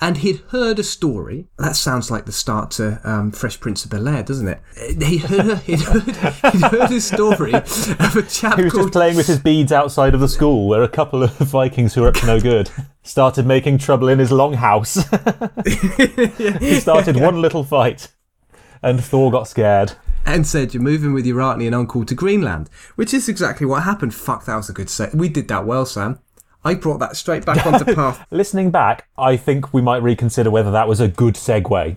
And 0.02 0.16
he'd 0.16 0.40
heard 0.48 0.78
a 0.78 0.82
story. 0.82 1.48
That 1.58 1.76
sounds 1.76 2.10
like 2.10 2.24
the 2.24 2.32
start 2.32 2.70
to 2.72 2.98
um, 3.04 3.32
Fresh 3.32 3.60
Prince 3.60 3.84
of 3.84 3.90
Bel 3.90 4.08
Air, 4.08 4.22
doesn't 4.22 4.48
it? 4.48 4.58
He 4.98 5.18
heard, 5.18 5.58
he'd, 5.64 5.80
heard, 5.80 6.04
he'd 6.04 6.62
heard 6.62 6.90
a 6.90 7.00
story 7.02 7.52
of 7.52 8.16
a 8.16 8.22
chap 8.22 8.56
He 8.56 8.64
was 8.64 8.72
just 8.72 8.76
called. 8.76 8.92
playing 8.92 9.16
with 9.16 9.26
his 9.26 9.40
beads 9.40 9.72
outside 9.72 10.14
of 10.14 10.20
the 10.20 10.28
school 10.28 10.68
where 10.68 10.82
a 10.82 10.88
couple 10.88 11.22
of 11.22 11.32
Vikings 11.36 11.92
who 11.92 12.00
were 12.00 12.08
up 12.08 12.14
to 12.14 12.24
no 12.26 12.40
good 12.40 12.70
started 13.02 13.44
making 13.44 13.76
trouble 13.76 14.08
in 14.08 14.18
his 14.18 14.30
longhouse. 14.30 14.96
he 16.60 16.80
started 16.80 17.16
one 17.16 17.42
little 17.42 17.62
fight 17.62 18.08
and 18.82 19.04
Thor 19.04 19.30
got 19.30 19.48
scared. 19.48 19.92
And 20.24 20.46
said, 20.46 20.74
You're 20.74 20.82
moving 20.82 21.12
with 21.12 21.26
your 21.26 21.40
auntie 21.40 21.66
and 21.66 21.74
uncle 21.74 22.04
to 22.04 22.14
Greenland, 22.14 22.68
which 22.96 23.14
is 23.14 23.28
exactly 23.28 23.66
what 23.66 23.82
happened. 23.82 24.14
Fuck, 24.14 24.44
that 24.46 24.56
was 24.56 24.68
a 24.68 24.72
good 24.72 24.90
set. 24.90 25.14
We 25.14 25.28
did 25.28 25.48
that 25.48 25.66
well, 25.66 25.86
Sam. 25.86 26.18
I 26.64 26.74
brought 26.74 26.98
that 26.98 27.16
straight 27.16 27.44
back 27.46 27.66
onto 27.66 27.84
path. 27.94 28.26
Listening 28.30 28.70
back, 28.70 29.08
I 29.16 29.36
think 29.36 29.72
we 29.72 29.80
might 29.80 30.02
reconsider 30.02 30.50
whether 30.50 30.70
that 30.70 30.88
was 30.88 31.00
a 31.00 31.08
good 31.08 31.34
segue. 31.34 31.96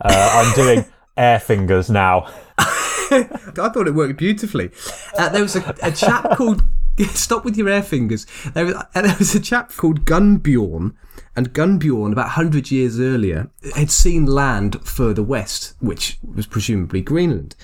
Uh, 0.00 0.30
I'm 0.32 0.54
doing 0.54 0.84
air 1.16 1.38
fingers 1.38 1.90
now. 1.90 2.26
I 2.58 3.70
thought 3.72 3.88
it 3.88 3.94
worked 3.94 4.18
beautifully. 4.18 4.70
Uh, 5.16 5.28
there 5.30 5.42
was 5.42 5.56
a, 5.56 5.74
a 5.82 5.90
chap 5.90 6.36
called. 6.36 6.62
Stop 7.10 7.44
with 7.44 7.56
your 7.56 7.68
air 7.68 7.82
fingers. 7.82 8.26
There 8.52 8.66
was, 8.66 8.74
uh, 8.74 8.84
there 8.94 9.16
was 9.18 9.34
a 9.34 9.40
chap 9.40 9.72
called 9.74 10.04
Gunbjorn, 10.04 10.92
and 11.36 11.52
Gunbjorn, 11.52 12.12
about 12.12 12.26
100 12.26 12.70
years 12.70 12.98
earlier, 12.98 13.50
had 13.76 13.90
seen 13.90 14.26
land 14.26 14.80
further 14.86 15.22
west, 15.22 15.74
which 15.80 16.18
was 16.22 16.46
presumably 16.46 17.02
Greenland. 17.02 17.54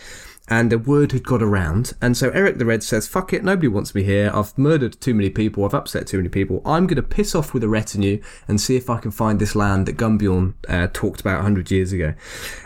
And 0.48 0.72
a 0.72 0.78
word 0.78 1.10
had 1.10 1.24
got 1.24 1.42
around, 1.42 1.94
and 2.00 2.16
so 2.16 2.30
Eric 2.30 2.58
the 2.58 2.64
Red 2.64 2.84
says, 2.84 3.08
Fuck 3.08 3.32
it, 3.32 3.42
nobody 3.42 3.66
wants 3.66 3.96
me 3.96 4.04
here. 4.04 4.30
I've 4.32 4.56
murdered 4.56 5.00
too 5.00 5.12
many 5.12 5.28
people, 5.28 5.64
I've 5.64 5.74
upset 5.74 6.06
too 6.06 6.18
many 6.18 6.28
people. 6.28 6.62
I'm 6.64 6.86
going 6.86 6.96
to 6.96 7.02
piss 7.02 7.34
off 7.34 7.52
with 7.52 7.64
a 7.64 7.68
retinue 7.68 8.22
and 8.46 8.60
see 8.60 8.76
if 8.76 8.88
I 8.88 8.98
can 8.98 9.10
find 9.10 9.40
this 9.40 9.56
land 9.56 9.86
that 9.86 9.96
Gunbjorn 9.96 10.54
uh, 10.68 10.86
talked 10.92 11.20
about 11.20 11.38
100 11.38 11.70
years 11.72 11.92
ago. 11.92 12.14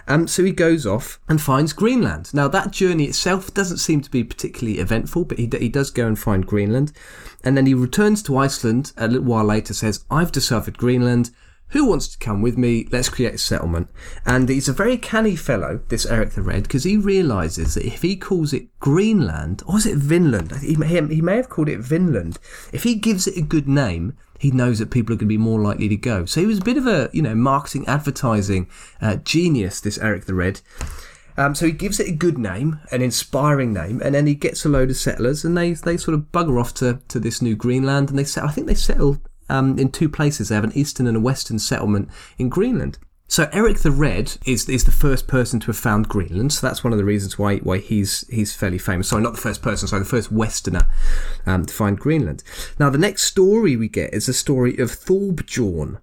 Um, 0.06 0.28
so 0.28 0.44
he 0.44 0.52
goes 0.52 0.86
off 0.86 1.20
and 1.28 1.40
finds 1.40 1.72
Greenland. 1.72 2.34
Now, 2.34 2.48
that 2.48 2.70
journey 2.70 3.04
itself 3.04 3.54
doesn't 3.54 3.78
seem 3.78 4.02
to 4.02 4.10
be 4.10 4.24
particularly 4.24 4.78
eventful, 4.78 5.24
but 5.24 5.38
he, 5.38 5.46
d- 5.46 5.58
he 5.58 5.68
does 5.70 5.90
go 5.90 6.06
and 6.06 6.18
find 6.18 6.46
Greenland. 6.46 6.92
And 7.42 7.56
then 7.56 7.64
he 7.64 7.74
returns 7.74 8.22
to 8.24 8.36
Iceland 8.36 8.92
a 8.96 9.08
little 9.08 9.26
while 9.26 9.44
later, 9.44 9.72
says, 9.72 10.04
I've 10.10 10.32
discovered 10.32 10.76
Greenland. 10.76 11.30
Who 11.70 11.86
wants 11.86 12.08
to 12.08 12.18
come 12.18 12.42
with 12.42 12.58
me? 12.58 12.86
Let's 12.90 13.08
create 13.08 13.34
a 13.34 13.38
settlement. 13.38 13.88
And 14.26 14.48
he's 14.48 14.68
a 14.68 14.72
very 14.72 14.96
canny 14.96 15.36
fellow, 15.36 15.80
this 15.88 16.06
Eric 16.06 16.30
the 16.30 16.42
Red, 16.42 16.64
because 16.64 16.84
he 16.84 16.96
realizes 16.96 17.74
that 17.74 17.86
if 17.86 18.02
he 18.02 18.16
calls 18.16 18.52
it 18.52 18.76
Greenland, 18.80 19.62
or 19.66 19.78
is 19.78 19.86
it 19.86 19.96
Vinland? 19.96 20.52
He 20.62 20.76
may, 20.76 20.88
he 20.88 21.22
may 21.22 21.36
have 21.36 21.48
called 21.48 21.68
it 21.68 21.78
Vinland. 21.78 22.38
If 22.72 22.82
he 22.82 22.96
gives 22.96 23.26
it 23.26 23.36
a 23.36 23.42
good 23.42 23.68
name, 23.68 24.16
he 24.38 24.50
knows 24.50 24.78
that 24.78 24.90
people 24.90 25.12
are 25.12 25.16
going 25.16 25.28
to 25.28 25.34
be 25.34 25.38
more 25.38 25.60
likely 25.60 25.88
to 25.88 25.96
go. 25.96 26.24
So 26.24 26.40
he 26.40 26.46
was 26.46 26.58
a 26.58 26.64
bit 26.64 26.76
of 26.76 26.86
a, 26.86 27.10
you 27.12 27.22
know, 27.22 27.34
marketing, 27.34 27.86
advertising 27.86 28.68
uh, 29.00 29.16
genius, 29.16 29.80
this 29.80 29.98
Eric 29.98 30.24
the 30.24 30.34
Red. 30.34 30.60
Um, 31.36 31.54
so 31.54 31.66
he 31.66 31.72
gives 31.72 32.00
it 32.00 32.08
a 32.08 32.12
good 32.12 32.38
name, 32.38 32.80
an 32.90 33.00
inspiring 33.00 33.72
name, 33.72 34.02
and 34.02 34.14
then 34.14 34.26
he 34.26 34.34
gets 34.34 34.64
a 34.64 34.68
load 34.68 34.90
of 34.90 34.96
settlers, 34.96 35.44
and 35.44 35.56
they 35.56 35.72
they 35.72 35.96
sort 35.96 36.14
of 36.14 36.32
bugger 36.32 36.60
off 36.60 36.74
to, 36.74 37.00
to 37.08 37.20
this 37.20 37.40
new 37.40 37.54
Greenland, 37.54 38.10
and 38.10 38.18
they 38.18 38.24
set, 38.24 38.44
I 38.44 38.50
think 38.50 38.66
they 38.66 38.74
settle 38.74 39.18
um, 39.50 39.78
in 39.78 39.90
two 39.90 40.08
places. 40.08 40.48
They 40.48 40.54
have 40.54 40.64
an 40.64 40.72
eastern 40.74 41.06
and 41.06 41.16
a 41.16 41.20
western 41.20 41.58
settlement 41.58 42.08
in 42.38 42.48
Greenland. 42.48 42.98
So 43.30 43.48
Eric 43.52 43.78
the 43.78 43.92
Red 43.92 44.38
is 44.44 44.68
is 44.68 44.84
the 44.84 44.90
first 44.90 45.28
person 45.28 45.60
to 45.60 45.66
have 45.66 45.76
found 45.76 46.08
Greenland. 46.08 46.52
So 46.52 46.66
that's 46.66 46.82
one 46.82 46.92
of 46.92 46.98
the 46.98 47.04
reasons 47.04 47.38
why 47.38 47.58
why 47.58 47.78
he's 47.78 48.26
he's 48.28 48.56
fairly 48.56 48.76
famous. 48.78 49.08
Sorry, 49.08 49.22
not 49.22 49.34
the 49.34 49.40
first 49.40 49.62
person. 49.62 49.86
Sorry, 49.86 50.02
the 50.02 50.08
first 50.08 50.32
Westerner 50.32 50.88
um, 51.46 51.64
to 51.64 51.72
find 51.72 51.96
Greenland. 51.96 52.42
Now 52.80 52.90
the 52.90 52.98
next 52.98 53.22
story 53.22 53.76
we 53.76 53.88
get 53.88 54.12
is 54.12 54.26
the 54.26 54.32
story 54.32 54.76
of 54.78 54.90
Thorbjorn, 54.90 56.00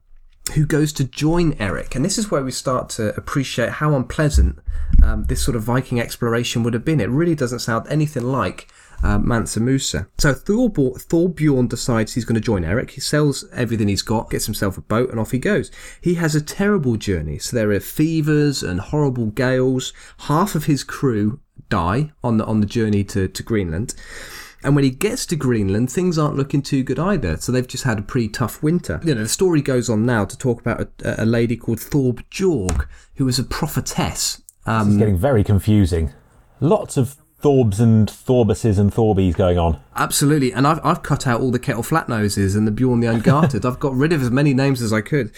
who 0.53 0.65
goes 0.65 0.93
to 0.93 1.03
join 1.03 1.53
Eric, 1.59 1.95
and 1.95 2.05
this 2.05 2.17
is 2.17 2.31
where 2.31 2.43
we 2.43 2.51
start 2.51 2.87
to 2.91 3.13
appreciate 3.17 3.71
how 3.71 3.93
unpleasant 3.93 4.59
um, 5.03 5.25
this 5.25 5.41
sort 5.41 5.57
of 5.57 5.63
Viking 5.63 5.99
exploration 5.99 6.63
would 6.63 6.73
have 6.73 6.85
been. 6.85 7.01
It 7.01 7.09
really 7.09 7.35
doesn't 7.35 7.59
sound 7.59 7.87
anything 7.89 8.23
like 8.23 8.69
uh, 9.03 9.19
Mansa 9.19 9.59
Musa. 9.59 10.07
So 10.17 10.33
Thorbjorn, 10.33 11.05
Thorbjorn 11.05 11.69
decides 11.69 12.13
he's 12.13 12.25
going 12.25 12.35
to 12.35 12.41
join 12.41 12.63
Eric. 12.63 12.91
He 12.91 13.01
sells 13.01 13.45
everything 13.53 13.87
he's 13.87 14.01
got, 14.01 14.29
gets 14.29 14.45
himself 14.45 14.77
a 14.77 14.81
boat, 14.81 15.09
and 15.09 15.19
off 15.19 15.31
he 15.31 15.39
goes. 15.39 15.71
He 16.01 16.15
has 16.15 16.35
a 16.35 16.41
terrible 16.41 16.95
journey. 16.95 17.39
So 17.39 17.55
there 17.55 17.71
are 17.71 17.79
fevers 17.79 18.63
and 18.63 18.79
horrible 18.79 19.27
gales. 19.27 19.93
Half 20.19 20.55
of 20.55 20.65
his 20.65 20.83
crew 20.83 21.39
die 21.69 22.11
on 22.23 22.37
the 22.37 22.45
on 22.45 22.61
the 22.61 22.67
journey 22.67 23.03
to, 23.03 23.27
to 23.27 23.43
Greenland. 23.43 23.93
And 24.63 24.75
when 24.75 24.83
he 24.83 24.89
gets 24.89 25.25
to 25.27 25.35
Greenland, 25.35 25.91
things 25.91 26.17
aren't 26.17 26.35
looking 26.35 26.63
too 26.63 26.83
good 26.83 26.97
either. 26.97 27.37
So 27.37 27.51
they've 27.51 27.67
just 27.67 27.83
had 27.83 27.99
a 27.99 28.01
pretty 28.01 28.27
tough 28.27 28.63
winter. 28.63 28.99
You 29.03 29.13
know, 29.13 29.21
the 29.21 29.29
story 29.29 29.61
goes 29.61 29.89
on 29.89 30.05
now 30.05 30.25
to 30.25 30.37
talk 30.37 30.59
about 30.59 30.89
a, 31.03 31.23
a 31.23 31.25
lady 31.25 31.55
called 31.55 31.77
Thorbjorg, 31.77 32.87
who 33.15 33.25
was 33.25 33.37
a 33.37 33.43
prophetess. 33.43 34.41
Um, 34.65 34.87
It's 34.89 34.97
getting 34.97 35.17
very 35.17 35.43
confusing. 35.43 36.11
Lots 36.59 36.97
of 36.97 37.17
Thorbs 37.41 37.79
and 37.79 38.09
Thorbuses 38.09 38.79
and 38.79 38.91
Thorbies 38.91 39.35
going 39.35 39.57
on. 39.57 39.79
Absolutely, 39.95 40.51
and 40.51 40.65
I've, 40.65 40.79
I've 40.83 41.03
cut 41.03 41.27
out 41.27 41.39
all 41.39 41.51
the 41.51 41.59
kettle 41.59 41.83
flat 41.83 42.09
noses 42.09 42.55
and 42.55 42.65
the 42.65 42.71
Bjorn 42.71 42.99
the 42.99 43.07
Ungartered. 43.07 43.65
I've 43.65 43.79
got 43.79 43.93
rid 43.93 44.11
of 44.11 44.21
as 44.21 44.31
many 44.31 44.53
names 44.53 44.81
as 44.81 44.91
I 44.91 45.01
could. 45.01 45.31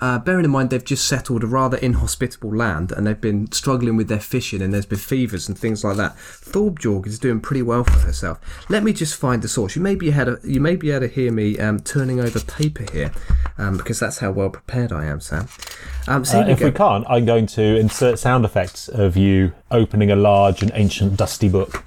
Uh, 0.00 0.16
bearing 0.16 0.44
in 0.44 0.50
mind 0.50 0.70
they've 0.70 0.84
just 0.84 1.08
settled 1.08 1.42
a 1.42 1.46
rather 1.46 1.76
inhospitable 1.78 2.54
land 2.54 2.92
and 2.92 3.04
they've 3.04 3.20
been 3.20 3.50
struggling 3.50 3.96
with 3.96 4.06
their 4.06 4.20
fishing 4.20 4.62
and 4.62 4.72
there's 4.72 4.86
been 4.86 4.98
fevers 4.98 5.48
and 5.48 5.58
things 5.58 5.82
like 5.82 5.96
that. 5.96 6.14
Thorbjorg 6.16 7.06
is 7.06 7.18
doing 7.18 7.40
pretty 7.40 7.62
well 7.62 7.82
for 7.82 7.98
herself. 7.98 8.38
Let 8.70 8.84
me 8.84 8.92
just 8.92 9.16
find 9.16 9.42
the 9.42 9.48
source. 9.48 9.74
You 9.74 9.82
may 9.82 9.96
be 9.96 10.12
able 10.12 10.36
to, 10.36 10.48
you 10.48 10.60
may 10.60 10.76
be 10.76 10.92
able 10.92 11.08
to 11.08 11.12
hear 11.12 11.32
me 11.32 11.58
um, 11.58 11.80
turning 11.80 12.20
over 12.20 12.38
paper 12.40 12.84
here 12.92 13.10
um, 13.58 13.76
because 13.76 13.98
that's 13.98 14.18
how 14.18 14.30
well 14.30 14.50
prepared 14.50 14.92
I 14.92 15.06
am, 15.06 15.20
Sam. 15.20 15.48
Um, 16.06 16.24
so 16.24 16.42
Uh, 16.42 16.46
if 16.46 16.60
go. 16.60 16.66
we 16.66 16.72
can't, 16.72 17.04
I'm 17.08 17.24
going 17.24 17.46
to 17.48 17.62
insert 17.76 18.20
sound 18.20 18.44
effects 18.44 18.88
of 18.88 19.16
you 19.16 19.52
opening 19.72 20.12
a 20.12 20.16
large 20.16 20.62
and 20.62 20.70
ancient 20.74 21.16
dusty 21.16 21.48
book. 21.48 21.84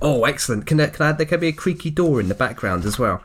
Oh, 0.00 0.24
excellent! 0.24 0.66
Can 0.66 0.78
there, 0.78 0.88
can 0.88 1.06
I, 1.06 1.10
add 1.10 1.18
there 1.18 1.26
can 1.26 1.38
be 1.38 1.46
a 1.48 1.52
creaky 1.52 1.90
door 1.90 2.18
in 2.18 2.26
the 2.26 2.34
background 2.34 2.84
as 2.84 2.98
well, 2.98 3.22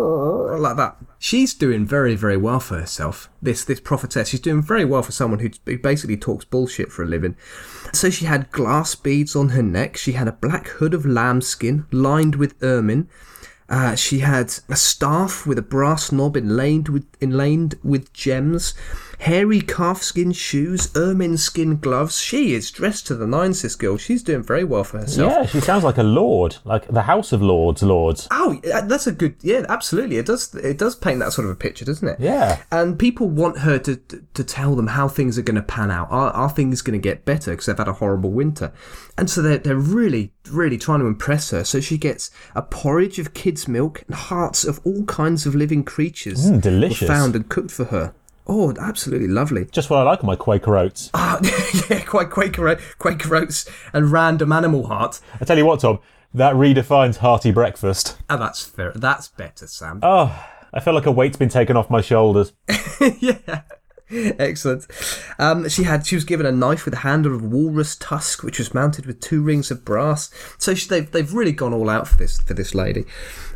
like 0.00 0.76
that. 0.76 0.96
She's 1.18 1.54
doing 1.54 1.86
very, 1.86 2.14
very 2.14 2.36
well 2.36 2.60
for 2.60 2.78
herself. 2.78 3.28
This 3.42 3.64
this 3.64 3.80
prophetess, 3.80 4.28
she's 4.28 4.40
doing 4.40 4.62
very 4.62 4.84
well 4.84 5.02
for 5.02 5.12
someone 5.12 5.40
who 5.40 5.50
who 5.66 5.78
basically 5.78 6.16
talks 6.16 6.44
bullshit 6.44 6.90
for 6.90 7.02
a 7.02 7.06
living. 7.06 7.36
So 7.92 8.10
she 8.10 8.24
had 8.24 8.50
glass 8.50 8.94
beads 8.94 9.36
on 9.36 9.50
her 9.50 9.62
neck. 9.62 9.96
She 9.96 10.12
had 10.12 10.28
a 10.28 10.32
black 10.32 10.68
hood 10.68 10.94
of 10.94 11.06
lambskin 11.06 11.86
lined 11.90 12.36
with 12.36 12.62
ermine. 12.62 13.08
Uh, 13.68 13.94
she 13.94 14.18
had 14.18 14.52
a 14.68 14.76
staff 14.76 15.46
with 15.46 15.58
a 15.58 15.62
brass 15.62 16.10
knob 16.10 16.36
inlaid 16.36 16.88
with 16.88 17.06
inlaid 17.20 17.78
with 17.84 18.12
gems. 18.12 18.74
Hairy 19.20 19.60
calfskin 19.60 20.32
shoes, 20.34 20.90
ermine 20.96 21.36
skin 21.36 21.76
gloves. 21.76 22.18
She 22.20 22.54
is 22.54 22.70
dressed 22.70 23.06
to 23.08 23.14
the 23.14 23.26
nines, 23.26 23.62
this 23.62 23.76
girl. 23.76 23.96
She's 23.96 24.22
doing 24.22 24.42
very 24.42 24.64
well 24.64 24.82
for 24.84 24.98
herself. 24.98 25.30
Yeah, 25.32 25.46
she 25.46 25.60
sounds 25.60 25.84
like 25.84 25.98
a 25.98 26.02
lord, 26.02 26.56
like 26.64 26.86
the 26.88 27.02
House 27.02 27.32
of 27.32 27.42
Lords, 27.42 27.82
lords. 27.82 28.26
Oh, 28.30 28.60
that's 28.64 29.06
a 29.06 29.12
good. 29.12 29.36
Yeah, 29.42 29.64
absolutely. 29.68 30.16
It 30.16 30.26
does. 30.26 30.54
It 30.54 30.78
does 30.78 30.96
paint 30.96 31.20
that 31.20 31.32
sort 31.32 31.46
of 31.46 31.52
a 31.52 31.56
picture, 31.56 31.84
doesn't 31.84 32.06
it? 32.08 32.16
Yeah. 32.18 32.62
And 32.72 32.98
people 32.98 33.28
want 33.28 33.58
her 33.58 33.78
to 33.80 33.96
to, 34.34 34.44
tell 34.44 34.74
them 34.74 34.86
how 34.88 35.06
things 35.06 35.38
are 35.38 35.42
going 35.42 35.56
to 35.56 35.62
pan 35.62 35.90
out. 35.90 36.08
Are, 36.10 36.30
are 36.32 36.48
things 36.50 36.80
going 36.82 36.98
to 36.98 37.02
get 37.02 37.24
better 37.26 37.50
because 37.52 37.66
they've 37.66 37.76
had 37.78 37.88
a 37.88 37.92
horrible 37.92 38.30
winter? 38.30 38.72
And 39.18 39.28
so 39.28 39.42
they're 39.42 39.58
they're 39.58 39.76
really 39.76 40.32
really 40.50 40.78
trying 40.78 41.00
to 41.00 41.06
impress 41.06 41.50
her. 41.50 41.62
So 41.62 41.80
she 41.80 41.98
gets 41.98 42.30
a 42.54 42.62
porridge 42.62 43.18
of 43.18 43.34
kids' 43.34 43.68
milk 43.68 44.02
and 44.06 44.16
hearts 44.16 44.64
of 44.64 44.80
all 44.84 45.04
kinds 45.04 45.46
of 45.46 45.54
living 45.54 45.84
creatures 45.84 46.50
Mm, 46.50 46.60
delicious. 46.62 47.06
found 47.06 47.36
and 47.36 47.48
cooked 47.48 47.70
for 47.70 47.84
her. 47.84 48.14
Oh, 48.52 48.74
absolutely 48.80 49.28
lovely. 49.28 49.66
Just 49.66 49.90
what 49.90 50.00
I 50.00 50.02
like 50.02 50.24
on 50.24 50.26
my 50.26 50.34
Quaker 50.34 50.76
oats. 50.76 51.08
Ah, 51.14 51.38
yeah, 51.88 52.00
quite 52.00 52.30
Quaker, 52.30 52.80
Quaker 52.98 53.36
oats 53.36 53.70
and 53.92 54.10
random 54.10 54.50
animal 54.50 54.88
heart. 54.88 55.20
I 55.40 55.44
tell 55.44 55.56
you 55.56 55.64
what, 55.64 55.78
Tom, 55.78 56.00
that 56.34 56.54
redefines 56.54 57.18
hearty 57.18 57.52
breakfast. 57.52 58.18
Oh, 58.28 58.36
that's 58.36 58.64
fair. 58.64 58.90
That's 58.96 59.28
better, 59.28 59.68
Sam. 59.68 60.00
Oh, 60.02 60.46
I 60.74 60.80
feel 60.80 60.94
like 60.94 61.06
a 61.06 61.12
weight's 61.12 61.36
been 61.36 61.48
taken 61.48 61.76
off 61.76 61.90
my 61.90 62.00
shoulders. 62.00 62.52
yeah. 63.20 63.62
Excellent. 64.38 64.86
Um, 65.38 65.68
she 65.68 65.84
had 65.84 66.04
she 66.04 66.16
was 66.16 66.24
given 66.24 66.44
a 66.44 66.52
knife 66.52 66.84
with 66.84 66.94
a 66.94 66.98
handle 66.98 67.34
of 67.34 67.42
walrus 67.42 67.94
tusk, 67.94 68.42
which 68.42 68.58
was 68.58 68.74
mounted 68.74 69.06
with 69.06 69.20
two 69.20 69.42
rings 69.42 69.70
of 69.70 69.84
brass. 69.84 70.30
So 70.58 70.74
she, 70.74 70.88
they've 70.88 71.10
they've 71.10 71.32
really 71.32 71.52
gone 71.52 71.72
all 71.72 71.88
out 71.88 72.08
for 72.08 72.16
this 72.16 72.40
for 72.40 72.54
this 72.54 72.74
lady, 72.74 73.04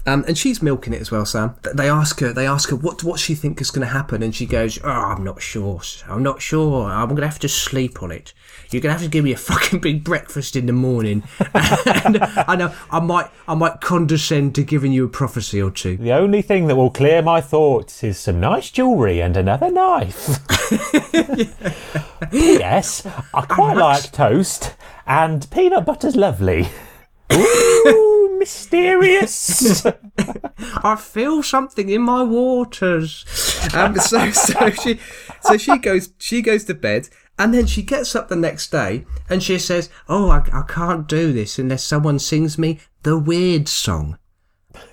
um, 0.07 0.24
and 0.28 0.38
she's 0.38 0.62
milking 0.62 0.92
it 0.92 1.00
as 1.00 1.11
well. 1.11 1.26
Sam. 1.26 1.57
They 1.74 1.88
ask 1.88 2.20
her 2.20 2.32
they 2.32 2.46
ask 2.46 2.70
her 2.70 2.76
what 2.76 3.02
what 3.02 3.18
she 3.18 3.34
think 3.34 3.61
is 3.61 3.72
going 3.72 3.86
to 3.86 3.92
happen, 3.92 4.22
and 4.22 4.34
she 4.34 4.46
goes, 4.46 4.78
"Oh, 4.84 4.88
I'm 4.88 5.24
not 5.24 5.42
sure. 5.42 5.80
I'm 6.09 6.22
not 6.22 6.40
sure. 6.40 6.84
I'm 6.84 7.09
going 7.09 7.22
to 7.22 7.26
have 7.26 7.40
to 7.40 7.48
sleep 7.48 8.00
on 8.00 8.12
it. 8.12 8.32
You're 8.70 8.80
going 8.80 8.94
to 8.94 8.98
have 8.98 9.02
to 9.02 9.11
give 9.11 9.24
me 9.24 9.32
a 9.32 9.36
fucking 9.36 9.80
big 9.80 10.05
breakfast 10.05 10.55
in 10.55 10.66
the 10.66 10.72
morning, 10.72 11.24
and 11.55 12.18
I 12.20 12.55
know 12.55 12.74
I 12.90 13.00
might 13.00 13.28
I 13.48 13.55
might 13.55 13.80
condescend 13.80 14.55
to 14.55 14.62
giving 14.62 14.92
you 14.92 15.05
a 15.05 15.09
prophecy 15.09 15.61
or 15.61 15.72
two. 15.72 15.96
The 15.96 16.12
only 16.12 16.42
thing 16.42 16.68
that 16.68 16.76
will 16.76 16.90
clear 16.90 17.22
my 17.22 17.40
thoughts 17.40 18.05
is 18.05 18.18
some 18.18 18.38
nice 18.38 18.70
jewellery 18.70 19.20
and 19.20 19.36
another 19.36 19.70
knife. 19.70 20.38
yes, 22.32 23.07
I 23.32 23.42
quite 23.42 23.76
like 23.76 24.12
toast, 24.12 24.74
and 25.07 25.51
peanut 25.51 25.86
butter's 25.86 26.16
lovely. 26.16 26.68
Ooh, 27.32 28.36
mysterious. 28.38 29.86
I 30.57 30.97
feel 30.97 31.42
something 31.42 31.88
in 31.88 32.03
my 32.03 32.22
waters. 32.22 33.24
Um, 33.74 33.97
so 33.97 34.30
so 34.30 34.70
she 34.70 35.01
so 35.40 35.57
she 35.57 35.78
goes 35.78 36.11
she 36.18 36.42
goes 36.42 36.64
to 36.64 36.74
bed 36.74 37.09
and 37.38 37.55
then 37.55 37.66
she 37.66 37.82
gets 37.82 38.14
up 38.14 38.28
the 38.28 38.36
next 38.36 38.70
day 38.70 39.05
and 39.28 39.42
she 39.42 39.59
says, 39.59 39.88
"Oh, 40.09 40.30
I, 40.30 40.38
I 40.53 40.62
can't 40.68 41.09
do 41.09 41.32
this 41.32 41.59
unless 41.59 41.84
someone 41.84 42.18
sings 42.18 42.59
me 42.59 42.80
the 43.03 43.18
weird 43.18 43.68
song." 43.68 44.18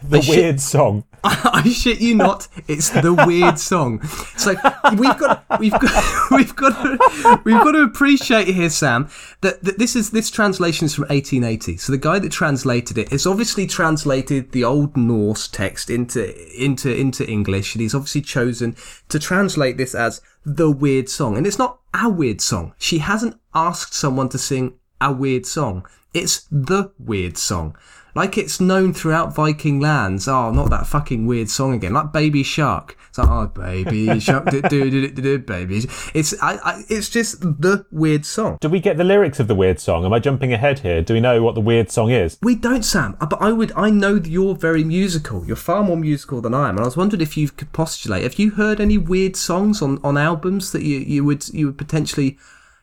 The 0.03 0.25
weird 0.27 0.59
song. 0.59 1.03
I 1.23 1.69
shit 1.69 2.01
you 2.01 2.15
not, 2.15 2.47
it's 2.67 2.89
the 2.89 3.13
weird 3.13 3.59
song. 3.59 4.01
So 4.37 4.55
we've 4.97 5.17
got 5.19 5.45
we've 5.59 5.71
got 5.71 6.03
we've 6.31 6.55
got 6.55 6.81
to, 6.81 7.41
we've 7.43 7.63
got 7.63 7.73
to 7.73 7.83
appreciate 7.83 8.47
here, 8.47 8.71
Sam, 8.71 9.07
that, 9.41 9.63
that 9.63 9.77
this 9.77 9.95
is 9.95 10.09
this 10.09 10.31
translation 10.31 10.85
is 10.85 10.95
from 10.95 11.03
1880. 11.03 11.77
So 11.77 11.91
the 11.91 11.99
guy 11.99 12.17
that 12.17 12.31
translated 12.31 12.97
it 12.97 13.09
has 13.09 13.27
obviously 13.27 13.67
translated 13.67 14.51
the 14.51 14.63
old 14.63 14.97
Norse 14.97 15.47
text 15.47 15.91
into 15.91 16.33
into 16.59 16.91
into 16.91 17.29
English, 17.29 17.75
and 17.75 17.83
he's 17.83 17.93
obviously 17.93 18.21
chosen 18.21 18.75
to 19.09 19.19
translate 19.19 19.77
this 19.77 19.93
as 19.93 20.21
the 20.43 20.71
weird 20.71 21.07
song. 21.07 21.37
And 21.37 21.45
it's 21.45 21.59
not 21.59 21.81
a 21.93 22.09
weird 22.09 22.41
song. 22.41 22.73
She 22.79 22.97
hasn't 22.97 23.39
asked 23.53 23.93
someone 23.93 24.29
to 24.29 24.39
sing 24.39 24.73
a 24.99 25.11
weird 25.11 25.45
song. 25.45 25.85
It's 26.13 26.47
the 26.51 26.91
weird 26.97 27.37
song. 27.37 27.75
Like 28.15 28.37
it's 28.37 28.59
known 28.59 28.93
throughout 28.93 29.33
Viking 29.33 29.79
lands. 29.79 30.27
Oh, 30.27 30.51
not 30.51 30.69
that 30.69 30.87
fucking 30.87 31.25
weird 31.25 31.49
song 31.49 31.73
again. 31.73 31.93
Like 31.93 32.11
Baby 32.11 32.43
Shark. 32.43 32.97
It's 33.09 33.17
like, 33.17 33.29
oh, 33.29 33.47
Baby 33.47 34.19
Shark, 34.19 34.45
do 34.51 34.61
do 34.61 34.89
do 34.89 35.07
do 35.09 35.21
do, 35.21 35.39
baby. 35.39 35.83
It's 36.13 36.33
I, 36.41 36.57
I, 36.63 36.83
it's 36.89 37.09
just 37.09 37.41
the 37.41 37.85
weird 37.91 38.25
song. 38.25 38.57
Do 38.61 38.69
we 38.69 38.79
get 38.79 38.97
the 38.97 39.03
lyrics 39.03 39.39
of 39.39 39.47
the 39.47 39.55
weird 39.55 39.79
song? 39.79 40.05
Am 40.05 40.13
I 40.13 40.19
jumping 40.19 40.53
ahead 40.53 40.79
here? 40.79 41.01
Do 41.01 41.13
we 41.13 41.19
know 41.19 41.41
what 41.43 41.55
the 41.55 41.61
weird 41.61 41.91
song 41.91 42.09
is? 42.11 42.37
We 42.41 42.55
don't, 42.55 42.83
Sam. 42.83 43.17
Uh, 43.19 43.25
But 43.25 43.41
I 43.41 43.51
would. 43.51 43.71
I 43.75 43.89
know 43.89 44.17
that 44.17 44.29
you're 44.29 44.55
very 44.55 44.83
musical. 44.83 45.45
You're 45.45 45.55
far 45.57 45.83
more 45.83 45.97
musical 45.97 46.41
than 46.41 46.53
I 46.53 46.69
am. 46.69 46.75
And 46.75 46.81
I 46.81 46.85
was 46.85 46.97
wondering 46.97 47.21
if 47.21 47.35
you 47.35 47.49
could 47.49 47.73
postulate. 47.73 48.23
Have 48.23 48.39
you 48.39 48.51
heard 48.51 48.79
any 48.79 48.97
weird 48.97 49.35
songs 49.35 49.81
on, 49.81 49.99
on 50.03 50.17
albums 50.17 50.71
that 50.71 50.83
you, 50.83 50.99
you 50.99 51.25
would 51.25 51.47
you 51.49 51.67
would 51.67 51.77
potentially 51.77 52.37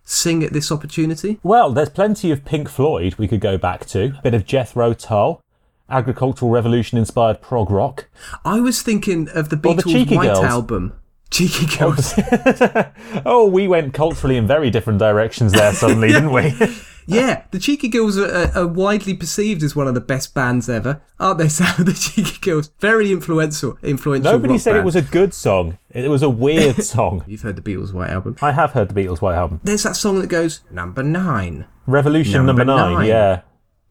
sing 0.09 0.43
at 0.43 0.53
this 0.53 0.73
opportunity? 0.73 1.39
Well, 1.43 1.73
there's 1.73 1.91
plenty 1.91 2.31
of 2.31 2.45
Pink 2.45 2.69
Floyd 2.69 3.17
we 3.17 3.29
could 3.29 3.41
go 3.41 3.59
back 3.59 3.87
to. 3.87 4.17
A 4.19 4.23
bit 4.23 4.35
of 4.35 4.47
Jethro 4.47 4.95
Tull, 4.95 5.41
agricultural 5.89 6.51
revolution 6.51 6.99
inspired 6.99 7.41
prog 7.41 7.71
rock. 7.71 8.09
I 8.45 8.61
was 8.61 8.83
thinking 8.83 9.29
of 9.29 9.51
the 9.51 9.57
the 9.57 9.69
Beatles' 9.69 9.93
Cheeky 9.93 10.17
White 10.17 10.27
Girls. 10.27 10.45
album. 10.45 10.95
Cheeky 11.31 11.67
oh, 11.81 11.93
Girls. 11.93 12.15
Oh, 13.27 13.47
we 13.47 13.69
went 13.69 13.93
culturally 13.93 14.37
in 14.37 14.47
very 14.47 14.71
different 14.71 14.99
directions 14.99 15.53
there 15.53 15.75
suddenly, 15.75 16.09
didn't 16.13 16.33
we? 16.33 16.55
Yeah, 17.09 17.45
the 17.51 17.59
Cheeky 17.59 17.89
Girls 17.89 18.19
are, 18.19 18.53
are, 18.55 18.67
widely 18.67 19.15
perceived 19.15 19.63
as 19.63 19.75
one 19.75 19.89
of 19.89 19.95
the 19.95 20.01
best 20.01 20.35
bands 20.35 20.69
ever, 20.69 21.01
aren't 21.19 21.39
they? 21.39 21.49
Sam? 21.59 21.85
The 21.85 21.95
Cheeky 21.95 22.39
Girls, 22.41 22.71
very 22.81 23.11
influential, 23.11 23.79
influential. 23.83 24.31
Nobody 24.33 24.59
said 24.59 24.73
band. 24.73 24.83
it 24.83 24.85
was 24.85 24.97
a 24.97 25.03
good 25.03 25.33
song. 25.33 25.79
It 25.91 26.11
was 26.11 26.23
a 26.23 26.29
weird 26.29 26.83
song. 26.85 27.25
You've 27.27 27.41
heard 27.43 27.57
the 27.57 27.63
Beatles' 27.63 27.93
White 27.95 28.11
Album. 28.11 28.37
I 28.43 28.53
have 28.53 28.73
heard 28.73 28.91
the 28.91 28.95
Beatles' 28.95 29.23
White 29.23 29.37
Album. 29.37 29.61
There's 29.65 29.85
that 29.85 29.97
song 29.97 30.21
that 30.21 30.29
goes 30.29 30.61
number 30.71 31.03
nine, 31.03 31.65
Revolution 31.87 32.45
number, 32.45 32.65
Number 32.65 32.65
nine. 32.67 32.95
nine. 32.95 33.07
yeah. 33.07 33.41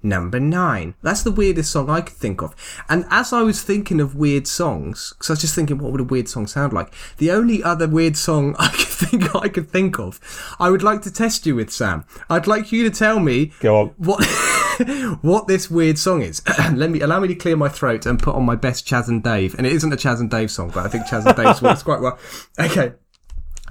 Number 0.04 0.40
nine. 0.40 0.96
That's 1.02 1.24
the 1.24 1.32
weirdest 1.32 1.72
song 1.72 1.90
I 1.90 2.02
could 2.02 2.16
think 2.16 2.42
of. 2.42 2.56
And 2.90 3.06
as 3.10 3.34
I 3.34 3.42
was 3.42 3.62
thinking 3.62 4.00
of 4.00 4.16
weird 4.16 4.48
songs, 4.48 5.14
because 5.14 5.30
I 5.30 5.34
was 5.34 5.42
just 5.42 5.56
thinking, 5.56 5.78
what 5.78 5.92
would 5.92 6.02
a 6.02 6.06
weird 6.06 6.30
song 6.30 6.48
sound 6.48 6.74
like? 6.74 6.94
The 7.18 7.32
only 7.32 7.64
other 7.64 7.88
weird 7.88 8.18
song 8.18 8.56
I 8.60 8.70
could 8.70 8.88
think 8.88 9.36
I 9.36 9.50
could 9.50 9.70
think 9.70 10.00
of, 10.00 10.20
I 10.60 10.70
would 10.70 10.84
like 10.84 11.02
to 11.04 11.12
test 11.12 11.46
you 11.46 11.56
with, 11.56 11.72
Sam. 11.72 12.06
I'd 12.30 12.48
like 12.48 12.72
you 12.72 12.84
to 12.84 12.96
tell 12.96 13.20
me 13.20 13.52
Go 13.60 13.82
on. 13.82 13.88
what 13.98 14.24
what 15.22 15.48
this 15.48 15.70
weird 15.70 15.98
song 15.98 16.22
is. 16.22 16.42
Let 16.74 16.90
me 16.90 17.02
allow 17.02 17.20
me 17.20 17.28
to 17.30 17.36
clear 17.36 17.56
my 17.58 17.70
throat 17.70 18.06
and 18.06 18.20
put 18.22 18.36
on 18.36 18.46
my 18.46 18.56
best 18.56 18.88
Chaz 18.88 19.08
and 19.08 19.24
Dave. 19.24 19.56
And 19.58 19.66
it 19.66 19.74
isn't 19.74 19.92
a 19.92 19.98
Chaz 19.98 20.20
and 20.20 20.30
Dave 20.30 20.52
song, 20.52 20.72
but 20.74 20.86
I 20.86 20.90
think 20.90 21.06
Chaz 21.08 21.26
and 21.26 21.36
Dave 21.36 21.62
works 21.62 21.84
quite 21.84 22.02
well. 22.02 22.20
Okay. 22.60 22.94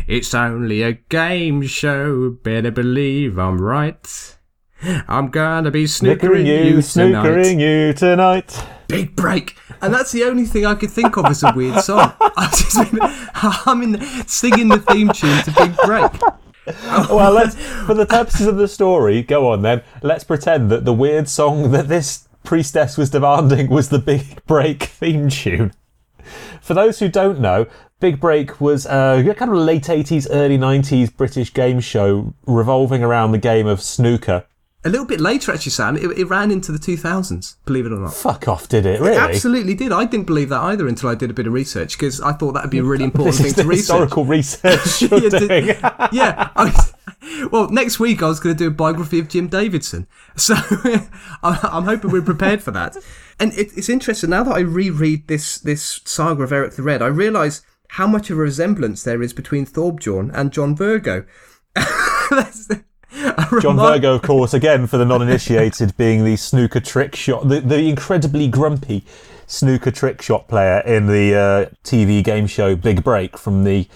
it's 0.06 0.34
only 0.34 0.82
a 0.82 0.92
game 0.92 1.62
show. 1.62 2.30
Better 2.30 2.70
believe 2.70 3.38
I'm 3.38 3.60
right. 3.60 4.36
I'm 4.82 5.28
gonna 5.30 5.70
be 5.70 5.84
snookering 5.84 6.46
you, 6.46 6.76
you 6.76 6.82
tonight. 6.82 7.22
snookering 7.22 7.60
you 7.60 7.92
tonight. 7.92 8.64
Big 8.86 9.16
break. 9.16 9.56
And 9.80 9.92
that's 9.92 10.12
the 10.12 10.24
only 10.24 10.44
thing 10.44 10.66
I 10.66 10.74
could 10.74 10.90
think 10.90 11.16
of 11.16 11.26
as 11.26 11.42
a 11.42 11.52
weird 11.54 11.80
song. 11.84 12.12
I'm, 12.20 12.98
humming, 13.34 14.00
singing 14.26 14.68
the 14.68 14.78
theme 14.80 15.10
tune 15.10 15.42
to 15.44 15.52
Big 15.56 15.76
Break. 15.84 16.12
Well, 17.08 17.32
let's, 17.32 17.54
for 17.86 17.94
the 17.94 18.04
purposes 18.04 18.46
of 18.46 18.58
the 18.58 18.68
story, 18.68 19.22
go 19.22 19.50
on 19.52 19.62
then. 19.62 19.80
Let's 20.02 20.22
pretend 20.22 20.70
that 20.70 20.84
the 20.84 20.92
weird 20.92 21.26
song 21.26 21.70
that 21.70 21.88
this 21.88 22.28
priestess 22.44 22.98
was 22.98 23.08
demanding 23.08 23.70
was 23.70 23.88
the 23.88 23.98
Big 23.98 24.44
Break 24.44 24.82
theme 24.82 25.30
tune. 25.30 25.72
For 26.60 26.74
those 26.74 26.98
who 26.98 27.08
don't 27.08 27.40
know, 27.40 27.68
Big 28.00 28.20
Break 28.20 28.60
was 28.60 28.84
a 28.84 29.24
kind 29.38 29.50
of 29.50 29.56
late 29.56 29.84
80s, 29.84 30.26
early 30.30 30.58
90s 30.58 31.16
British 31.16 31.54
game 31.54 31.80
show 31.80 32.34
revolving 32.46 33.02
around 33.02 33.32
the 33.32 33.38
game 33.38 33.66
of 33.66 33.80
snooker. 33.80 34.44
A 34.84 34.88
little 34.88 35.06
bit 35.06 35.20
later, 35.20 35.52
actually, 35.52 35.72
Sam, 35.72 35.96
it, 35.96 36.04
it 36.16 36.26
ran 36.26 36.52
into 36.52 36.70
the 36.70 36.78
2000s, 36.78 37.56
believe 37.64 37.84
it 37.84 37.90
or 37.92 37.98
not. 37.98 38.14
Fuck 38.14 38.46
off, 38.46 38.68
did 38.68 38.86
it? 38.86 39.00
Really? 39.00 39.16
Absolutely 39.16 39.74
did. 39.74 39.90
I 39.90 40.04
didn't 40.04 40.26
believe 40.26 40.50
that 40.50 40.60
either 40.62 40.86
until 40.86 41.08
I 41.08 41.16
did 41.16 41.30
a 41.30 41.34
bit 41.34 41.48
of 41.48 41.52
research 41.52 41.98
because 41.98 42.20
I 42.20 42.32
thought 42.32 42.52
that 42.52 42.62
would 42.62 42.70
be 42.70 42.78
a 42.78 42.84
really 42.84 43.04
important 43.12 43.36
thing 43.36 43.54
to 43.54 43.64
research. 43.64 43.98
historical 43.98 44.24
research 44.24 45.02
Yeah, 45.02 46.08
yeah. 46.12 46.50
Was, 46.56 46.94
well, 47.50 47.68
next 47.70 47.98
week 47.98 48.22
I 48.22 48.28
was 48.28 48.38
going 48.38 48.54
to 48.54 48.58
do 48.58 48.68
a 48.68 48.70
biography 48.70 49.18
of 49.18 49.28
Jim 49.28 49.48
Davidson, 49.48 50.06
so 50.36 50.54
I'm 51.42 51.58
I'm 51.62 51.84
hoping 51.84 52.12
we're 52.12 52.22
prepared 52.22 52.62
for 52.62 52.70
that. 52.70 52.96
And 53.40 53.52
it, 53.54 53.76
it's 53.76 53.88
interesting 53.88 54.30
now 54.30 54.44
that 54.44 54.54
I 54.54 54.60
reread 54.60 55.26
this 55.26 55.58
this 55.58 56.00
saga 56.04 56.44
of 56.44 56.52
Eric 56.52 56.74
the 56.76 56.82
Red, 56.82 57.02
I 57.02 57.08
realise 57.08 57.62
how 57.92 58.06
much 58.06 58.30
of 58.30 58.38
a 58.38 58.42
resemblance 58.42 59.02
there 59.02 59.22
is 59.22 59.32
between 59.32 59.66
Thorbjorn 59.66 60.30
and 60.32 60.52
John 60.52 60.76
Virgo. 60.76 61.24
John 63.60 63.76
Virgo, 63.76 64.14
of 64.14 64.22
course, 64.22 64.54
again 64.54 64.86
for 64.86 64.98
the 64.98 65.04
non-initiated, 65.04 65.96
being 65.96 66.24
the 66.24 66.36
snooker 66.36 66.80
trick 66.80 67.14
shot, 67.16 67.48
the, 67.48 67.60
the 67.60 67.88
incredibly 67.88 68.48
grumpy 68.48 69.04
snooker 69.46 69.90
trick 69.90 70.22
shot 70.22 70.48
player 70.48 70.80
in 70.80 71.06
the 71.06 71.34
uh, 71.34 71.74
TV 71.82 72.22
game 72.22 72.46
show 72.46 72.76
Big 72.76 73.02
Break 73.02 73.38
from 73.38 73.64
the 73.64 73.88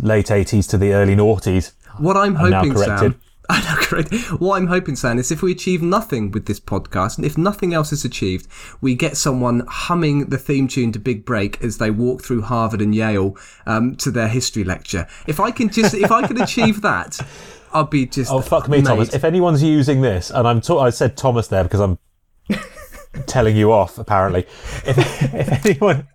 late 0.00 0.26
80s 0.26 0.68
to 0.70 0.78
the 0.78 0.92
early 0.92 1.16
noughties. 1.16 1.72
What 1.98 2.16
I'm 2.16 2.34
now 2.34 2.62
hoping. 2.62 2.76
Sam, 2.76 3.20
I 3.50 3.60
know, 3.60 3.80
correct. 3.80 4.14
What 4.40 4.56
I'm 4.56 4.66
hoping, 4.66 4.94
Sam, 4.94 5.18
is 5.18 5.30
if 5.30 5.40
we 5.40 5.52
achieve 5.52 5.82
nothing 5.82 6.30
with 6.30 6.44
this 6.44 6.60
podcast, 6.60 7.16
and 7.16 7.24
if 7.24 7.38
nothing 7.38 7.72
else 7.72 7.92
is 7.92 8.04
achieved, 8.04 8.46
we 8.82 8.94
get 8.94 9.16
someone 9.16 9.64
humming 9.66 10.26
the 10.26 10.36
theme 10.36 10.68
tune 10.68 10.92
to 10.92 10.98
Big 10.98 11.24
Break 11.24 11.62
as 11.64 11.78
they 11.78 11.90
walk 11.90 12.22
through 12.22 12.42
Harvard 12.42 12.82
and 12.82 12.94
Yale 12.94 13.36
um, 13.66 13.96
to 13.96 14.10
their 14.10 14.28
history 14.28 14.64
lecture. 14.64 15.06
If 15.26 15.40
I 15.40 15.50
can 15.50 15.70
just, 15.70 15.94
if 15.94 16.12
I 16.12 16.26
can 16.26 16.38
achieve 16.42 16.82
that, 16.82 17.18
I'll 17.72 17.84
be 17.84 18.06
just. 18.06 18.30
Oh 18.30 18.40
fuck 18.40 18.68
me, 18.68 18.78
made. 18.78 18.86
Thomas! 18.86 19.14
If 19.14 19.24
anyone's 19.24 19.62
using 19.62 20.00
this, 20.00 20.30
and 20.30 20.46
I'm, 20.46 20.60
to- 20.62 20.78
I 20.78 20.90
said 20.90 21.16
Thomas 21.16 21.48
there 21.48 21.62
because 21.64 21.80
I'm 21.80 21.98
telling 23.26 23.56
you 23.56 23.72
off. 23.72 23.98
Apparently, 23.98 24.40
if, 24.86 24.98
if 25.34 25.66
anyone, 25.66 26.08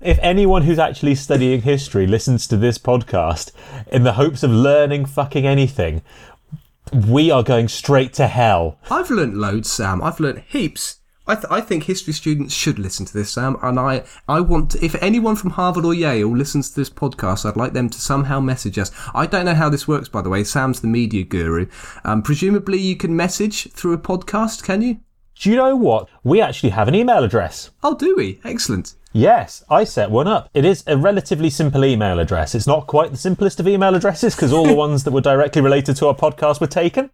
if 0.00 0.18
anyone 0.20 0.62
who's 0.62 0.78
actually 0.78 1.14
studying 1.14 1.62
history 1.62 2.06
listens 2.06 2.46
to 2.48 2.56
this 2.56 2.78
podcast 2.78 3.52
in 3.90 4.02
the 4.04 4.12
hopes 4.14 4.42
of 4.42 4.50
learning 4.50 5.06
fucking 5.06 5.46
anything, 5.46 6.02
we 6.92 7.30
are 7.30 7.42
going 7.42 7.68
straight 7.68 8.12
to 8.14 8.26
hell. 8.26 8.78
I've 8.90 9.10
learnt 9.10 9.34
loads, 9.34 9.70
Sam. 9.70 10.02
I've 10.02 10.20
learnt 10.20 10.40
heaps. 10.48 11.00
I, 11.26 11.34
th- 11.34 11.46
I 11.50 11.60
think 11.60 11.84
history 11.84 12.12
students 12.12 12.52
should 12.52 12.78
listen 12.78 13.06
to 13.06 13.12
this, 13.12 13.32
Sam. 13.32 13.56
And 13.62 13.80
I, 13.80 14.04
I 14.28 14.40
want 14.40 14.72
to, 14.72 14.84
if 14.84 14.94
anyone 15.02 15.36
from 15.36 15.50
Harvard 15.50 15.84
or 15.84 15.94
Yale 15.94 16.28
listens 16.28 16.70
to 16.70 16.76
this 16.76 16.90
podcast, 16.90 17.46
I'd 17.46 17.56
like 17.56 17.72
them 17.72 17.88
to 17.88 18.00
somehow 18.00 18.40
message 18.40 18.78
us. 18.78 18.90
I 19.14 19.26
don't 19.26 19.46
know 19.46 19.54
how 19.54 19.70
this 19.70 19.88
works, 19.88 20.08
by 20.08 20.20
the 20.20 20.28
way. 20.28 20.44
Sam's 20.44 20.80
the 20.80 20.86
media 20.86 21.24
guru. 21.24 21.66
Um, 22.04 22.22
presumably, 22.22 22.78
you 22.78 22.96
can 22.96 23.16
message 23.16 23.72
through 23.72 23.94
a 23.94 23.98
podcast, 23.98 24.62
can 24.64 24.82
you? 24.82 25.00
Do 25.36 25.50
you 25.50 25.56
know 25.56 25.74
what? 25.76 26.08
We 26.22 26.40
actually 26.40 26.70
have 26.70 26.88
an 26.88 26.94
email 26.94 27.24
address. 27.24 27.70
Oh, 27.82 27.96
do 27.96 28.14
we? 28.16 28.40
Excellent. 28.44 28.94
Yes, 29.12 29.64
I 29.70 29.84
set 29.84 30.10
one 30.10 30.26
up. 30.26 30.50
It 30.54 30.64
is 30.64 30.82
a 30.86 30.96
relatively 30.96 31.48
simple 31.48 31.84
email 31.84 32.18
address. 32.18 32.54
It's 32.54 32.66
not 32.66 32.86
quite 32.86 33.12
the 33.12 33.16
simplest 33.16 33.60
of 33.60 33.68
email 33.68 33.94
addresses 33.94 34.34
because 34.34 34.52
all 34.52 34.66
the 34.66 34.74
ones 34.84 35.04
that 35.04 35.12
were 35.12 35.20
directly 35.20 35.62
related 35.62 35.96
to 35.96 36.08
our 36.08 36.14
podcast 36.14 36.60
were 36.60 36.66
taken. 36.66 37.10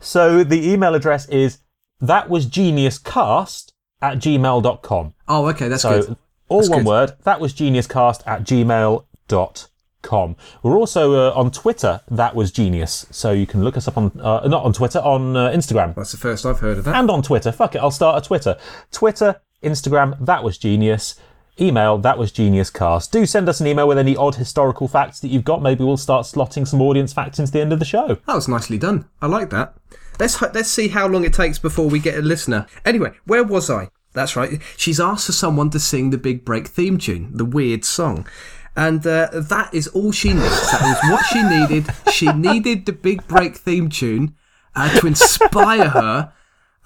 So 0.00 0.44
the 0.44 0.68
email 0.68 0.94
address 0.94 1.28
is 1.28 1.58
that 2.00 2.28
was 2.28 2.46
geniuscast 2.46 3.72
at 4.02 4.18
gmail.com. 4.18 5.14
Oh, 5.28 5.46
okay, 5.48 5.68
that's 5.68 5.82
So 5.82 6.02
good. 6.02 6.16
all 6.48 6.58
That's 6.58 6.70
one 6.70 6.78
good. 6.80 6.86
word. 6.86 7.12
That 7.24 7.40
was 7.40 7.52
geniuscast 7.54 8.22
at 8.26 8.44
gmail.com. 8.44 10.36
We're 10.62 10.76
also 10.78 11.14
uh, 11.14 11.32
on 11.34 11.50
Twitter. 11.50 12.00
That 12.10 12.34
was 12.36 12.52
genius. 12.52 13.06
So 13.10 13.32
you 13.32 13.46
can 13.46 13.64
look 13.64 13.76
us 13.76 13.88
up 13.88 13.96
on, 13.98 14.12
uh, 14.20 14.46
not 14.46 14.62
on 14.64 14.72
Twitter, 14.72 15.00
on 15.00 15.36
uh, 15.36 15.50
Instagram 15.50 15.94
That's 15.96 16.12
the 16.12 16.18
first 16.18 16.46
I've 16.46 16.60
heard 16.60 16.78
of 16.78 16.84
that. 16.84 16.94
and 16.94 17.10
on 17.10 17.22
Twitter. 17.22 17.50
Fuck 17.50 17.74
it, 17.74 17.78
I'll 17.78 17.90
start 17.90 18.22
a 18.22 18.26
Twitter. 18.26 18.56
Twitter, 18.92 19.40
Instagram, 19.64 20.24
that 20.24 20.44
was 20.44 20.58
genius. 20.58 21.16
Email, 21.58 21.96
that 21.98 22.18
was 22.18 22.32
genius 22.32 22.68
cast. 22.68 23.12
Do 23.12 23.24
send 23.24 23.48
us 23.48 23.60
an 23.60 23.66
email 23.66 23.88
with 23.88 23.96
any 23.96 24.14
odd 24.14 24.34
historical 24.34 24.88
facts 24.88 25.20
that 25.20 25.28
you've 25.28 25.44
got. 25.44 25.62
Maybe 25.62 25.84
we'll 25.84 25.96
start 25.96 26.26
slotting 26.26 26.68
some 26.68 26.82
audience 26.82 27.14
facts 27.14 27.38
into 27.38 27.50
the 27.50 27.62
end 27.62 27.72
of 27.72 27.78
the 27.78 27.86
show. 27.86 28.18
That 28.26 28.34
was 28.34 28.46
nicely 28.46 28.76
done. 28.76 29.08
I 29.22 29.26
like 29.26 29.48
that. 29.50 29.74
Let's 30.18 30.40
let's 30.40 30.68
see 30.68 30.88
how 30.88 31.06
long 31.08 31.24
it 31.24 31.32
takes 31.32 31.58
before 31.58 31.88
we 31.88 31.98
get 31.98 32.18
a 32.18 32.22
listener. 32.22 32.66
Anyway, 32.84 33.12
where 33.24 33.42
was 33.44 33.70
I? 33.70 33.88
That's 34.12 34.36
right. 34.36 34.60
She's 34.76 35.00
asked 35.00 35.26
for 35.26 35.32
someone 35.32 35.70
to 35.70 35.80
sing 35.80 36.10
the 36.10 36.18
Big 36.18 36.44
Break 36.44 36.68
theme 36.68 36.98
tune, 36.98 37.30
the 37.34 37.44
weird 37.44 37.84
song. 37.84 38.26
And 38.74 39.06
uh, 39.06 39.28
that 39.32 39.72
is 39.72 39.88
all 39.88 40.12
she 40.12 40.34
needs. 40.34 40.70
that 40.72 40.82
is 40.82 41.10
what 41.10 41.24
she 41.26 41.42
needed. 41.42 41.94
She 42.12 42.30
needed 42.32 42.84
the 42.84 42.92
Big 42.92 43.26
Break 43.26 43.56
theme 43.56 43.88
tune 43.88 44.34
uh, 44.74 44.98
to 45.00 45.06
inspire 45.06 45.88
her. 45.88 46.32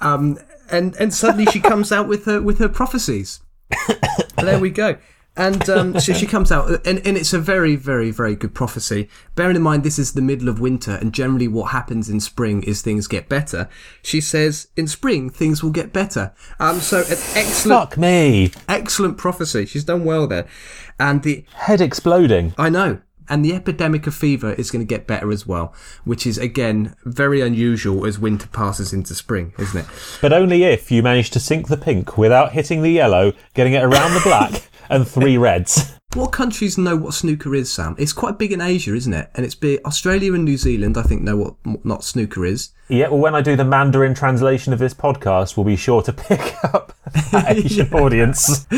Um, 0.00 0.38
and 0.70 0.94
and 0.96 1.12
suddenly 1.12 1.46
she 1.46 1.60
comes 1.60 1.90
out 1.90 2.06
with 2.06 2.24
her 2.26 2.40
with 2.40 2.58
her 2.58 2.68
prophecies. 2.68 3.40
There 4.36 4.58
we 4.58 4.70
go. 4.70 4.96
And 5.36 5.68
um, 5.70 6.00
so 6.00 6.12
she 6.12 6.26
comes 6.26 6.50
out, 6.50 6.86
and, 6.86 6.98
and 7.06 7.16
it's 7.16 7.32
a 7.32 7.38
very, 7.38 7.76
very, 7.76 8.10
very 8.10 8.34
good 8.34 8.54
prophecy. 8.54 9.08
Bearing 9.36 9.56
in 9.56 9.62
mind 9.62 9.84
this 9.84 9.98
is 9.98 10.12
the 10.12 10.20
middle 10.20 10.48
of 10.48 10.60
winter, 10.60 10.92
and 10.96 11.12
generally 11.12 11.48
what 11.48 11.70
happens 11.72 12.08
in 12.10 12.20
spring 12.20 12.62
is 12.64 12.82
things 12.82 13.06
get 13.06 13.28
better. 13.28 13.68
She 14.02 14.20
says, 14.20 14.68
in 14.76 14.88
spring 14.88 15.30
things 15.30 15.62
will 15.62 15.70
get 15.70 15.92
better. 15.92 16.32
Um, 16.58 16.80
so 16.80 16.98
an 16.98 17.18
excellent, 17.34 17.90
Fuck 17.90 17.98
me. 17.98 18.50
excellent 18.68 19.18
prophecy. 19.18 19.66
She's 19.66 19.84
done 19.84 20.04
well 20.04 20.26
there, 20.26 20.46
and 20.98 21.22
the 21.22 21.44
Head 21.54 21.80
exploding. 21.80 22.54
I 22.58 22.68
know. 22.68 23.00
And 23.30 23.44
the 23.44 23.54
epidemic 23.54 24.08
of 24.08 24.14
fever 24.14 24.52
is 24.54 24.72
going 24.72 24.84
to 24.84 24.94
get 24.94 25.06
better 25.06 25.30
as 25.30 25.46
well, 25.46 25.72
which 26.04 26.26
is 26.26 26.36
again 26.36 26.96
very 27.04 27.40
unusual 27.40 28.04
as 28.04 28.18
winter 28.18 28.48
passes 28.48 28.92
into 28.92 29.14
spring, 29.14 29.54
isn't 29.56 29.80
it? 29.80 29.86
But 30.20 30.32
only 30.32 30.64
if 30.64 30.90
you 30.90 31.02
manage 31.02 31.30
to 31.30 31.40
sink 31.40 31.68
the 31.68 31.76
pink 31.76 32.18
without 32.18 32.52
hitting 32.52 32.82
the 32.82 32.90
yellow, 32.90 33.32
getting 33.54 33.74
it 33.74 33.84
around 33.84 34.14
the 34.14 34.20
black, 34.20 34.68
and 34.90 35.06
three 35.06 35.38
reds. 35.38 35.99
What 36.14 36.32
countries 36.32 36.76
know 36.76 36.96
what 36.96 37.14
snooker 37.14 37.54
is, 37.54 37.72
Sam? 37.72 37.94
It's 37.96 38.12
quite 38.12 38.36
big 38.36 38.50
in 38.50 38.60
Asia, 38.60 38.96
isn't 38.96 39.12
it? 39.12 39.30
And 39.36 39.46
it's 39.46 39.54
big. 39.54 39.78
Australia 39.84 40.34
and 40.34 40.44
New 40.44 40.56
Zealand, 40.56 40.98
I 40.98 41.02
think, 41.02 41.22
know 41.22 41.36
what 41.36 41.84
not 41.84 42.02
snooker 42.02 42.44
is. 42.44 42.70
Yeah, 42.88 43.06
well, 43.10 43.20
when 43.20 43.36
I 43.36 43.42
do 43.42 43.54
the 43.54 43.64
Mandarin 43.64 44.14
translation 44.14 44.72
of 44.72 44.80
this 44.80 44.92
podcast, 44.92 45.56
we'll 45.56 45.66
be 45.66 45.76
sure 45.76 46.02
to 46.02 46.12
pick 46.28 46.64
up 46.64 46.92
that 47.30 47.44
Asian 47.56 47.92
audience. 47.94 48.66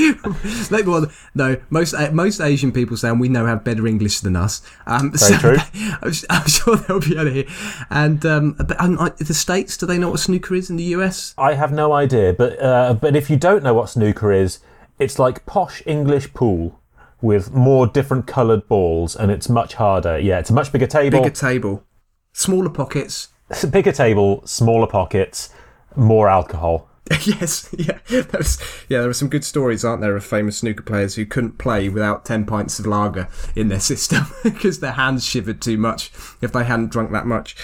Like, 0.71 0.87
well, 0.87 1.07
no, 1.35 1.61
most 1.71 1.95
uh, 1.95 2.11
most 2.13 2.41
Asian 2.41 2.73
people, 2.73 2.97
Sam, 2.97 3.19
we 3.19 3.29
know 3.29 3.47
have 3.47 3.65
better 3.65 3.87
English 3.87 4.21
than 4.21 4.37
us. 4.37 4.63
Um, 4.87 5.13
Very 5.13 5.39
true. 5.39 5.57
I'm, 6.03 6.13
I'm 6.31 6.47
sure 6.47 6.77
they'll 6.77 7.01
be 7.01 7.15
able 7.15 7.25
to 7.25 7.31
hear. 7.31 7.45
And 7.91 8.25
um, 8.27 8.53
but 8.53 8.81
um, 8.81 8.97
the 9.19 9.35
states, 9.35 9.77
do 9.77 9.87
they 9.87 9.99
know 9.99 10.11
what 10.11 10.21
snooker 10.21 10.55
is 10.55 10.71
in 10.71 10.77
the 10.77 10.85
US? 10.97 11.35
I 11.37 11.55
have 11.55 11.73
no 11.73 11.93
idea, 11.93 12.33
but 12.33 12.61
uh, 12.63 12.95
but 12.95 13.17
if 13.17 13.31
you 13.31 13.37
don't 13.37 13.63
know 13.63 13.75
what 13.75 13.89
snooker 13.91 14.33
is, 14.33 14.61
it's 14.99 15.19
like 15.19 15.45
posh 15.47 15.83
English 15.87 16.33
pool 16.33 16.81
with 17.23 17.53
more 17.53 17.87
different 17.87 18.27
coloured 18.27 18.69
balls, 18.69 19.17
and 19.17 19.31
it's 19.31 19.49
much 19.49 19.75
harder. 19.75 20.19
Yeah, 20.19 20.39
it's 20.41 20.51
a 20.51 20.55
much 20.55 20.73
bigger 20.73 20.87
table, 20.87 21.21
Bigger 21.21 21.35
table, 21.35 21.85
smaller 22.33 22.69
pockets. 22.71 23.29
bigger 23.71 23.93
table, 23.93 24.43
smaller 24.47 24.87
pockets, 24.87 25.51
more 25.97 26.29
alcohol. 26.29 26.89
yes, 27.25 27.69
yeah, 27.77 27.99
there 28.09 28.25
was, 28.39 28.59
yeah. 28.89 29.01
There 29.01 29.11
are 29.11 29.15
some 29.15 29.29
good 29.29 29.45
stories, 29.45 29.85
aren't 29.85 30.01
there, 30.03 30.15
of 30.17 30.25
famous 30.25 30.59
snooker 30.59 30.83
players 30.85 31.17
who 31.17 31.27
couldn't 31.27 31.59
play 31.59 31.89
without 31.89 32.25
ten 32.25 32.45
pints 32.47 32.79
of 32.79 32.87
lager 32.87 33.29
in 33.57 33.69
their 33.69 33.81
system 33.93 34.25
because 34.43 34.81
their 34.81 34.93
hands 34.93 35.25
shivered 35.27 35.61
too 35.61 35.77
much 35.77 36.13
if 36.41 36.53
they 36.53 36.65
hadn't 36.65 36.91
drunk 36.91 37.11
that 37.13 37.27
much. 37.27 37.57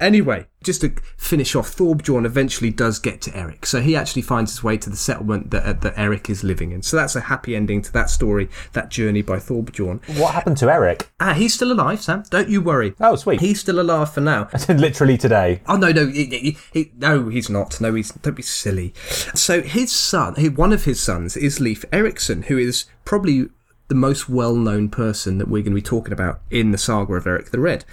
Anyway, 0.00 0.46
just 0.62 0.82
to 0.82 0.90
finish 1.16 1.54
off, 1.54 1.74
Thorbjorn 1.74 2.26
eventually 2.26 2.70
does 2.70 2.98
get 2.98 3.22
to 3.22 3.36
Eric, 3.36 3.64
so 3.64 3.80
he 3.80 3.96
actually 3.96 4.22
finds 4.22 4.52
his 4.52 4.62
way 4.62 4.76
to 4.76 4.90
the 4.90 4.96
settlement 4.96 5.50
that 5.50 5.64
uh, 5.64 5.72
that 5.72 5.94
Eric 5.96 6.28
is 6.28 6.44
living 6.44 6.72
in. 6.72 6.82
So 6.82 6.96
that's 6.96 7.16
a 7.16 7.20
happy 7.20 7.56
ending 7.56 7.80
to 7.82 7.92
that 7.92 8.10
story, 8.10 8.48
that 8.72 8.90
journey 8.90 9.22
by 9.22 9.36
Thorbjorn. 9.36 10.18
What 10.18 10.34
happened 10.34 10.58
to 10.58 10.70
Eric? 10.70 11.10
Ah, 11.18 11.32
he's 11.32 11.54
still 11.54 11.72
alive, 11.72 12.02
Sam. 12.02 12.24
Don't 12.30 12.48
you 12.48 12.60
worry. 12.60 12.94
Oh, 13.00 13.16
sweet. 13.16 13.40
He's 13.40 13.60
still 13.60 13.80
alive 13.80 14.12
for 14.12 14.20
now. 14.20 14.48
Literally 14.68 15.16
today. 15.16 15.62
Oh 15.66 15.76
no, 15.76 15.92
no, 15.92 16.06
he, 16.06 16.26
he, 16.26 16.58
he, 16.72 16.92
no, 16.98 17.28
he's 17.28 17.48
not. 17.48 17.80
No, 17.80 17.94
he's 17.94 18.12
don't 18.12 18.36
be 18.36 18.42
silly. 18.42 18.92
So 19.34 19.62
his 19.62 19.92
son, 19.92 20.34
he, 20.34 20.48
one 20.48 20.72
of 20.72 20.84
his 20.84 21.02
sons, 21.02 21.36
is 21.36 21.60
Leif 21.60 21.84
Erikson, 21.92 22.42
who 22.44 22.58
is 22.58 22.84
probably 23.04 23.48
the 23.88 23.94
most 23.96 24.28
well-known 24.28 24.88
person 24.88 25.38
that 25.38 25.48
we're 25.48 25.62
going 25.62 25.72
to 25.72 25.74
be 25.74 25.82
talking 25.82 26.12
about 26.12 26.40
in 26.48 26.70
the 26.70 26.78
saga 26.78 27.14
of 27.14 27.26
Eric 27.26 27.50
the 27.50 27.58
Red. 27.58 27.84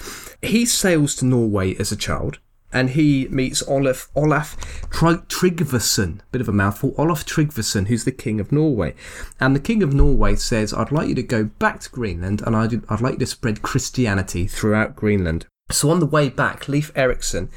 He 0.44 0.64
sails 0.66 1.16
to 1.16 1.26
Norway 1.26 1.76
as 1.78 1.92
a 1.92 1.96
child. 1.96 2.38
And 2.74 2.92
he 2.92 3.28
meets 3.30 3.64
Olaf 3.68 4.10
Olaf 4.16 4.58
Tr- 4.90 5.24
Tryggvason, 5.28 6.20
bit 6.32 6.42
of 6.42 6.50
a 6.50 6.54
mouthful. 6.54 6.94
Olaf 6.98 7.26
Tryggvason, 7.26 7.88
who's 7.88 8.04
the 8.04 8.12
king 8.12 8.40
of 8.40 8.52
Norway, 8.52 8.94
and 9.40 9.56
the 9.56 9.60
king 9.60 9.82
of 9.82 9.94
Norway 9.94 10.36
says, 10.36 10.74
"I'd 10.74 10.92
like 10.92 11.08
you 11.08 11.16
to 11.16 11.24
go 11.24 11.46
back 11.46 11.80
to 11.82 11.90
Greenland, 11.90 12.42
and 12.46 12.56
I'd, 12.56 12.84
I'd 12.90 13.02
like 13.02 13.14
you 13.14 13.20
to 13.20 13.26
spread 13.26 13.62
Christianity 13.62 14.48
throughout 14.48 14.96
Greenland." 14.96 15.46
So 15.70 15.90
on 15.90 16.00
the 16.00 16.06
way 16.06 16.30
back, 16.30 16.70
Leif 16.70 16.92
Erikson 16.96 17.50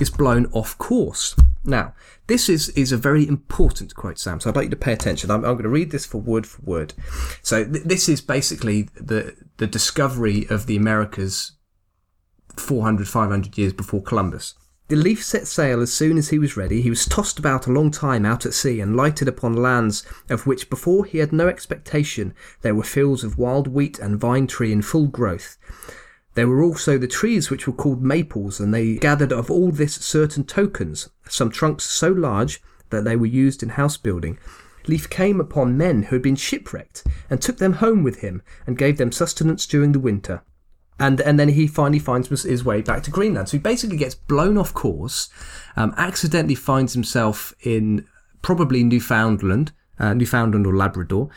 is 0.00 0.10
blown 0.10 0.46
off 0.52 0.78
course. 0.78 1.34
Now, 1.64 1.94
this 2.28 2.48
is, 2.48 2.68
is 2.70 2.92
a 2.92 2.96
very 2.96 3.26
important 3.26 3.94
quote, 3.96 4.18
Sam, 4.18 4.38
so 4.38 4.48
I'd 4.48 4.56
like 4.56 4.66
you 4.66 4.70
to 4.70 4.76
pay 4.76 4.92
attention. 4.92 5.32
I'm, 5.32 5.44
I'm 5.44 5.54
going 5.54 5.64
to 5.64 5.68
read 5.68 5.90
this 5.90 6.06
for 6.06 6.18
word 6.18 6.46
for 6.46 6.62
word. 6.62 6.94
So 7.42 7.64
th- 7.64 7.84
this 7.84 8.08
is 8.08 8.20
basically 8.20 8.82
the, 8.94 9.34
the 9.56 9.66
discovery 9.66 10.46
of 10.48 10.66
the 10.66 10.76
Americas 10.76 11.52
400, 12.60 13.08
500 13.08 13.58
years 13.58 13.72
before 13.72 14.02
Columbus. 14.02 14.54
The 14.88 14.96
Leif 14.96 15.24
set 15.24 15.48
sail 15.48 15.80
as 15.80 15.92
soon 15.92 16.16
as 16.16 16.28
he 16.28 16.38
was 16.38 16.56
ready. 16.56 16.80
He 16.80 16.90
was 16.90 17.06
tossed 17.06 17.40
about 17.40 17.66
a 17.66 17.72
long 17.72 17.90
time 17.90 18.24
out 18.24 18.46
at 18.46 18.54
sea 18.54 18.80
and 18.80 18.96
lighted 18.96 19.26
upon 19.26 19.54
lands 19.54 20.06
of 20.30 20.46
which 20.46 20.70
before 20.70 21.04
he 21.04 21.18
had 21.18 21.32
no 21.32 21.48
expectation 21.48 22.34
there 22.62 22.74
were 22.74 22.84
fields 22.84 23.24
of 23.24 23.36
wild 23.36 23.66
wheat 23.66 23.98
and 23.98 24.20
vine 24.20 24.46
tree 24.46 24.70
in 24.70 24.82
full 24.82 25.08
growth. 25.08 25.58
There 26.36 26.46
were 26.46 26.62
also 26.62 26.98
the 26.98 27.08
trees 27.08 27.50
which 27.50 27.66
were 27.66 27.72
called 27.72 28.02
maples, 28.02 28.60
and 28.60 28.72
they 28.72 28.96
gathered 28.96 29.32
of 29.32 29.50
all 29.50 29.72
this 29.72 29.94
certain 29.94 30.44
tokens, 30.44 31.08
some 31.28 31.50
trunks 31.50 31.84
so 31.84 32.12
large 32.12 32.62
that 32.90 33.04
they 33.04 33.16
were 33.16 33.26
used 33.26 33.62
in 33.62 33.70
house 33.70 33.96
building. 33.96 34.38
Leif 34.86 35.10
came 35.10 35.40
upon 35.40 35.76
men 35.76 36.04
who 36.04 36.16
had 36.16 36.22
been 36.22 36.36
shipwrecked, 36.36 37.04
and 37.30 37.40
took 37.40 37.56
them 37.56 37.74
home 37.74 38.04
with 38.04 38.20
him, 38.20 38.42
and 38.66 38.78
gave 38.78 38.98
them 38.98 39.10
sustenance 39.10 39.66
during 39.66 39.92
the 39.92 39.98
winter. 39.98 40.42
And 40.98 41.20
and 41.20 41.38
then 41.38 41.50
he 41.50 41.66
finally 41.66 41.98
finds 41.98 42.28
his- 42.28 42.64
way 42.64 42.80
back 42.80 43.02
to 43.02 43.10
Greenland. 43.10 43.48
So 43.48 43.58
he 43.58 43.62
basically 43.62 43.98
gets 43.98 44.14
blown 44.14 44.56
off 44.56 44.72
course, 44.72 45.28
um, 45.76 45.94
accidentally 45.96 46.54
finds 46.54 46.94
himself 46.94 47.54
in 47.60 48.06
probably 48.40 48.82
Newfoundland, 48.82 49.72
uh, 49.98 50.14
Newfoundland 50.14 50.66
or 50.66 50.74
Labrador, 50.74 51.28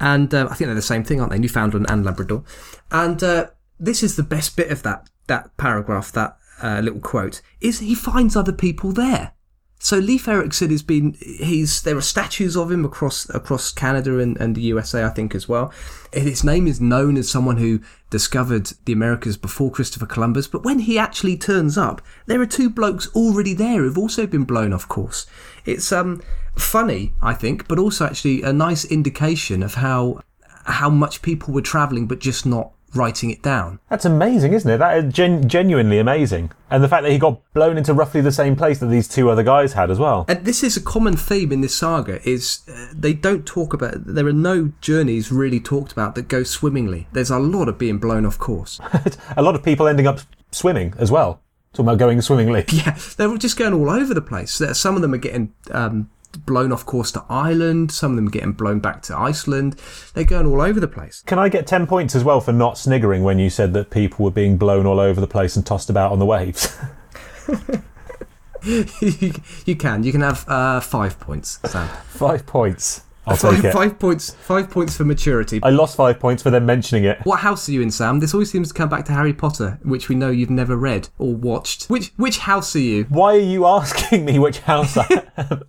and 0.00 0.34
uh, 0.34 0.48
I 0.50 0.54
think 0.54 0.66
they're 0.66 0.74
the 0.74 0.82
same 0.82 1.04
thing, 1.04 1.20
aren't 1.20 1.32
they? 1.32 1.38
Newfoundland 1.38 1.86
and 1.88 2.04
Labrador. 2.04 2.42
And 2.90 3.22
uh, 3.22 3.46
this 3.78 4.02
is 4.02 4.16
the 4.16 4.22
best 4.22 4.56
bit 4.56 4.70
of 4.70 4.82
that 4.82 5.08
that 5.28 5.56
paragraph, 5.56 6.10
that 6.12 6.36
uh, 6.62 6.80
little 6.80 7.00
quote 7.00 7.42
is 7.60 7.80
he 7.80 7.94
finds 7.94 8.36
other 8.36 8.52
people 8.52 8.92
there. 8.92 9.32
So 9.78 9.98
Leif 9.98 10.26
Erikson 10.26 10.70
has 10.70 10.82
been 10.82 11.16
he's 11.20 11.82
there 11.82 11.96
are 11.96 12.02
statues 12.02 12.56
of 12.56 12.72
him 12.72 12.84
across 12.84 13.28
across 13.30 13.70
Canada 13.70 14.18
and, 14.18 14.36
and 14.38 14.54
the 14.54 14.62
USA 14.62 15.04
I 15.04 15.10
think 15.10 15.34
as 15.34 15.48
well. 15.48 15.72
His 16.12 16.42
name 16.42 16.66
is 16.66 16.80
known 16.80 17.16
as 17.16 17.30
someone 17.30 17.58
who 17.58 17.80
discovered 18.08 18.72
the 18.86 18.92
Americas 18.92 19.36
before 19.36 19.70
Christopher 19.70 20.06
Columbus, 20.06 20.48
but 20.48 20.64
when 20.64 20.80
he 20.80 20.98
actually 20.98 21.36
turns 21.36 21.76
up, 21.76 22.00
there 22.24 22.40
are 22.40 22.46
two 22.46 22.70
blokes 22.70 23.08
already 23.14 23.52
there 23.52 23.82
who've 23.82 23.98
also 23.98 24.26
been 24.26 24.44
blown 24.44 24.72
off 24.72 24.88
course. 24.88 25.26
It's 25.64 25.92
um 25.92 26.22
funny, 26.56 27.12
I 27.20 27.34
think, 27.34 27.68
but 27.68 27.78
also 27.78 28.06
actually 28.06 28.42
a 28.42 28.52
nice 28.52 28.84
indication 28.84 29.62
of 29.62 29.74
how 29.74 30.20
how 30.64 30.90
much 30.90 31.22
people 31.22 31.54
were 31.54 31.62
travelling 31.62 32.06
but 32.06 32.18
just 32.18 32.44
not 32.44 32.72
writing 32.96 33.30
it 33.30 33.42
down. 33.42 33.78
That's 33.88 34.04
amazing, 34.04 34.52
isn't 34.52 34.70
it? 34.70 34.78
That 34.78 34.98
is 34.98 35.12
gen- 35.12 35.48
genuinely 35.48 35.98
amazing. 35.98 36.52
And 36.70 36.82
the 36.82 36.88
fact 36.88 37.04
that 37.04 37.12
he 37.12 37.18
got 37.18 37.40
blown 37.52 37.78
into 37.78 37.94
roughly 37.94 38.20
the 38.20 38.32
same 38.32 38.56
place 38.56 38.78
that 38.78 38.86
these 38.86 39.08
two 39.08 39.30
other 39.30 39.42
guys 39.42 39.74
had 39.74 39.90
as 39.90 39.98
well. 39.98 40.24
And 40.28 40.44
this 40.44 40.62
is 40.62 40.76
a 40.76 40.82
common 40.82 41.16
theme 41.16 41.52
in 41.52 41.60
this 41.60 41.76
saga 41.76 42.26
is 42.28 42.62
uh, 42.68 42.86
they 42.92 43.12
don't 43.12 43.46
talk 43.46 43.72
about 43.72 43.94
there 44.06 44.26
are 44.26 44.32
no 44.32 44.72
journeys 44.80 45.30
really 45.30 45.60
talked 45.60 45.92
about 45.92 46.14
that 46.14 46.28
go 46.28 46.42
swimmingly. 46.42 47.06
There's 47.12 47.30
a 47.30 47.38
lot 47.38 47.68
of 47.68 47.78
being 47.78 47.98
blown 47.98 48.26
off 48.26 48.38
course. 48.38 48.80
a 49.36 49.42
lot 49.42 49.54
of 49.54 49.62
people 49.62 49.86
ending 49.86 50.06
up 50.06 50.20
swimming 50.50 50.94
as 50.98 51.10
well. 51.10 51.40
Talking 51.72 51.88
about 51.88 51.98
going 51.98 52.22
swimmingly. 52.22 52.64
Yeah, 52.72 52.98
they're 53.16 53.36
just 53.36 53.58
going 53.58 53.74
all 53.74 53.90
over 53.90 54.14
the 54.14 54.22
place. 54.22 54.62
Some 54.72 54.96
of 54.96 55.02
them 55.02 55.12
are 55.12 55.18
getting 55.18 55.52
um, 55.70 56.10
blown 56.36 56.72
off 56.72 56.84
course 56.86 57.10
to 57.12 57.24
Ireland. 57.28 57.92
Some 57.92 58.12
of 58.12 58.16
them 58.16 58.30
getting 58.30 58.52
blown 58.52 58.80
back 58.80 59.02
to 59.02 59.16
Iceland. 59.16 59.80
They're 60.14 60.24
going 60.24 60.46
all 60.46 60.60
over 60.60 60.80
the 60.80 60.88
place. 60.88 61.22
Can 61.26 61.38
I 61.38 61.48
get 61.48 61.66
10 61.66 61.86
points 61.86 62.14
as 62.14 62.24
well 62.24 62.40
for 62.40 62.52
not 62.52 62.78
sniggering 62.78 63.22
when 63.22 63.38
you 63.38 63.50
said 63.50 63.72
that 63.74 63.90
people 63.90 64.24
were 64.24 64.30
being 64.30 64.56
blown 64.56 64.86
all 64.86 65.00
over 65.00 65.20
the 65.20 65.26
place 65.26 65.56
and 65.56 65.64
tossed 65.64 65.90
about 65.90 66.12
on 66.12 66.18
the 66.18 66.26
waves? 66.26 66.76
you, 68.66 69.76
can. 69.76 70.02
You 70.02 70.12
can 70.12 70.22
have 70.22 70.48
uh, 70.48 70.80
five 70.80 71.20
points, 71.20 71.60
Sam. 71.64 71.88
Five 72.08 72.46
points. 72.46 73.02
I'll 73.26 73.36
five, 73.36 73.56
take 73.56 73.64
it. 73.64 73.72
Five 73.72 73.98
points. 73.98 74.34
Five 74.34 74.70
points 74.70 74.96
for 74.96 75.04
maturity. 75.04 75.60
I 75.62 75.70
lost 75.70 75.96
five 75.96 76.20
points 76.20 76.42
for 76.42 76.50
them 76.50 76.64
mentioning 76.64 77.04
it. 77.04 77.18
What 77.24 77.40
house 77.40 77.68
are 77.68 77.72
you 77.72 77.82
in, 77.82 77.90
Sam? 77.90 78.20
This 78.20 78.34
always 78.34 78.50
seems 78.50 78.68
to 78.68 78.74
come 78.74 78.88
back 78.88 79.04
to 79.06 79.12
Harry 79.12 79.32
Potter, 79.32 79.78
which 79.82 80.08
we 80.08 80.14
know 80.14 80.30
you've 80.30 80.50
never 80.50 80.76
read 80.76 81.08
or 81.18 81.34
watched. 81.34 81.86
Which 81.86 82.12
which 82.16 82.38
house 82.38 82.74
are 82.76 82.80
you? 82.80 83.04
Why 83.04 83.34
are 83.34 83.38
you 83.38 83.66
asking 83.66 84.24
me 84.24 84.38
which 84.38 84.60
house 84.60 84.96
I 84.96 85.24
am? 85.36 85.62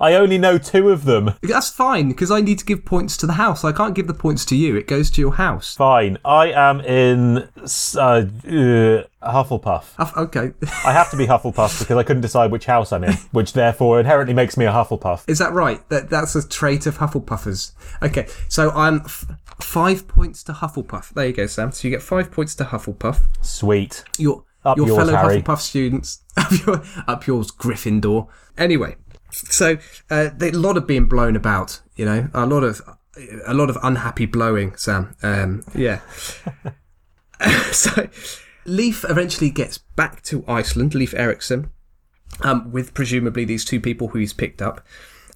I 0.00 0.14
only 0.14 0.38
know 0.38 0.58
two 0.58 0.90
of 0.90 1.04
them. 1.04 1.34
That's 1.42 1.70
fine 1.70 2.08
because 2.08 2.30
I 2.30 2.40
need 2.40 2.58
to 2.58 2.64
give 2.64 2.84
points 2.84 3.16
to 3.18 3.26
the 3.26 3.34
house. 3.34 3.64
I 3.64 3.72
can't 3.72 3.94
give 3.94 4.06
the 4.06 4.14
points 4.14 4.44
to 4.46 4.56
you. 4.56 4.76
It 4.76 4.86
goes 4.86 5.10
to 5.12 5.20
your 5.20 5.34
house. 5.34 5.74
Fine. 5.76 6.18
I 6.24 6.52
am 6.52 6.80
in 6.80 7.38
uh, 7.38 8.00
uh, 8.00 9.04
Hufflepuff. 9.22 10.16
okay. 10.16 10.52
I 10.84 10.92
have 10.92 11.10
to 11.10 11.16
be 11.16 11.26
Hufflepuff 11.26 11.80
because 11.80 11.96
I 11.96 12.02
couldn't 12.02 12.22
decide 12.22 12.50
which 12.50 12.66
house 12.66 12.92
I'm 12.92 13.04
in, 13.04 13.14
which 13.32 13.52
therefore 13.52 14.00
inherently 14.00 14.34
makes 14.34 14.56
me 14.56 14.64
a 14.64 14.72
Hufflepuff. 14.72 15.28
Is 15.28 15.38
that 15.38 15.52
right? 15.52 15.86
That 15.88 16.10
that's 16.10 16.34
a 16.34 16.46
trait 16.46 16.86
of 16.86 16.98
Hufflepuffers. 16.98 17.72
Okay, 18.02 18.26
so 18.48 18.70
I'm 18.70 19.02
f- 19.04 19.26
five 19.60 20.08
points 20.08 20.42
to 20.44 20.52
Hufflepuff. 20.52 21.10
There 21.10 21.26
you 21.26 21.32
go, 21.32 21.46
Sam. 21.46 21.72
So 21.72 21.88
you 21.88 21.92
get 21.94 22.02
five 22.02 22.30
points 22.30 22.54
to 22.56 22.64
Hufflepuff. 22.64 23.22
Sweet. 23.40 24.04
Your 24.18 24.44
up 24.64 24.76
your 24.76 24.88
yours, 24.88 24.98
fellow 24.98 25.16
Harry. 25.16 25.42
Hufflepuff 25.42 25.60
students. 25.60 26.22
Up, 26.36 26.52
your, 26.64 26.82
up 27.06 27.26
yours, 27.26 27.50
Gryffindor. 27.50 28.28
Anyway, 28.56 28.96
so 29.30 29.78
uh, 30.10 30.30
a 30.40 30.50
lot 30.52 30.76
of 30.76 30.86
being 30.86 31.06
blown 31.06 31.36
about. 31.36 31.80
You 31.96 32.04
know, 32.04 32.28
a 32.32 32.46
lot 32.46 32.64
of 32.64 32.80
a 33.46 33.54
lot 33.54 33.70
of 33.70 33.78
unhappy 33.82 34.26
blowing, 34.26 34.76
Sam. 34.76 35.16
Um, 35.22 35.64
yeah. 35.74 36.00
so 37.72 38.08
Leif 38.64 39.04
eventually 39.08 39.50
gets 39.50 39.78
back 39.78 40.22
to 40.24 40.44
Iceland. 40.46 40.94
Leif 40.94 41.14
Erikson, 41.14 41.70
um, 42.42 42.70
with 42.72 42.94
presumably 42.94 43.44
these 43.44 43.64
two 43.64 43.80
people 43.80 44.08
who 44.08 44.18
he's 44.18 44.32
picked 44.32 44.62
up. 44.62 44.86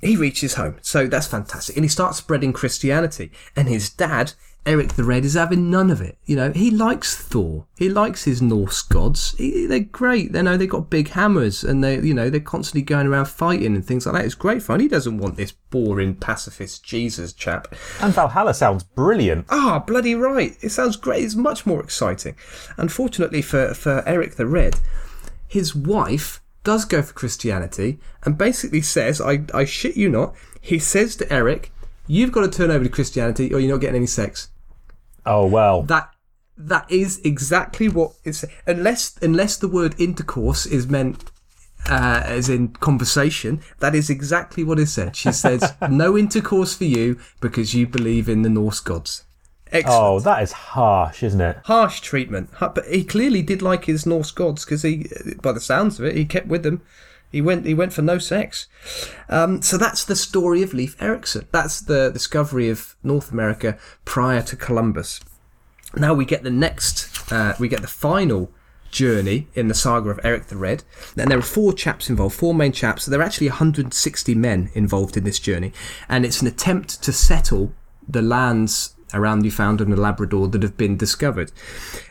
He 0.00 0.16
reaches 0.16 0.54
home, 0.54 0.76
so 0.82 1.06
that's 1.06 1.28
fantastic, 1.28 1.76
and 1.76 1.84
he 1.84 1.88
starts 1.88 2.18
spreading 2.18 2.52
Christianity. 2.52 3.30
And 3.56 3.68
his 3.68 3.88
dad 3.88 4.34
Eric 4.66 4.94
the 4.94 5.04
Red 5.04 5.24
is 5.24 5.34
having 5.34 5.70
none 5.70 5.90
of 5.90 6.00
it. 6.00 6.16
You 6.24 6.36
know, 6.36 6.50
he 6.50 6.70
likes 6.70 7.14
Thor. 7.14 7.66
He 7.76 7.88
likes 7.88 8.24
his 8.24 8.40
Norse 8.40 8.80
gods. 8.82 9.34
He, 9.36 9.66
they're 9.66 9.80
great. 9.80 10.32
They 10.32 10.40
know 10.40 10.56
they've 10.56 10.68
got 10.68 10.88
big 10.88 11.08
hammers 11.08 11.62
and 11.62 11.84
they, 11.84 12.00
you 12.00 12.14
know, 12.14 12.30
they're 12.30 12.40
constantly 12.40 12.82
going 12.82 13.06
around 13.06 13.26
fighting 13.26 13.74
and 13.74 13.84
things 13.84 14.06
like 14.06 14.14
that. 14.14 14.24
It's 14.24 14.34
great 14.34 14.62
fun. 14.62 14.80
He 14.80 14.88
doesn't 14.88 15.18
want 15.18 15.36
this 15.36 15.52
boring 15.52 16.14
pacifist 16.14 16.82
Jesus 16.82 17.34
chap. 17.34 17.74
And 18.00 18.14
Valhalla 18.14 18.54
sounds 18.54 18.84
brilliant. 18.84 19.46
Ah, 19.50 19.80
bloody 19.86 20.14
right. 20.14 20.56
It 20.62 20.70
sounds 20.70 20.96
great. 20.96 21.24
It's 21.24 21.34
much 21.34 21.66
more 21.66 21.82
exciting. 21.82 22.36
Unfortunately 22.78 23.42
for, 23.42 23.74
for 23.74 24.02
Eric 24.06 24.36
the 24.36 24.46
Red, 24.46 24.80
his 25.46 25.74
wife 25.74 26.40
does 26.62 26.86
go 26.86 27.02
for 27.02 27.12
Christianity 27.12 28.00
and 28.22 28.38
basically 28.38 28.80
says, 28.80 29.20
I, 29.20 29.44
I 29.52 29.66
shit 29.66 29.96
you 29.96 30.08
not, 30.08 30.34
he 30.58 30.78
says 30.78 31.16
to 31.16 31.30
Eric, 31.30 31.70
You've 32.06 32.32
got 32.32 32.42
to 32.42 32.50
turn 32.50 32.70
over 32.70 32.84
to 32.84 32.90
Christianity 32.90 33.54
or 33.54 33.60
you're 33.60 33.72
not 33.72 33.80
getting 33.80 33.96
any 33.96 34.06
sex. 34.06 34.48
Oh 35.26 35.46
well. 35.46 35.82
That 35.82 36.10
that 36.56 36.90
is 36.90 37.20
exactly 37.24 37.88
what 37.88 38.12
is 38.24 38.44
unless 38.66 39.16
unless 39.20 39.56
the 39.56 39.68
word 39.68 39.94
intercourse 39.98 40.66
is 40.66 40.86
meant 40.86 41.24
uh, 41.88 42.22
as 42.24 42.48
in 42.48 42.68
conversation. 42.68 43.60
That 43.80 43.94
is 43.94 44.10
exactly 44.10 44.64
what 44.64 44.78
is 44.78 44.92
said. 44.92 45.16
She 45.16 45.32
says 45.32 45.74
no 45.90 46.16
intercourse 46.16 46.74
for 46.74 46.84
you 46.84 47.18
because 47.40 47.74
you 47.74 47.86
believe 47.86 48.28
in 48.28 48.42
the 48.42 48.50
Norse 48.50 48.80
gods. 48.80 49.24
Excellent. 49.72 50.00
Oh, 50.00 50.20
that 50.20 50.42
is 50.42 50.52
harsh, 50.52 51.22
isn't 51.22 51.40
it? 51.40 51.58
Harsh 51.64 52.00
treatment. 52.00 52.50
But 52.60 52.86
he 52.86 53.02
clearly 53.02 53.42
did 53.42 53.60
like 53.60 53.86
his 53.86 54.06
Norse 54.06 54.30
gods 54.30 54.64
because 54.64 54.82
he, 54.82 55.08
by 55.42 55.52
the 55.52 55.60
sounds 55.60 55.98
of 55.98 56.06
it, 56.06 56.16
he 56.16 56.24
kept 56.24 56.46
with 56.46 56.62
them. 56.62 56.82
He 57.34 57.42
went. 57.42 57.66
He 57.66 57.74
went 57.74 57.92
for 57.92 58.02
no 58.02 58.18
sex. 58.18 58.68
Um, 59.28 59.60
so 59.60 59.76
that's 59.76 60.04
the 60.04 60.14
story 60.14 60.62
of 60.62 60.72
Leif 60.72 60.94
Erikson. 61.02 61.48
That's 61.50 61.80
the 61.80 62.10
discovery 62.10 62.70
of 62.70 62.94
North 63.02 63.32
America 63.32 63.76
prior 64.04 64.40
to 64.42 64.54
Columbus. 64.54 65.20
Now 65.96 66.14
we 66.14 66.24
get 66.24 66.44
the 66.44 66.50
next. 66.50 67.32
Uh, 67.32 67.54
we 67.58 67.66
get 67.66 67.82
the 67.82 67.88
final 67.88 68.52
journey 68.92 69.48
in 69.54 69.66
the 69.66 69.74
saga 69.74 70.10
of 70.10 70.20
Eric 70.22 70.46
the 70.46 70.56
Red. 70.56 70.84
And 71.16 71.28
there 71.28 71.38
are 71.38 71.42
four 71.42 71.72
chaps 71.72 72.08
involved, 72.08 72.36
four 72.36 72.54
main 72.54 72.70
chaps. 72.70 73.02
So 73.02 73.10
there 73.10 73.18
are 73.18 73.24
actually 73.24 73.48
160 73.48 74.34
men 74.36 74.70
involved 74.72 75.16
in 75.16 75.24
this 75.24 75.40
journey, 75.40 75.72
and 76.08 76.24
it's 76.24 76.40
an 76.40 76.46
attempt 76.46 77.02
to 77.02 77.12
settle 77.12 77.72
the 78.08 78.22
lands 78.22 78.94
around 79.14 79.42
Newfoundland 79.42 79.92
and 79.92 80.02
Labrador 80.02 80.48
that 80.48 80.62
have 80.62 80.76
been 80.76 80.96
discovered. 80.96 81.52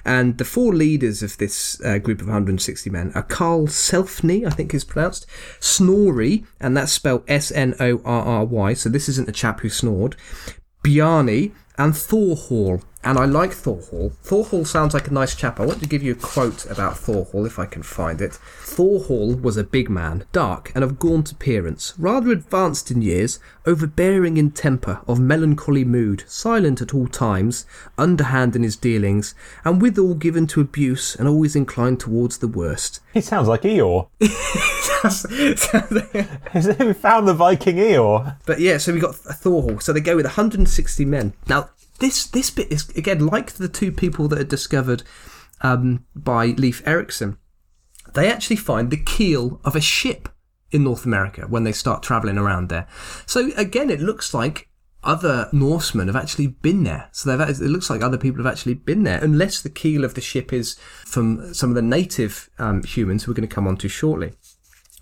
And 0.05 0.37
the 0.37 0.45
four 0.45 0.73
leaders 0.73 1.21
of 1.21 1.37
this 1.37 1.79
uh, 1.81 1.97
group 1.99 2.21
of 2.21 2.27
160 2.27 2.89
men 2.89 3.11
are 3.13 3.23
Carl 3.23 3.67
Selfny, 3.67 4.45
I 4.45 4.49
think 4.49 4.73
is 4.73 4.83
pronounced, 4.83 5.25
Snorri, 5.59 6.45
and 6.59 6.75
that's 6.75 6.91
spelled 6.91 7.23
S 7.27 7.51
N 7.51 7.75
O 7.79 8.01
R 8.03 8.23
R 8.23 8.45
Y, 8.45 8.73
so 8.73 8.89
this 8.89 9.09
isn't 9.09 9.29
a 9.29 9.33
chap 9.33 9.59
who 9.59 9.69
snored, 9.69 10.15
Bjarni, 10.83 11.51
and 11.77 11.93
Thorhall. 11.93 12.83
And 13.05 13.17
I 13.17 13.25
like 13.25 13.51
Thorhall. 13.51 14.13
Thorhall 14.23 14.65
sounds 14.65 14.93
like 14.93 15.09
a 15.09 15.13
nice 15.13 15.35
chap. 15.35 15.59
I 15.59 15.65
want 15.65 15.81
to 15.81 15.89
give 15.89 16.01
you 16.01 16.13
a 16.13 16.15
quote 16.15 16.65
about 16.71 16.95
Thorhall 16.95 17.45
if 17.45 17.59
I 17.59 17.65
can 17.65 17.83
find 17.83 18.21
it. 18.21 18.39
Thorhall 18.61 19.35
was 19.41 19.57
a 19.57 19.63
big 19.63 19.89
man, 19.89 20.23
dark 20.31 20.71
and 20.73 20.83
of 20.83 20.99
gaunt 20.99 21.31
appearance, 21.31 21.93
rather 21.97 22.31
advanced 22.31 22.91
in 22.91 23.01
years, 23.01 23.39
overbearing 23.65 24.37
in 24.37 24.51
temper, 24.51 25.01
of 25.05 25.19
melancholy 25.19 25.83
mood, 25.83 26.23
silent 26.27 26.81
at 26.81 26.93
all 26.93 27.07
times, 27.07 27.65
underhand 27.97 28.55
in 28.55 28.63
his 28.63 28.77
dealings, 28.77 29.35
and 29.65 29.81
withal 29.81 30.13
given 30.13 30.47
to 30.47 30.61
abuse 30.61 31.15
and 31.15 31.27
always 31.27 31.55
inclined 31.57 31.99
towards 31.99 32.37
the 32.37 32.47
worst. 32.47 33.01
He 33.13 33.19
sounds 33.21 33.49
like 33.49 33.63
Eeyore. 33.63 34.07
we 36.79 36.93
found 36.93 37.27
the 37.27 37.33
Viking 37.33 37.75
Eeyore. 37.75 38.37
But 38.45 38.59
yeah, 38.59 38.77
so 38.77 38.93
we 38.93 38.99
got 38.99 39.15
Thorhall. 39.15 39.81
So 39.81 39.91
they 39.91 39.99
go 39.99 40.15
with 40.15 40.25
160 40.25 41.05
men. 41.05 41.33
Now, 41.47 41.69
this 41.99 42.27
this 42.27 42.49
bit 42.49 42.71
is 42.71 42.89
again 42.89 43.25
like 43.25 43.53
the 43.53 43.69
two 43.69 43.91
people 43.91 44.27
that 44.29 44.39
are 44.39 44.43
discovered 44.43 45.03
um, 45.61 46.05
by 46.15 46.47
Leif 46.47 46.85
Erikson. 46.85 47.37
They 48.13 48.31
actually 48.31 48.57
find 48.57 48.91
the 48.91 48.97
keel 48.97 49.59
of 49.63 49.75
a 49.75 49.81
ship 49.81 50.29
in 50.71 50.83
North 50.83 51.05
America 51.05 51.45
when 51.47 51.63
they 51.63 51.71
start 51.71 52.03
traveling 52.03 52.37
around 52.37 52.69
there. 52.69 52.87
So 53.25 53.51
again, 53.55 53.89
it 53.89 54.01
looks 54.01 54.33
like 54.33 54.69
other 55.03 55.49
Norsemen 55.51 56.07
have 56.07 56.15
actually 56.15 56.47
been 56.47 56.83
there. 56.83 57.09
So 57.11 57.39
it 57.39 57.59
looks 57.59 57.89
like 57.89 58.01
other 58.01 58.17
people 58.17 58.43
have 58.43 58.51
actually 58.51 58.75
been 58.75 59.03
there, 59.03 59.21
unless 59.21 59.61
the 59.61 59.69
keel 59.69 60.03
of 60.03 60.13
the 60.13 60.21
ship 60.21 60.53
is 60.53 60.75
from 61.05 61.53
some 61.53 61.69
of 61.69 61.75
the 61.75 61.81
native 61.81 62.49
um, 62.57 62.83
humans 62.83 63.23
who 63.23 63.31
we're 63.31 63.35
going 63.35 63.47
to 63.47 63.53
come 63.53 63.67
on 63.67 63.77
to 63.77 63.89
shortly. 63.89 64.33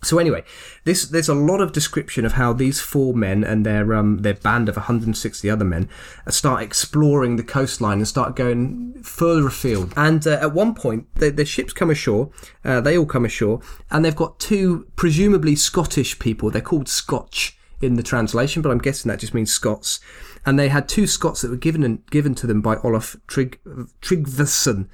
So 0.04 0.18
anyway, 0.18 0.44
this 0.84 1.06
there's 1.06 1.30
a 1.30 1.36
lot 1.36 1.62
of 1.62 1.74
description 1.74 2.26
of 2.26 2.34
how 2.34 2.54
these 2.54 2.80
four 2.80 3.14
men 3.14 3.44
and 3.44 3.64
their 3.66 3.94
um 3.94 4.20
their 4.20 4.34
band 4.34 4.68
of 4.68 4.76
160 4.76 5.50
other 5.50 5.66
men 5.66 5.90
start 6.28 6.64
exploring 6.64 7.36
the 7.36 7.44
coastline 7.44 8.00
and 8.00 8.08
start 8.08 8.36
going 8.36 9.02
further 9.04 9.48
afield. 9.48 9.94
And 9.96 10.26
uh, 10.26 10.40
at 10.42 10.54
one 10.54 10.74
point, 10.74 11.14
the, 11.16 11.30
the 11.30 11.46
ships 11.46 11.72
come 11.72 11.92
ashore. 11.92 12.32
Uh, 12.66 12.82
they 12.82 12.98
all 12.98 13.06
come 13.06 13.26
ashore, 13.26 13.62
and 13.92 14.04
they've 14.04 14.16
got 14.16 14.40
two 14.40 14.88
presumably 14.96 15.56
Scottish 15.56 16.18
people. 16.18 16.50
They're 16.50 16.62
called 16.62 16.90
Scotch 16.90 17.58
in 17.80 17.96
the 17.96 18.04
translation, 18.04 18.64
but 18.64 18.72
I'm 18.72 18.80
guessing 18.80 19.10
that 19.10 19.20
just 19.20 19.34
means 19.34 19.52
Scots. 19.52 20.00
And 20.46 20.58
they 20.58 20.70
had 20.70 20.90
two 20.90 21.06
Scots 21.06 21.42
that 21.42 21.52
were 21.52 21.58
given 21.58 22.04
given 22.10 22.34
to 22.36 22.48
them 22.48 22.62
by 22.62 22.78
Olaf 22.78 23.16
Trig, 23.28 23.60
Tryggvason. 24.02 24.88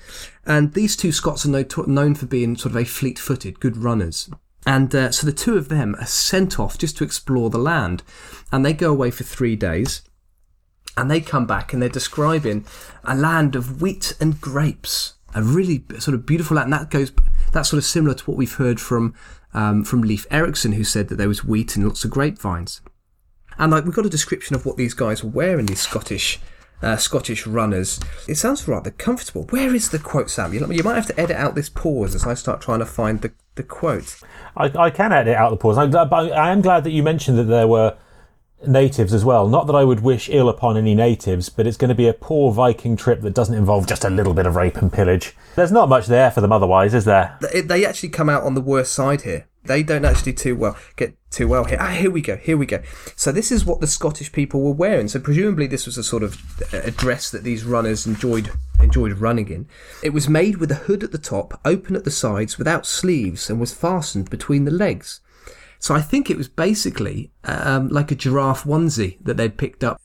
And 0.46 0.74
these 0.74 0.98
two 0.98 1.14
Scots 1.14 1.46
are 1.46 1.50
no, 1.50 1.64
known 1.86 2.16
for 2.16 2.26
being 2.26 2.58
sort 2.58 2.74
of 2.74 2.78
a 2.82 2.86
fleet 2.86 3.18
footed, 3.18 3.62
good 3.62 3.78
runners. 3.78 4.30
And 4.68 4.94
uh, 4.94 5.12
so 5.12 5.26
the 5.26 5.32
two 5.32 5.58
of 5.58 5.70
them 5.70 5.96
are 5.96 6.06
sent 6.06 6.60
off 6.60 6.78
just 6.78 6.98
to 6.98 7.06
explore 7.06 7.50
the 7.50 7.58
land. 7.58 8.04
And 8.52 8.66
they 8.66 8.74
go 8.74 8.92
away 8.92 9.12
for 9.12 9.24
three 9.24 9.56
days. 9.56 10.02
And 10.98 11.10
they 11.10 11.22
come 11.22 11.48
back 11.48 11.72
and 11.72 11.82
they're 11.82 11.88
describing 11.88 12.66
a 13.06 13.16
land 13.16 13.56
of 13.56 13.82
wheat 13.82 14.14
and 14.20 14.42
grapes. 14.42 15.14
A 15.34 15.42
really 15.42 15.86
sort 16.00 16.16
of 16.16 16.26
beautiful 16.26 16.58
land. 16.58 16.66
And 16.66 16.74
that 16.74 16.90
goes, 16.90 17.14
that's 17.54 17.70
sort 17.70 17.78
of 17.78 17.86
similar 17.86 18.14
to 18.14 18.24
what 18.26 18.36
we've 18.36 18.56
heard 18.56 18.82
from, 18.82 19.16
um, 19.54 19.86
from 19.86 20.02
Leif 20.02 20.28
Erikson, 20.30 20.74
who 20.74 20.84
said 20.84 21.08
that 21.08 21.16
there 21.16 21.30
was 21.30 21.46
wheat 21.46 21.78
and 21.78 21.86
lots 21.86 22.04
of 22.04 22.12
grapevines. 22.12 22.82
And 23.58 23.72
like, 23.72 23.86
we've 23.86 23.96
got 23.96 24.06
a 24.06 24.10
description 24.10 24.54
of 24.54 24.66
what 24.66 24.76
these 24.76 24.94
guys 24.94 25.24
were 25.24 25.30
wearing, 25.30 25.68
these 25.68 25.82
Scottish 25.82 26.42
uh, 26.82 26.98
Scottish 26.98 27.48
runners. 27.48 28.00
It 28.28 28.36
sounds 28.36 28.68
rather 28.68 28.92
comfortable. 28.92 29.44
Where 29.50 29.74
is 29.74 29.90
the 29.90 30.00
quote, 30.00 30.30
Sam? 30.30 30.54
You, 30.54 30.72
you 30.72 30.84
might 30.84 30.96
have 30.96 31.08
to 31.08 31.20
edit 31.20 31.38
out 31.38 31.56
this 31.56 31.70
pause 31.70 32.14
as 32.16 32.26
I 32.26 32.34
start 32.34 32.62
trying 32.62 32.80
to 32.80 32.86
find 32.86 33.22
the, 33.22 33.32
the 33.58 33.64
quote. 33.64 34.20
I, 34.56 34.72
I 34.78 34.90
can 34.90 35.12
edit 35.12 35.36
out 35.36 35.50
the 35.50 35.58
pause. 35.58 35.76
But 35.76 36.14
I 36.14 36.52
am 36.52 36.62
glad 36.62 36.84
that 36.86 36.92
you 36.92 37.04
mentioned 37.04 37.38
that 37.38 37.44
there 37.44 37.68
were 37.68 37.98
natives 38.66 39.14
as 39.14 39.24
well. 39.24 39.48
Not 39.48 39.68
that 39.68 39.76
I 39.76 39.84
would 39.84 40.00
wish 40.00 40.30
ill 40.30 40.50
upon 40.50 40.78
any 40.78 40.96
natives, 40.96 41.50
but 41.50 41.68
it's 41.68 41.78
going 41.78 41.90
to 41.90 41.96
be 41.96 42.08
a 42.08 42.14
poor 42.14 42.52
Viking 42.52 42.96
trip 42.96 43.22
that 43.22 43.34
doesn't 43.34 43.56
involve 43.56 43.88
just 43.88 44.04
a 44.04 44.10
little 44.10 44.34
bit 44.34 44.46
of 44.46 44.56
rape 44.56 44.78
and 44.78 44.92
pillage. 44.92 45.36
There's 45.56 45.72
not 45.72 45.90
much 45.90 46.08
there 46.08 46.32
for 46.32 46.42
them 46.42 46.52
otherwise, 46.52 46.94
is 46.94 47.06
there? 47.06 47.38
They, 47.42 47.62
they 47.62 47.86
actually 47.86 48.10
come 48.10 48.30
out 48.30 48.44
on 48.44 48.56
the 48.56 48.62
worst 48.62 48.94
side 48.94 49.22
here. 49.22 49.48
They 49.68 49.84
don't 49.84 50.06
actually 50.06 50.34
too 50.34 50.56
well 50.56 50.78
get 50.96 51.16
too 51.30 51.48
well 51.48 51.66
here. 51.66 51.78
Ah, 51.80 51.90
here 51.90 52.12
we 52.12 52.22
go. 52.22 52.38
Here 52.38 52.58
we 52.58 52.66
go. 52.66 52.82
So 53.16 53.32
this 53.32 53.52
is 53.52 53.66
what 53.66 53.82
the 53.82 53.88
Scottish 53.88 54.32
people 54.32 54.62
were 54.62 54.72
wearing. 54.72 55.08
So 55.08 55.20
presumably 55.20 55.68
this 55.68 55.86
was 55.86 55.98
a 55.98 56.04
sort 56.04 56.24
of 56.24 56.38
a 56.74 56.92
dress 56.92 57.30
that 57.32 57.44
these 57.44 57.64
runners 57.64 58.08
enjoyed 58.08 58.52
enjoyed 58.82 59.14
running 59.14 59.50
in. 59.50 59.68
It 60.04 60.12
was 60.12 60.30
made 60.30 60.58
with 60.58 60.72
a 60.72 60.76
hood 60.76 61.04
at 61.04 61.12
the 61.12 61.18
top, 61.18 61.60
open 61.66 61.96
at 61.96 62.04
the 62.04 62.12
sides, 62.12 62.58
without 62.58 62.86
sleeves, 62.86 63.50
and 63.50 63.60
was 63.60 63.74
fastened 63.74 64.30
between 64.30 64.66
the 64.66 64.72
legs. 64.72 65.22
So 65.80 65.94
I 65.94 66.02
think 66.02 66.30
it 66.30 66.38
was 66.38 66.48
basically 66.48 67.32
um, 67.44 67.90
like 67.90 68.12
a 68.12 68.16
giraffe 68.16 68.64
onesie 68.64 69.18
that 69.24 69.38
they'd 69.38 69.58
picked 69.58 69.84
up 69.84 70.02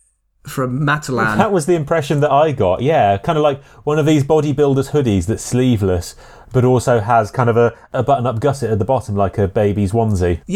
from 0.46 0.80
Matalan. 0.80 1.38
That 1.38 1.52
was 1.52 1.66
the 1.66 1.74
impression 1.74 2.20
that 2.20 2.30
I 2.30 2.52
got. 2.52 2.82
Yeah, 2.82 3.16
kind 3.18 3.38
of 3.38 3.42
like 3.42 3.62
one 3.84 3.98
of 3.98 4.06
these 4.06 4.24
bodybuilders' 4.24 4.90
hoodies 4.90 5.26
that's 5.26 5.42
sleeveless, 5.42 6.14
but 6.53 6.64
also 6.64 7.00
has 7.00 7.30
kind 7.30 7.48
of 7.48 7.57
a, 7.57 7.74
a 7.92 8.03
button-up 8.03 8.40
gusset 8.40 8.70
at 8.70 8.78
the 8.78 8.84
bottom, 8.84 9.16
like 9.16 9.38
a 9.38 9.48
baby's 9.48 9.92
onesie. 9.92 10.40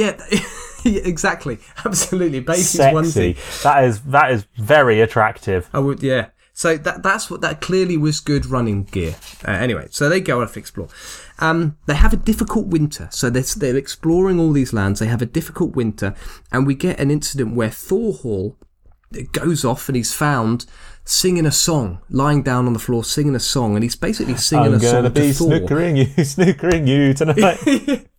Yeah, 0.84 1.00
exactly, 1.04 1.58
absolutely, 1.84 2.40
baby's 2.40 2.70
Sexy. 2.70 2.94
onesie. 3.34 3.62
That 3.62 3.84
is 3.84 4.00
that 4.02 4.30
is 4.30 4.46
very 4.56 5.00
attractive. 5.00 5.68
I 5.72 5.80
would, 5.80 6.02
yeah. 6.02 6.28
So 6.52 6.76
that 6.76 7.02
that's 7.02 7.28
what 7.30 7.40
that 7.40 7.60
clearly 7.60 7.96
was 7.96 8.20
good 8.20 8.46
running 8.46 8.84
gear. 8.84 9.16
Uh, 9.46 9.50
anyway, 9.50 9.88
so 9.90 10.08
they 10.08 10.20
go 10.20 10.42
off 10.42 10.56
explore. 10.56 10.88
Um, 11.38 11.76
they 11.86 11.94
have 11.94 12.12
a 12.12 12.16
difficult 12.16 12.68
winter, 12.68 13.08
so 13.10 13.28
they're, 13.28 13.42
they're 13.42 13.76
exploring 13.76 14.38
all 14.40 14.52
these 14.52 14.72
lands. 14.72 15.00
They 15.00 15.06
have 15.06 15.20
a 15.20 15.26
difficult 15.26 15.74
winter, 15.76 16.14
and 16.52 16.66
we 16.66 16.74
get 16.74 16.98
an 16.98 17.10
incident 17.10 17.54
where 17.54 17.68
Thorhall 17.70 18.56
goes 19.32 19.64
off 19.64 19.88
and 19.88 19.96
he's 19.96 20.12
found 20.12 20.66
singing 21.06 21.46
a 21.46 21.52
song, 21.52 22.00
lying 22.10 22.42
down 22.42 22.66
on 22.66 22.72
the 22.74 22.78
floor 22.78 23.02
singing 23.04 23.34
a 23.34 23.40
song, 23.40 23.74
and 23.76 23.82
he's 23.82 23.96
basically 23.96 24.36
singing 24.36 24.66
I'm 24.66 24.74
a 24.74 24.80
song 24.80 24.92
gonna 24.92 25.10
be 25.10 25.28
to 25.28 25.32
Thor. 25.32 25.50
snookering 25.52 25.96
you, 25.96 26.04
snookering 26.24 26.86
you 26.86 27.14
tonight. 27.14 28.06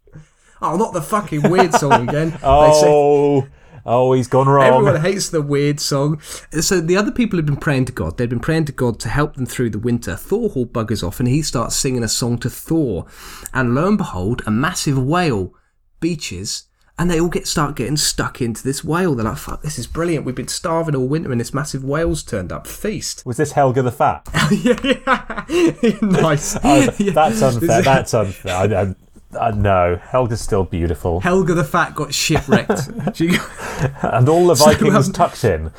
Oh, 0.60 0.76
not 0.76 0.92
the 0.92 1.04
fucking 1.04 1.52
weird 1.52 1.72
song 1.76 2.10
again. 2.10 2.36
Oh, 2.44 2.66
they 2.66 2.74
say- 2.82 2.88
oh, 2.90 3.48
oh, 3.86 4.14
he's 4.14 4.28
gone 4.28 4.48
wrong. 4.48 4.66
Everyone 4.66 5.00
hates 5.02 5.30
the 5.30 5.44
weird 5.44 5.80
song. 5.80 6.20
So 6.62 6.82
the 6.82 6.98
other 6.98 7.12
people 7.12 7.38
had 7.38 7.46
been 7.46 7.58
praying 7.58 7.86
to 7.86 7.92
God. 7.92 8.18
They'd 8.18 8.28
been 8.30 8.40
praying 8.40 8.66
to 8.66 8.72
God 8.72 9.00
to 9.02 9.10
help 9.10 9.36
them 9.36 9.46
through 9.46 9.70
the 9.70 9.78
winter. 9.78 10.14
Thorhall 10.16 10.66
buggers 10.66 11.06
off 11.08 11.20
and 11.20 11.30
he 11.30 11.44
starts 11.44 11.76
singing 11.76 12.04
a 12.04 12.08
song 12.08 12.40
to 12.40 12.50
Thor. 12.50 13.06
And 13.54 13.76
lo 13.76 13.88
and 13.88 14.00
behold, 14.00 14.42
a 14.48 14.52
massive 14.52 14.98
whale 14.98 15.54
beaches 16.00 16.64
and 17.00 17.12
they 17.12 17.20
all 17.20 17.30
get 17.30 17.48
start 17.48 17.76
getting 17.76 17.98
stuck 17.98 18.42
into 18.42 18.64
this 18.64 18.84
whale. 18.84 19.14
They're 19.16 19.26
like, 19.26 19.38
fuck, 19.38 19.62
this 19.62 19.78
is 19.78 19.86
brilliant. 19.86 20.26
We've 20.26 20.34
been 20.36 20.48
starving 20.48 20.96
all 20.96 21.08
winter 21.08 21.32
and 21.32 21.40
this 21.40 21.54
massive 21.54 21.84
whale's 21.84 22.24
turned 22.24 22.52
up. 22.52 22.66
Feast. 22.66 23.24
Was 23.26 23.38
this 23.38 23.52
Helga 23.52 23.84
the 23.84 23.92
Fat? 23.92 24.28
yeah, 24.52 24.80
yeah. 24.84 25.98
nice. 26.02 26.58
Oh, 26.64 26.90
Yeah. 26.98 27.12
That's 27.14 27.42
unfair. 27.42 27.82
That's 27.82 28.14
unfair. 28.14 28.56
I, 28.56 28.96
I, 29.40 29.52
no, 29.52 29.98
Helga's 30.02 30.42
still 30.42 30.64
beautiful, 30.64 31.20
Helga 31.20 31.54
the 31.54 31.64
Fat 31.64 31.94
got 31.96 32.14
shipwrecked. 32.14 32.88
and 32.88 34.30
all 34.30 34.48
the 34.48 34.56
So, 34.56 34.66
Vikings 34.66 35.08
um, 35.08 35.14
tucked 35.14 35.44
in. 35.44 35.72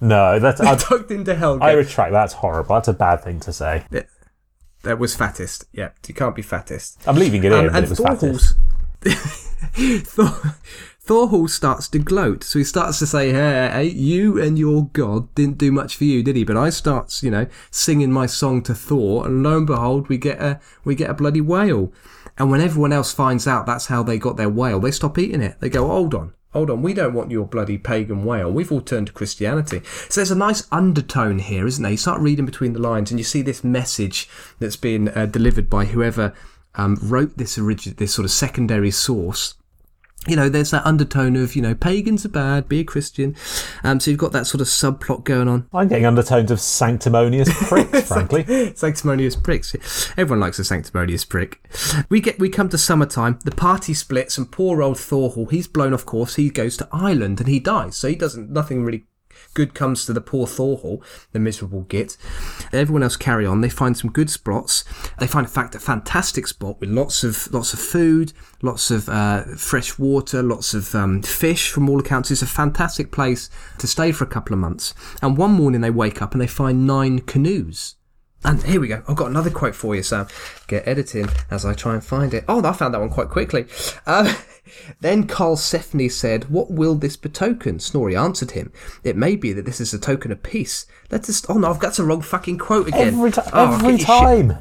No, 0.00 0.38
that's 0.38 0.60
I, 0.60 0.76
tucked 0.76 1.10
into 1.10 1.34
Helga. 1.34 1.64
I 1.64 1.72
retract. 1.72 2.12
That's 2.12 2.34
horrible. 2.34 2.74
That's 2.74 2.88
a 2.88 2.92
bad 2.92 3.22
thing 3.22 3.40
to 3.40 3.52
say. 3.52 3.84
that 4.82 4.98
was 4.98 5.14
fattest. 5.16 5.64
Yeah, 5.72 5.90
you 6.06 6.14
can't 6.14 6.36
be 6.36 6.42
fattest. 6.42 7.00
I'm 7.06 7.16
leaving 7.16 7.42
it 7.44 7.52
in, 7.52 7.58
Um, 7.58 7.66
but 7.66 7.76
and 7.76 7.84
it 7.84 7.90
was 7.90 8.00
fattest. 8.00 8.54
Thor, 10.04 10.54
Thorhall 11.08 11.48
starts 11.48 11.88
to 11.88 11.98
gloat. 11.98 12.44
So 12.44 12.58
he 12.58 12.64
starts 12.64 12.98
to 12.98 13.06
say, 13.06 13.30
hey, 13.30 13.70
hey, 13.72 13.84
you 13.84 14.40
and 14.40 14.58
your 14.58 14.86
god 14.92 15.34
didn't 15.34 15.56
do 15.56 15.72
much 15.72 15.96
for 15.96 16.04
you, 16.04 16.22
did 16.22 16.36
he? 16.36 16.44
But 16.44 16.58
I 16.58 16.68
starts, 16.68 17.22
you 17.22 17.30
know, 17.30 17.46
singing 17.70 18.12
my 18.12 18.26
song 18.26 18.62
to 18.64 18.74
Thor, 18.74 19.26
and 19.26 19.42
lo 19.42 19.56
and 19.56 19.66
behold, 19.66 20.08
we 20.08 20.18
get 20.18 20.40
a 20.40 20.60
we 20.84 20.94
get 20.94 21.08
a 21.08 21.14
bloody 21.14 21.40
whale. 21.40 21.92
And 22.36 22.50
when 22.50 22.60
everyone 22.60 22.92
else 22.92 23.12
finds 23.12 23.46
out 23.46 23.66
that's 23.66 23.86
how 23.86 24.02
they 24.02 24.18
got 24.18 24.36
their 24.36 24.50
whale, 24.50 24.80
they 24.80 24.90
stop 24.90 25.18
eating 25.18 25.40
it. 25.40 25.58
They 25.60 25.70
go, 25.70 25.86
hold 25.86 26.14
on. 26.14 26.34
Hold 26.52 26.70
on, 26.70 26.80
we 26.80 26.94
don't 26.94 27.12
want 27.12 27.30
your 27.30 27.46
bloody 27.46 27.76
pagan 27.76 28.24
whale. 28.24 28.50
We've 28.50 28.72
all 28.72 28.80
turned 28.80 29.08
to 29.08 29.12
Christianity. 29.12 29.82
So 30.08 30.20
there's 30.20 30.30
a 30.30 30.34
nice 30.34 30.66
undertone 30.72 31.40
here, 31.40 31.66
isn't 31.66 31.82
there? 31.82 31.92
You 31.92 31.98
start 31.98 32.22
reading 32.22 32.46
between 32.46 32.72
the 32.72 32.80
lines 32.80 33.10
and 33.10 33.20
you 33.20 33.24
see 33.24 33.42
this 33.42 33.62
message 33.62 34.28
that's 34.58 34.76
been 34.76 35.08
uh, 35.08 35.26
delivered 35.26 35.68
by 35.68 35.84
whoever 35.84 36.32
um, 36.78 36.96
wrote 37.02 37.36
this 37.36 37.58
origi- 37.58 37.96
this 37.96 38.14
sort 38.14 38.24
of 38.24 38.30
secondary 38.30 38.90
source. 38.90 39.54
You 40.26 40.34
know, 40.36 40.48
there's 40.48 40.72
that 40.72 40.84
undertone 40.84 41.36
of, 41.36 41.54
you 41.54 41.62
know, 41.62 41.74
pagans 41.74 42.26
are 42.26 42.28
bad, 42.30 42.68
be 42.68 42.80
a 42.80 42.84
Christian. 42.84 43.36
Um, 43.84 44.00
so 44.00 44.10
you've 44.10 44.18
got 44.18 44.32
that 44.32 44.46
sort 44.46 44.60
of 44.60 44.66
subplot 44.66 45.24
going 45.24 45.48
on. 45.48 45.68
I'm 45.72 45.88
getting 45.88 46.04
undertones 46.06 46.50
of 46.50 46.60
sanctimonious 46.60 47.48
pricks, 47.68 48.08
frankly. 48.08 48.74
sanctimonious 48.74 49.36
pricks. 49.36 49.74
Everyone 50.18 50.40
likes 50.40 50.58
a 50.58 50.64
sanctimonious 50.64 51.24
prick. 51.24 51.62
We 52.10 52.20
get 52.20 52.38
we 52.38 52.48
come 52.48 52.68
to 52.70 52.78
summertime. 52.78 53.38
The 53.44 53.52
party 53.52 53.94
splits, 53.94 54.36
and 54.36 54.50
poor 54.50 54.82
old 54.82 54.96
Thorhall, 54.96 55.50
he's 55.50 55.68
blown 55.68 55.94
off 55.94 56.04
course. 56.04 56.34
He 56.34 56.50
goes 56.50 56.76
to 56.78 56.88
Ireland 56.92 57.38
and 57.40 57.48
he 57.48 57.60
dies. 57.60 57.96
So 57.96 58.08
he 58.08 58.16
doesn't. 58.16 58.50
Nothing 58.50 58.84
really 58.84 59.06
good 59.58 59.74
comes 59.74 60.06
to 60.06 60.12
the 60.12 60.20
poor 60.20 60.46
Thorhall, 60.46 61.02
the 61.32 61.40
miserable 61.40 61.80
git. 61.80 62.16
Everyone 62.72 63.02
else 63.02 63.16
carry 63.16 63.44
on. 63.44 63.60
They 63.60 63.68
find 63.68 63.96
some 63.96 64.12
good 64.12 64.30
spots. 64.30 64.84
They 65.18 65.26
find, 65.26 65.48
in 65.48 65.52
fact, 65.52 65.74
a 65.74 65.80
fantastic 65.80 66.46
spot 66.46 66.78
with 66.78 66.90
lots 66.90 67.24
of 67.24 67.52
lots 67.52 67.72
of 67.72 67.80
food, 67.80 68.32
lots 68.62 68.92
of 68.92 69.08
uh, 69.08 69.42
fresh 69.56 69.98
water, 69.98 70.44
lots 70.44 70.74
of 70.74 70.94
um, 70.94 71.22
fish. 71.22 71.72
From 71.72 71.90
all 71.90 71.98
accounts, 71.98 72.30
it's 72.30 72.40
a 72.40 72.46
fantastic 72.46 73.10
place 73.10 73.50
to 73.78 73.88
stay 73.88 74.12
for 74.12 74.22
a 74.22 74.28
couple 74.28 74.54
of 74.54 74.60
months. 74.60 74.94
And 75.22 75.36
one 75.36 75.50
morning 75.50 75.80
they 75.80 75.90
wake 75.90 76.22
up 76.22 76.34
and 76.34 76.40
they 76.40 76.46
find 76.46 76.86
nine 76.86 77.18
canoes. 77.18 77.96
And 78.44 78.62
here 78.62 78.80
we 78.80 78.88
go. 78.88 79.02
I've 79.08 79.16
got 79.16 79.30
another 79.30 79.50
quote 79.50 79.74
for 79.74 79.96
you, 79.96 80.02
Sam. 80.02 80.28
Get 80.68 80.86
editing 80.86 81.28
as 81.50 81.64
I 81.64 81.74
try 81.74 81.94
and 81.94 82.04
find 82.04 82.32
it. 82.32 82.44
Oh, 82.48 82.64
I 82.64 82.72
found 82.72 82.94
that 82.94 83.00
one 83.00 83.10
quite 83.10 83.28
quickly. 83.28 83.66
Um, 84.06 84.28
then 85.00 85.26
Karlsefni 85.26 86.10
said, 86.10 86.48
What 86.48 86.70
will 86.70 86.94
this 86.94 87.16
betoken? 87.16 87.80
Snorri 87.80 88.16
answered 88.16 88.52
him, 88.52 88.72
It 89.02 89.16
may 89.16 89.34
be 89.34 89.52
that 89.52 89.64
this 89.64 89.80
is 89.80 89.92
a 89.92 89.98
token 89.98 90.30
of 90.30 90.42
peace. 90.42 90.86
Let 91.10 91.28
us. 91.28 91.44
Oh 91.48 91.54
no, 91.54 91.68
I've 91.70 91.80
got 91.80 91.94
the 91.94 92.04
wrong 92.04 92.22
fucking 92.22 92.58
quote 92.58 92.88
again. 92.88 93.08
Every, 93.14 93.32
Oh, 93.52 93.74
every 93.74 93.90
get 93.92 94.00
shit- 94.00 94.06
time. 94.06 94.58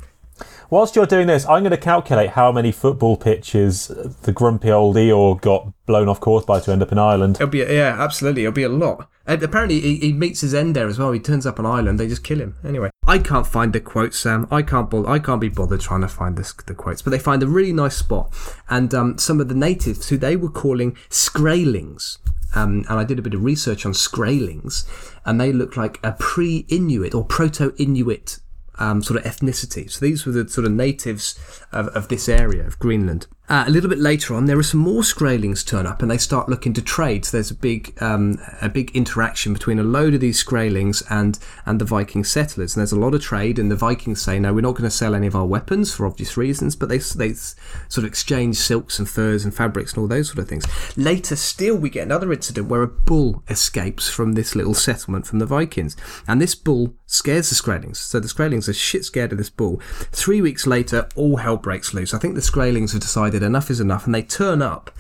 Whilst 0.69 0.97
you're 0.97 1.05
doing 1.05 1.27
this, 1.27 1.45
I'm 1.45 1.63
going 1.63 1.71
to 1.71 1.77
calculate 1.77 2.31
how 2.31 2.51
many 2.51 2.73
football 2.73 3.15
pitches 3.15 3.87
the 3.87 4.33
grumpy 4.33 4.69
old 4.69 4.97
Eeyore 4.97 5.39
got 5.39 5.71
blown 5.85 6.09
off 6.09 6.19
course 6.19 6.43
by 6.43 6.59
to 6.59 6.71
end 6.71 6.81
up 6.81 6.91
in 6.91 6.97
Ireland. 6.97 7.37
It'll 7.37 7.47
be 7.47 7.59
yeah, 7.59 7.95
absolutely. 7.97 8.43
It'll 8.43 8.51
be 8.51 8.63
a 8.63 8.69
lot. 8.69 9.09
And 9.25 9.41
apparently, 9.41 9.79
he, 9.79 9.95
he 9.97 10.13
meets 10.13 10.41
his 10.41 10.53
end 10.53 10.75
there 10.75 10.87
as 10.87 10.99
well. 10.99 11.13
He 11.13 11.19
turns 11.19 11.45
up 11.45 11.57
on 11.59 11.65
Ireland. 11.65 11.99
They 11.99 12.07
just 12.07 12.23
kill 12.23 12.39
him. 12.39 12.55
Anyway, 12.65 12.89
I 13.05 13.19
can't 13.19 13.47
find 13.47 13.71
the 13.71 13.79
quote, 13.79 14.13
Sam. 14.13 14.45
I 14.51 14.61
can't. 14.61 14.89
Bo- 14.89 15.07
I 15.07 15.19
can't 15.19 15.39
be 15.39 15.49
bothered 15.49 15.79
trying 15.79 16.01
to 16.01 16.09
find 16.09 16.37
this, 16.37 16.51
the 16.51 16.73
quotes. 16.73 17.01
But 17.01 17.11
they 17.11 17.19
find 17.19 17.41
a 17.43 17.47
really 17.47 17.73
nice 17.73 17.95
spot, 17.95 18.33
and 18.69 18.93
um, 18.93 19.17
some 19.17 19.39
of 19.39 19.47
the 19.47 19.55
natives 19.55 20.09
who 20.09 20.17
they 20.17 20.35
were 20.35 20.49
calling 20.49 20.97
Skraelings. 21.09 22.17
Um, 22.55 22.85
and 22.89 22.99
I 22.99 23.03
did 23.03 23.19
a 23.19 23.21
bit 23.21 23.33
of 23.33 23.43
research 23.43 23.85
on 23.85 23.93
Skraelings, 23.93 24.85
and 25.25 25.39
they 25.39 25.51
look 25.51 25.75
like 25.75 25.99
a 26.03 26.13
pre-Inuit 26.13 27.13
or 27.13 27.25
proto-Inuit 27.25 28.39
um, 28.79 29.01
sort 29.01 29.23
of 29.23 29.31
ethnicity. 29.31 29.89
So 29.91 30.05
these 30.05 30.25
were 30.25 30.31
the 30.31 30.47
sort 30.49 30.65
of 30.65 30.71
natives 30.71 31.39
of, 31.71 31.87
of 31.89 32.07
this 32.07 32.29
area 32.29 32.65
of 32.65 32.79
Greenland. 32.79 33.27
Uh, 33.49 33.63
a 33.65 33.69
little 33.69 33.89
bit 33.89 33.99
later 33.99 34.35
on, 34.35 34.45
there 34.45 34.57
are 34.57 34.63
some 34.63 34.81
more 34.81 35.03
Skraelings 35.03 35.65
turn 35.65 35.87
up, 35.87 36.01
and 36.01 36.11
they 36.11 36.17
start 36.17 36.49
looking 36.49 36.73
to 36.73 36.81
trade. 36.81 37.23
So 37.23 37.37
there's 37.37 37.49
a 37.49 37.55
big, 37.55 37.93
um, 38.01 38.37
a 38.61 38.67
big 38.67 38.91
interaction 38.93 39.53
between 39.53 39.79
a 39.79 39.83
load 39.83 40.13
of 40.13 40.19
these 40.19 40.43
Skraelings 40.43 41.01
and 41.09 41.39
and 41.65 41.79
the 41.79 41.85
Viking 41.85 42.25
settlers. 42.25 42.75
And 42.75 42.81
there's 42.81 42.91
a 42.91 42.99
lot 42.99 43.13
of 43.13 43.21
trade, 43.21 43.57
and 43.57 43.71
the 43.71 43.77
Vikings 43.77 44.21
say, 44.21 44.37
"No, 44.37 44.53
we're 44.53 44.59
not 44.59 44.73
going 44.73 44.83
to 44.83 44.91
sell 44.91 45.15
any 45.15 45.27
of 45.27 45.35
our 45.35 45.45
weapons 45.45 45.93
for 45.93 46.05
obvious 46.05 46.35
reasons." 46.35 46.75
But 46.75 46.89
they 46.89 46.97
they 46.97 47.33
sort 47.33 47.99
of 47.99 48.05
exchange 48.05 48.57
silks 48.57 48.99
and 48.99 49.07
furs 49.07 49.45
and 49.45 49.55
fabrics 49.55 49.93
and 49.93 50.01
all 50.01 50.07
those 50.09 50.27
sort 50.27 50.39
of 50.39 50.49
things. 50.49 50.65
Later, 50.97 51.37
still, 51.37 51.77
we 51.77 51.89
get 51.89 52.05
another 52.05 52.33
incident 52.33 52.67
where 52.67 52.83
a 52.83 52.87
bull 52.87 53.43
escapes 53.47 54.09
from 54.09 54.33
this 54.33 54.57
little 54.57 54.73
settlement 54.73 55.25
from 55.25 55.39
the 55.39 55.45
Vikings, 55.45 55.95
and 56.27 56.41
this 56.41 56.53
bull 56.53 56.95
scares 57.05 57.49
the 57.49 57.55
Skraelings. 57.55 57.95
So 57.95 58.19
the 58.19 58.27
Skraelings 58.27 58.67
are 58.67 58.73
shit 58.73 59.05
scared 59.05 59.31
of 59.31 59.37
this 59.37 59.49
bull. 59.49 59.79
Three 60.11 60.41
weeks 60.41 60.67
later, 60.67 61.07
all 61.15 61.37
hell 61.37 61.56
breaks 61.61 61.93
loose. 61.93 62.13
I 62.13 62.19
think 62.19 62.35
the 62.35 62.41
Skraelings 62.41 62.91
have 62.93 63.01
decided 63.01 63.43
enough 63.43 63.69
is 63.69 63.79
enough, 63.79 64.05
and 64.05 64.15
they 64.15 64.23
turn 64.23 64.61
up 64.61 64.91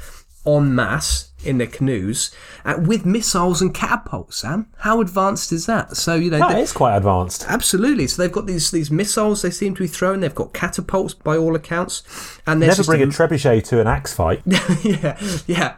en 0.45 0.73
masse 0.73 1.31
in 1.47 1.57
their 1.57 1.67
canoes 1.67 2.31
uh, 2.65 2.75
with 2.85 3.05
missiles 3.05 3.61
and 3.61 3.73
catapults. 3.73 4.37
Sam, 4.37 4.67
how 4.79 5.01
advanced 5.01 5.51
is 5.51 5.65
that? 5.65 5.95
So 5.97 6.15
you 6.15 6.29
know, 6.29 6.39
That 6.39 6.53
they- 6.53 6.61
is 6.61 6.71
quite 6.73 6.95
advanced. 6.97 7.45
absolutely. 7.47 8.07
So 8.07 8.21
they've 8.21 8.31
got 8.31 8.45
these 8.45 8.69
these 8.71 8.91
missiles 8.91 9.41
they 9.41 9.49
seem 9.51 9.73
to 9.75 9.81
be 9.83 9.87
throwing. 9.87 10.19
They've 10.19 10.35
got 10.35 10.53
catapults 10.53 11.13
by 11.13 11.37
all 11.37 11.55
accounts, 11.55 12.03
and 12.45 12.59
Never 12.59 12.83
bring 12.83 13.01
a- 13.01 13.05
a 13.05 13.07
trebuchet 13.07 13.63
to 13.69 13.79
an 13.81 13.87
axe 13.87 14.13
fight. 14.13 14.41
yeah, 14.83 15.17
yeah. 15.47 15.75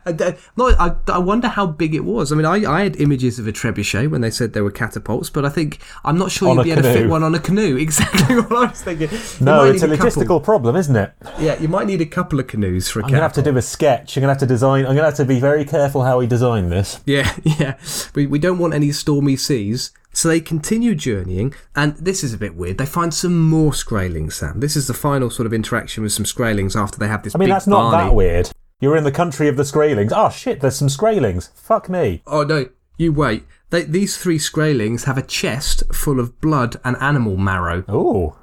No, 0.57 0.67
I, 0.79 0.95
I 1.07 1.17
wonder 1.19 1.47
how 1.47 1.65
big 1.67 1.93
it 1.95 2.03
was. 2.03 2.31
I 2.31 2.35
mean, 2.35 2.45
I, 2.45 2.69
I 2.69 2.83
had 2.83 2.95
images 2.99 3.39
of 3.39 3.47
a 3.47 3.51
trebuchet 3.51 4.09
when 4.09 4.21
they 4.21 4.31
said 4.31 4.53
there 4.53 4.63
were 4.63 4.71
catapults, 4.71 5.29
but 5.29 5.45
I 5.45 5.49
think 5.49 5.79
I'm 6.03 6.17
not 6.17 6.31
sure 6.31 6.49
On 6.49 6.55
you'd 6.57 6.61
a 6.61 6.63
be 6.63 6.71
able 6.71 6.81
to 6.83 6.93
fit 6.93 7.09
one 7.09 7.23
on 7.23 7.35
a 7.35 7.39
canoe. 7.39 7.77
Exactly 7.89 8.35
what 8.41 8.51
I 8.51 8.69
was 8.71 8.81
thinking. 8.81 9.09
No, 9.39 9.65
it's 9.65 9.83
a 9.83 9.87
couple- 9.87 10.05
logistical 10.07 10.43
problem, 10.43 10.75
isn't 10.75 10.95
it? 10.95 11.13
yeah, 11.39 11.59
you 11.59 11.67
might 11.67 11.87
need 11.87 12.01
a 12.01 12.05
couple 12.05 12.39
of 12.39 12.47
canoes 12.47 12.89
for 12.89 12.99
a 12.99 13.03
I'm 13.03 13.09
gonna 13.09 13.21
have 13.23 13.33
to 13.33 13.41
do 13.41 13.55
a 13.57 13.61
sketch. 13.61 14.15
I'm 14.17 14.21
gonna 14.21 14.33
have 14.33 14.39
to 14.39 14.45
design. 14.45 14.85
I'm 14.85 14.95
gonna 14.95 15.05
have 15.05 15.15
to 15.15 15.25
be 15.25 15.39
very 15.39 15.58
careful 15.65 16.03
how 16.03 16.19
we 16.19 16.27
design 16.27 16.69
this. 16.69 16.99
Yeah, 17.05 17.35
yeah. 17.43 17.77
We, 18.15 18.27
we 18.27 18.39
don't 18.39 18.59
want 18.59 18.73
any 18.73 18.91
stormy 18.91 19.35
seas. 19.35 19.91
So 20.11 20.27
they 20.27 20.41
continue 20.41 20.95
journeying, 20.95 21.53
and 21.75 21.95
this 21.97 22.23
is 22.23 22.33
a 22.33 22.37
bit 22.37 22.55
weird. 22.55 22.77
They 22.79 22.85
find 22.85 23.13
some 23.13 23.39
more 23.47 23.71
Skraelings, 23.71 24.33
Sam. 24.33 24.59
This 24.59 24.75
is 24.75 24.87
the 24.87 24.93
final 24.93 25.29
sort 25.29 25.45
of 25.45 25.53
interaction 25.53 26.01
with 26.03 26.11
some 26.11 26.25
Skraelings 26.25 26.75
after 26.75 26.97
they 26.97 27.07
have 27.07 27.23
this 27.23 27.35
I 27.35 27.37
mean, 27.37 27.47
big 27.47 27.53
that's 27.53 27.67
not 27.67 27.91
Barney. 27.91 28.09
that 28.09 28.15
weird. 28.15 28.49
You're 28.81 28.97
in 28.97 29.03
the 29.03 29.11
country 29.11 29.47
of 29.47 29.55
the 29.55 29.63
Skraelings. 29.63 30.11
Oh 30.13 30.29
shit, 30.29 30.61
there's 30.61 30.75
some 30.75 30.87
Skraelings. 30.87 31.51
Fuck 31.53 31.89
me. 31.89 32.23
Oh 32.25 32.43
no, 32.43 32.69
you 32.97 33.13
wait. 33.13 33.45
They, 33.69 33.83
these 33.83 34.17
three 34.17 34.39
Skraelings 34.39 35.05
have 35.05 35.17
a 35.17 35.21
chest 35.21 35.83
full 35.93 36.19
of 36.19 36.41
blood 36.41 36.77
and 36.83 36.97
animal 36.97 37.37
marrow. 37.37 37.83
Ooh, 37.89 38.35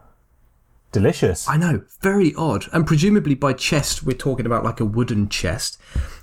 delicious. 0.93 1.49
I 1.49 1.57
know, 1.57 1.83
very 2.01 2.33
odd. 2.37 2.67
And 2.73 2.87
presumably 2.87 3.35
by 3.35 3.55
chest, 3.55 4.03
we're 4.05 4.17
talking 4.17 4.47
about 4.47 4.65
like 4.65 4.79
a 4.79 4.85
wooden 4.85 5.29
chest. 5.29 5.81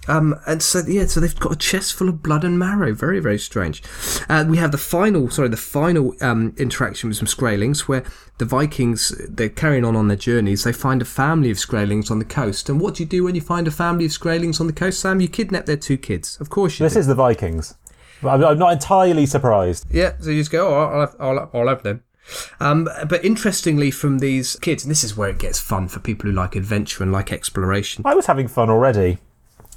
Um, 0.07 0.35
and 0.45 0.61
so 0.61 0.81
yeah, 0.87 1.05
so 1.05 1.19
they've 1.19 1.39
got 1.39 1.53
a 1.53 1.57
chest 1.57 1.93
full 1.93 2.09
of 2.09 2.21
blood 2.21 2.43
and 2.43 2.59
marrow. 2.59 2.93
Very, 2.93 3.19
very 3.19 3.39
strange. 3.39 3.81
Uh, 4.29 4.45
we 4.47 4.57
have 4.57 4.71
the 4.71 4.77
final, 4.77 5.29
sorry, 5.29 5.49
the 5.49 5.57
final 5.57 6.15
um, 6.21 6.53
interaction 6.57 7.09
with 7.09 7.17
some 7.17 7.27
Skraelings, 7.27 7.81
where 7.81 8.03
the 8.37 8.45
Vikings 8.45 9.09
they're 9.29 9.49
carrying 9.49 9.85
on 9.85 9.95
on 9.95 10.07
their 10.07 10.17
journeys. 10.17 10.63
They 10.63 10.73
find 10.73 11.01
a 11.01 11.05
family 11.05 11.51
of 11.51 11.57
Skraelings 11.57 12.11
on 12.11 12.19
the 12.19 12.25
coast. 12.25 12.69
And 12.69 12.81
what 12.81 12.95
do 12.95 13.03
you 13.03 13.09
do 13.09 13.23
when 13.23 13.35
you 13.35 13.41
find 13.41 13.67
a 13.67 13.71
family 13.71 14.05
of 14.05 14.11
Skraelings 14.11 14.59
on 14.59 14.67
the 14.67 14.73
coast, 14.73 14.99
Sam? 14.99 15.21
You 15.21 15.27
kidnap 15.27 15.65
their 15.65 15.77
two 15.77 15.97
kids. 15.97 16.37
Of 16.41 16.49
course 16.49 16.79
you 16.79 16.85
This 16.85 16.93
do. 16.93 16.99
is 16.99 17.07
the 17.07 17.15
Vikings. 17.15 17.75
I'm, 18.23 18.39
not 18.39 18.71
entirely 18.73 19.25
surprised. 19.25 19.85
Yeah, 19.91 20.13
so 20.19 20.29
you 20.29 20.39
just 20.39 20.51
go, 20.51 20.67
oh, 20.67 20.83
I'll 20.85 20.99
have, 21.01 21.15
I'll, 21.19 21.49
I'll 21.53 21.67
have 21.67 21.83
them. 21.83 22.03
Um, 22.59 22.87
but 23.07 23.23
interestingly, 23.25 23.91
from 23.91 24.19
these 24.19 24.55
kids, 24.57 24.83
and 24.85 24.91
this 24.91 25.03
is 25.03 25.17
where 25.17 25.29
it 25.29 25.39
gets 25.39 25.59
fun 25.59 25.89
for 25.89 25.99
people 25.99 26.29
who 26.29 26.35
like 26.35 26.55
adventure 26.55 27.03
and 27.03 27.11
like 27.11 27.33
exploration. 27.33 28.03
I 28.05 28.15
was 28.15 28.27
having 28.27 28.47
fun 28.47 28.69
already. 28.69 29.17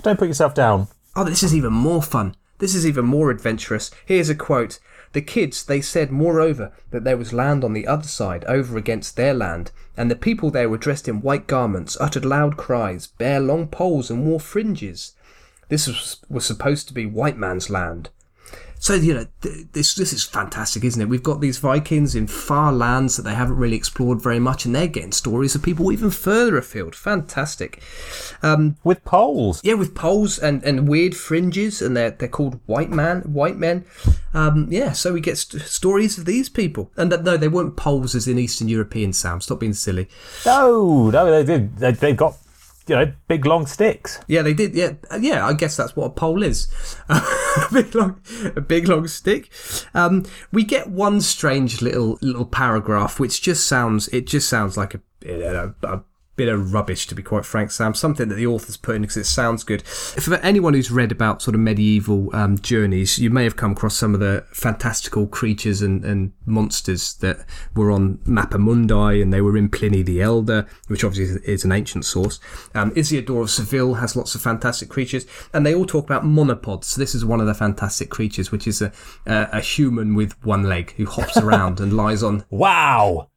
Don't 0.06 0.20
put 0.20 0.28
yourself 0.28 0.54
down. 0.54 0.86
Oh, 1.16 1.24
this 1.24 1.42
is 1.42 1.52
even 1.52 1.72
more 1.72 2.00
fun. 2.00 2.36
This 2.58 2.76
is 2.76 2.86
even 2.86 3.04
more 3.04 3.28
adventurous. 3.28 3.90
Here's 4.04 4.28
a 4.28 4.36
quote. 4.36 4.78
The 5.14 5.20
kids, 5.20 5.64
they 5.64 5.80
said, 5.80 6.12
moreover, 6.12 6.70
that 6.92 7.02
there 7.02 7.16
was 7.16 7.32
land 7.32 7.64
on 7.64 7.72
the 7.72 7.88
other 7.88 8.06
side, 8.06 8.44
over 8.44 8.78
against 8.78 9.16
their 9.16 9.34
land, 9.34 9.72
and 9.96 10.08
the 10.08 10.14
people 10.14 10.52
there 10.52 10.68
were 10.68 10.78
dressed 10.78 11.08
in 11.08 11.22
white 11.22 11.48
garments, 11.48 11.96
uttered 11.98 12.24
loud 12.24 12.56
cries, 12.56 13.08
bare 13.08 13.40
long 13.40 13.66
poles, 13.66 14.08
and 14.08 14.24
wore 14.24 14.38
fringes. 14.38 15.16
This 15.70 15.88
was, 15.88 16.18
was 16.28 16.46
supposed 16.46 16.86
to 16.86 16.94
be 16.94 17.04
white 17.04 17.36
man's 17.36 17.68
land. 17.68 18.10
So 18.78 18.94
you 18.94 19.14
know 19.14 19.26
th- 19.42 19.66
this 19.72 19.94
this 19.94 20.12
is 20.12 20.24
fantastic, 20.24 20.84
isn't 20.84 21.00
it? 21.00 21.08
We've 21.08 21.22
got 21.22 21.40
these 21.40 21.58
Vikings 21.58 22.14
in 22.14 22.26
far 22.26 22.72
lands 22.72 23.16
that 23.16 23.22
they 23.22 23.34
haven't 23.34 23.56
really 23.56 23.76
explored 23.76 24.22
very 24.22 24.38
much, 24.38 24.64
and 24.64 24.74
they're 24.74 24.86
getting 24.86 25.12
stories 25.12 25.54
of 25.54 25.62
people 25.62 25.90
even 25.92 26.10
further 26.10 26.56
afield. 26.56 26.94
Fantastic. 26.94 27.82
With 28.84 29.04
poles. 29.04 29.60
Yeah, 29.64 29.74
with 29.74 29.94
poles 29.94 30.38
and, 30.38 30.62
and 30.62 30.88
weird 30.88 31.16
fringes, 31.16 31.82
and 31.82 31.96
they're 31.96 32.10
they're 32.10 32.28
called 32.28 32.60
white 32.66 32.90
man, 32.90 33.22
white 33.22 33.56
men. 33.56 33.84
Um, 34.34 34.68
yeah, 34.70 34.92
so 34.92 35.12
we 35.12 35.20
get 35.20 35.38
st- 35.38 35.62
stories 35.62 36.18
of 36.18 36.26
these 36.26 36.48
people, 36.48 36.90
and 36.96 37.10
that, 37.10 37.24
no, 37.24 37.36
they 37.36 37.48
weren't 37.48 37.76
poles 37.76 38.14
as 38.14 38.28
in 38.28 38.38
Eastern 38.38 38.68
European. 38.68 39.12
Sam, 39.12 39.40
stop 39.40 39.60
being 39.60 39.72
silly. 39.72 40.08
No, 40.44 41.10
no, 41.10 41.30
they 41.30 41.44
did. 41.44 41.78
They, 41.78 41.92
they've 41.92 42.16
got, 42.16 42.36
you 42.86 42.94
know, 42.94 43.12
big 43.28 43.44
long 43.46 43.66
sticks. 43.66 44.20
Yeah, 44.28 44.42
they 44.42 44.54
did. 44.54 44.74
Yeah, 44.74 44.92
yeah. 45.18 45.46
I 45.46 45.52
guess 45.52 45.76
that's 45.76 45.96
what 45.96 46.06
a 46.06 46.10
pole 46.10 46.42
is. 46.42 46.68
a 47.08 47.22
big 47.72 47.94
long, 47.94 48.20
a 48.54 48.60
big 48.60 48.88
long 48.88 49.08
stick. 49.08 49.50
Um, 49.94 50.24
we 50.52 50.64
get 50.64 50.88
one 50.88 51.20
strange 51.20 51.82
little 51.82 52.18
little 52.22 52.46
paragraph, 52.46 53.18
which 53.18 53.42
just 53.42 53.66
sounds. 53.66 54.08
It 54.08 54.26
just 54.26 54.48
sounds 54.48 54.76
like 54.76 54.94
a, 54.94 55.74
a 55.82 56.02
bit 56.36 56.48
of 56.48 56.72
rubbish, 56.72 57.06
to 57.06 57.14
be 57.14 57.22
quite 57.22 57.44
frank, 57.44 57.70
Sam. 57.70 57.94
Something 57.94 58.28
that 58.28 58.34
the 58.34 58.46
author's 58.46 58.76
put 58.76 58.96
in 58.96 59.02
because 59.02 59.16
it 59.16 59.24
sounds 59.24 59.64
good. 59.64 59.82
For 59.82 60.34
anyone 60.36 60.74
who's 60.74 60.90
read 60.90 61.10
about 61.10 61.42
sort 61.42 61.54
of 61.54 61.60
medieval 61.60 62.34
um, 62.34 62.58
journeys, 62.58 63.18
you 63.18 63.30
may 63.30 63.44
have 63.44 63.56
come 63.56 63.72
across 63.72 63.96
some 63.96 64.14
of 64.14 64.20
the 64.20 64.44
fantastical 64.52 65.26
creatures 65.26 65.82
and, 65.82 66.04
and 66.04 66.32
monsters 66.44 67.14
that 67.14 67.44
were 67.74 67.90
on 67.90 68.18
Mappamundi 68.18 69.22
and 69.22 69.32
they 69.32 69.40
were 69.40 69.56
in 69.56 69.68
Pliny 69.68 70.02
the 70.02 70.20
Elder, 70.20 70.66
which 70.88 71.04
obviously 71.04 71.36
is, 71.36 71.42
is 71.42 71.64
an 71.64 71.72
ancient 71.72 72.04
source. 72.04 72.38
Um, 72.74 72.92
Isidore 72.94 73.42
of 73.42 73.50
Seville 73.50 73.94
has 73.94 74.16
lots 74.16 74.34
of 74.34 74.42
fantastic 74.42 74.88
creatures, 74.88 75.26
and 75.52 75.64
they 75.64 75.74
all 75.74 75.86
talk 75.86 76.04
about 76.04 76.24
monopods. 76.24 76.84
So 76.84 77.00
this 77.00 77.14
is 77.14 77.24
one 77.24 77.40
of 77.40 77.46
the 77.46 77.54
fantastic 77.54 78.10
creatures, 78.10 78.52
which 78.52 78.66
is 78.66 78.82
a, 78.82 78.92
a, 79.26 79.48
a 79.52 79.60
human 79.60 80.14
with 80.14 80.32
one 80.44 80.64
leg 80.64 80.92
who 80.92 81.06
hops 81.06 81.36
around 81.36 81.80
and 81.80 81.96
lies 81.96 82.22
on 82.22 82.44
Wow, 82.50 83.28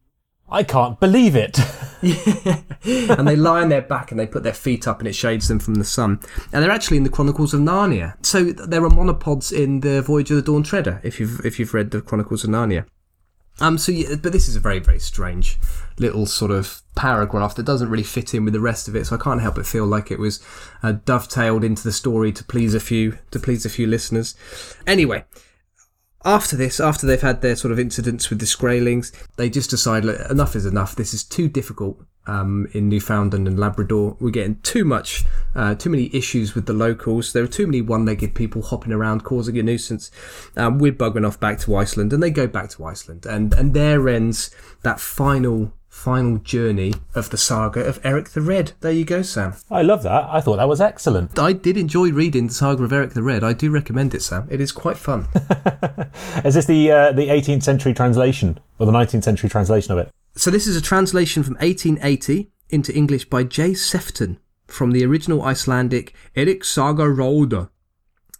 I 0.51 0.63
can't 0.63 0.99
believe 0.99 1.35
it. 1.35 1.59
and 2.01 3.27
they 3.27 3.35
lie 3.35 3.61
on 3.61 3.69
their 3.69 3.81
back 3.81 4.11
and 4.11 4.19
they 4.19 4.27
put 4.27 4.43
their 4.43 4.53
feet 4.53 4.87
up 4.87 4.99
and 4.99 5.07
it 5.07 5.13
shades 5.13 5.47
them 5.49 5.59
from 5.59 5.75
the 5.75 5.83
sun. 5.83 6.19
And 6.53 6.63
they're 6.63 6.71
actually 6.71 6.97
in 6.97 7.03
the 7.03 7.09
Chronicles 7.09 7.53
of 7.53 7.59
Narnia. 7.59 8.15
So 8.25 8.45
there 8.45 8.83
are 8.85 8.89
monopods 8.89 9.51
in 9.51 9.81
the 9.81 10.01
Voyage 10.01 10.31
of 10.31 10.37
the 10.37 10.43
Dawn 10.43 10.63
Treader. 10.63 11.01
If 11.03 11.19
you've 11.19 11.45
if 11.45 11.59
you've 11.59 11.73
read 11.73 11.91
the 11.91 12.01
Chronicles 12.01 12.43
of 12.43 12.51
Narnia. 12.51 12.85
Um. 13.59 13.77
So 13.77 13.91
yeah, 13.91 14.15
but 14.15 14.31
this 14.31 14.47
is 14.47 14.55
a 14.55 14.61
very 14.61 14.79
very 14.79 14.99
strange 14.99 15.57
little 15.97 16.25
sort 16.25 16.51
of 16.51 16.81
paragraph 16.95 17.55
that 17.55 17.63
doesn't 17.63 17.89
really 17.89 18.03
fit 18.03 18.33
in 18.33 18.45
with 18.45 18.53
the 18.53 18.61
rest 18.61 18.87
of 18.87 18.95
it. 18.95 19.05
So 19.05 19.17
I 19.17 19.19
can't 19.19 19.41
help 19.41 19.55
but 19.55 19.67
feel 19.67 19.85
like 19.85 20.11
it 20.11 20.19
was 20.19 20.41
uh, 20.81 20.93
dovetailed 20.93 21.65
into 21.65 21.83
the 21.83 21.91
story 21.91 22.31
to 22.31 22.43
please 22.45 22.73
a 22.73 22.79
few 22.79 23.17
to 23.31 23.39
please 23.39 23.65
a 23.65 23.69
few 23.69 23.87
listeners. 23.87 24.35
Anyway, 24.87 25.25
after 26.25 26.57
this, 26.57 26.79
after 26.79 27.07
they've 27.07 27.21
had 27.21 27.41
their 27.41 27.55
sort 27.55 27.71
of 27.71 27.79
incidents 27.79 28.29
with 28.29 28.39
the 28.39 28.45
Skraelings, 28.45 29.11
they 29.37 29.49
just 29.49 29.69
decide, 29.69 30.05
look, 30.05 30.19
enough 30.29 30.55
is 30.55 30.65
enough. 30.65 30.95
This 30.95 31.13
is 31.13 31.23
too 31.23 31.47
difficult 31.47 32.03
um, 32.27 32.67
in 32.73 32.89
Newfoundland 32.89 33.47
and 33.47 33.59
Labrador. 33.59 34.17
We're 34.19 34.31
getting 34.31 34.59
too 34.61 34.85
much, 34.85 35.23
uh, 35.55 35.75
too 35.75 35.89
many 35.89 36.09
issues 36.13 36.55
with 36.55 36.65
the 36.65 36.73
locals. 36.73 37.33
There 37.33 37.43
are 37.43 37.47
too 37.47 37.65
many 37.65 37.81
one-legged 37.81 38.35
people 38.35 38.61
hopping 38.61 38.91
around 38.91 39.23
causing 39.23 39.57
a 39.57 39.63
nuisance. 39.63 40.11
Um, 40.55 40.77
we're 40.77 40.91
bugging 40.91 41.25
off 41.25 41.39
back 41.39 41.59
to 41.59 41.75
Iceland, 41.75 42.13
and 42.13 42.21
they 42.21 42.31
go 42.31 42.47
back 42.47 42.69
to 42.71 42.85
Iceland, 42.85 43.25
and 43.25 43.53
and 43.53 43.73
there 43.73 44.07
ends 44.09 44.51
that 44.83 44.99
final 44.99 45.73
final 45.99 46.37
journey 46.37 46.93
of 47.13 47.29
the 47.29 47.37
saga 47.37 47.81
of 47.81 47.99
Eric 48.05 48.29
the 48.29 48.39
Red. 48.39 48.71
There 48.79 48.91
you 48.91 49.03
go, 49.03 49.21
Sam. 49.21 49.55
I 49.69 49.81
love 49.81 50.03
that. 50.03 50.29
I 50.29 50.39
thought 50.39 50.55
that 50.55 50.69
was 50.69 50.79
excellent. 50.79 51.37
I 51.37 51.51
did 51.51 51.75
enjoy 51.75 52.11
reading 52.11 52.47
the 52.47 52.53
saga 52.53 52.83
of 52.85 52.93
Eric 52.93 53.13
the 53.13 53.21
Red. 53.21 53.43
I 53.43 53.51
do 53.51 53.69
recommend 53.69 54.15
it, 54.15 54.21
Sam. 54.21 54.47
It 54.49 54.61
is 54.61 54.71
quite 54.71 54.97
fun. 54.97 55.27
Is 56.45 56.53
this 56.53 56.65
the 56.65 56.89
uh, 56.89 57.11
the 57.11 57.27
18th 57.27 57.63
century 57.63 57.93
translation 57.93 58.59
or 58.79 58.85
the 58.85 58.93
19th 58.93 59.25
century 59.25 59.49
translation 59.49 59.91
of 59.91 59.97
it? 59.97 60.09
So 60.35 60.49
this 60.49 60.67
is 60.67 60.77
a 60.77 60.81
translation 60.81 61.43
from 61.43 61.55
1880 61.55 62.49
into 62.69 62.95
English 62.95 63.25
by 63.25 63.43
J. 63.43 63.71
Sephton 63.71 64.37
from 64.67 64.91
the 64.91 65.03
original 65.03 65.43
Icelandic 65.43 66.15
Eric 66.33 66.63
Saga 66.63 67.03
Róða. 67.03 67.69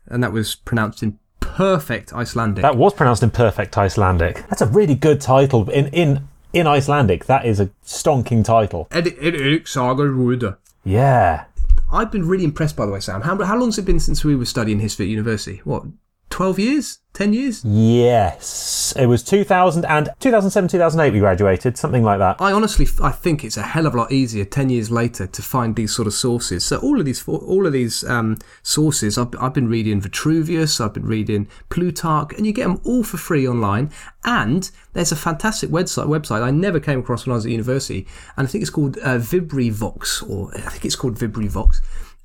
And 0.08 0.24
that 0.24 0.32
was 0.32 0.56
pronounced 0.56 1.04
in 1.04 1.20
perfect 1.42 2.14
Icelandic. 2.14 2.62
That 2.62 2.78
was 2.78 2.94
pronounced 2.94 3.22
in 3.22 3.32
perfect 3.32 3.78
Icelandic. 3.78 4.48
That's 4.48 4.62
a 4.62 4.68
really 4.68 4.96
good 4.96 5.20
title 5.20 5.70
in 5.70 5.88
in 5.88 6.29
in 6.54 6.68
Icelandic. 6.68 7.26
That 7.26 7.46
is 7.46 7.60
a 7.60 7.68
stonking 7.86 8.44
title. 8.44 8.88
Ed- 8.92 9.08
Ed- 9.20 9.36
Erik 9.36 9.68
Saga 9.68 10.04
Róða. 10.04 10.58
Yeah. 10.84 11.46
I've 11.92 12.12
been 12.12 12.28
really 12.28 12.44
impressed, 12.44 12.76
by 12.76 12.86
the 12.86 12.92
way, 12.92 13.00
Sam. 13.00 13.22
How, 13.22 13.42
how 13.44 13.58
long's 13.58 13.78
it 13.78 13.86
been 13.86 14.00
since 14.00 14.24
we 14.24 14.36
were 14.36 14.46
studying 14.46 14.80
history 14.80 15.08
at 15.08 15.10
university? 15.10 15.62
What, 15.64 15.84
12 16.30 16.60
years? 16.60 17.00
10 17.14 17.34
years? 17.34 17.66
Yes, 17.66 18.94
it 18.98 19.08
was 19.08 19.24
2000 19.24 19.84
and 19.86 20.10
2007, 20.20 20.70
2008 20.70 21.12
we 21.12 21.20
graduated, 21.20 21.78
something 21.78 22.04
like 22.04 22.20
that. 22.20 22.38
I 22.40 22.54
honestly, 22.54 22.88
I 23.02 23.12
think 23.12 23.44
it's 23.44 23.58
a 23.58 23.62
hell 23.62 23.86
of 23.88 23.94
a 23.94 23.98
lot 23.98 24.12
easier 24.12 24.46
ten 24.46 24.70
years 24.70 24.90
later 24.90 25.28
to 25.28 25.42
find 25.42 25.76
these 25.76 25.94
sort 25.94 26.08
of 26.08 26.14
sources. 26.14 26.64
So 26.64 26.78
all 26.78 27.00
of 27.00 27.06
these, 27.06 27.28
all 27.28 27.66
of 27.66 27.74
these 27.74 28.04
um, 28.06 28.38
sources, 28.64 29.18
I've, 29.18 29.36
I've 29.40 29.54
been 29.54 29.68
reading 29.68 30.00
Vitruvius, 30.00 30.80
I've 30.80 30.94
been 30.94 31.08
reading 31.08 31.48
Plutarch, 31.70 32.34
and 32.38 32.46
you 32.46 32.54
get 32.54 32.68
them 32.68 32.80
all 32.86 33.04
for 33.04 33.18
free 33.18 33.48
online. 33.48 33.92
And 34.24 34.70
there's 34.94 35.12
a 35.12 35.18
fantastic 35.18 35.70
website 35.70 36.06
website 36.06 36.42
I 36.42 36.52
never 36.52 36.80
came 36.80 37.00
across 37.00 37.26
when 37.26 37.34
I 37.34 37.36
was 37.36 37.46
at 37.46 37.52
university, 37.52 38.08
and 38.38 38.48
I 38.48 38.50
think 38.50 38.62
it's 38.62 38.72
called 38.72 38.98
uh, 39.00 39.18
LibriVox, 39.18 40.30
or 40.30 40.56
I 40.56 40.70
think 40.70 40.86
it's 40.86 40.96
called 40.96 41.18
LibriVox, 41.18 41.82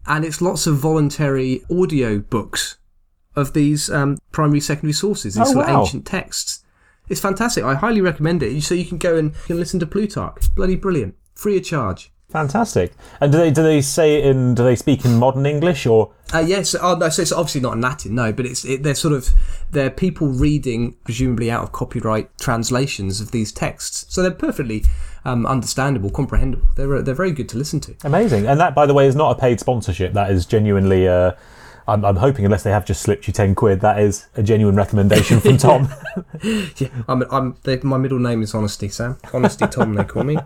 and 0.07 0.25
it's 0.25 0.41
lots 0.41 0.67
of 0.67 0.77
voluntary 0.77 1.65
audio 1.69 2.19
books 2.19 2.77
of 3.37 3.53
these 3.53 3.91
um, 3.91 4.19
primary, 4.33 4.61
secondary 4.61 4.93
sources, 4.93 5.35
these 5.35 5.49
Oh, 5.49 5.53
sort 5.53 5.67
wow. 5.67 5.75
of 5.75 5.87
ancient 5.87 6.07
texts. 6.07 6.65
It's 7.09 7.21
fantastic. 7.21 7.65
I 7.65 7.75
highly 7.75 8.01
recommend 8.01 8.43
it. 8.43 8.63
So 8.63 8.75
you 8.75 8.85
can 8.87 8.99
go 8.99 9.17
and 9.17 9.31
you 9.33 9.47
can 9.47 9.59
listen 9.59 9.79
to 9.81 9.87
Plutarch. 9.87 10.37
It's 10.39 10.49
bloody 10.49 10.77
brilliant, 10.77 11.15
free 11.35 11.57
of 11.59 11.65
charge. 11.65 12.11
Fantastic. 12.31 12.93
And 13.21 13.31
do 13.31 13.39
they 13.39 13.51
do 13.53 13.63
they 13.63 13.81
say 13.81 14.17
it 14.17 14.25
in 14.27 14.55
do 14.57 14.65
they 14.65 14.75
speak 14.75 15.05
in 15.05 15.19
modern 15.19 15.47
English 15.47 15.87
or 15.87 16.11
Uh, 16.33 16.39
yes, 16.39 16.75
oh, 16.75 16.97
no, 16.97 17.09
so 17.09 17.23
it's 17.23 17.31
obviously 17.31 17.61
not 17.61 17.75
in 17.75 17.81
Latin, 17.81 18.15
no, 18.17 18.33
but 18.33 18.45
it's 18.45 18.65
it, 18.65 18.83
they're 18.83 18.95
sort 18.97 19.15
of 19.15 19.29
they're 19.71 19.91
people 19.91 20.27
reading 20.27 20.97
presumably 21.05 21.49
out 21.51 21.63
of 21.63 21.71
copyright 21.71 22.37
translations 22.41 23.21
of 23.21 23.31
these 23.31 23.53
texts, 23.53 24.07
so 24.09 24.21
they're 24.21 24.33
perfectly 24.33 24.83
um, 25.25 25.47
understandable, 25.47 26.11
comprehensible. 26.11 26.67
They're 26.75 27.03
they're 27.03 27.15
very 27.15 27.31
good 27.33 27.49
to 27.51 27.59
listen 27.59 27.79
to. 27.81 27.95
amazing? 28.03 28.47
And 28.47 28.59
that, 28.59 28.75
by 28.75 28.87
the 28.87 28.95
way, 28.95 29.07
is 29.07 29.15
not 29.15 29.37
a 29.37 29.41
paid 29.41 29.61
sponsorship. 29.61 30.13
That 30.15 30.31
is 30.33 30.45
genuinely. 30.47 31.07
Uh, 31.07 31.33
I'm, 31.87 32.05
I'm 32.05 32.17
hoping, 32.17 32.45
unless 32.45 32.63
they 32.63 32.71
have 32.71 32.87
just 32.87 33.03
slipped 33.03 33.27
you 33.27 33.33
ten 33.33 33.55
quid, 33.55 33.81
that 33.81 33.99
is 33.99 34.27
a 34.37 34.43
genuine 34.43 34.77
recommendation 34.77 35.41
from 35.41 35.57
Tom. 35.59 35.89
Yeah, 36.77 36.89
I'm, 37.09 37.23
I'm 37.31 37.57
they, 37.63 37.79
my 37.79 37.97
middle 37.97 38.19
name 38.19 38.43
is 38.43 38.55
Honesty 38.55 38.89
Sam, 38.89 39.17
Honesty 39.33 39.67
Tom 39.67 39.95
they 39.95 40.05
call 40.05 40.25
me. 40.25 40.37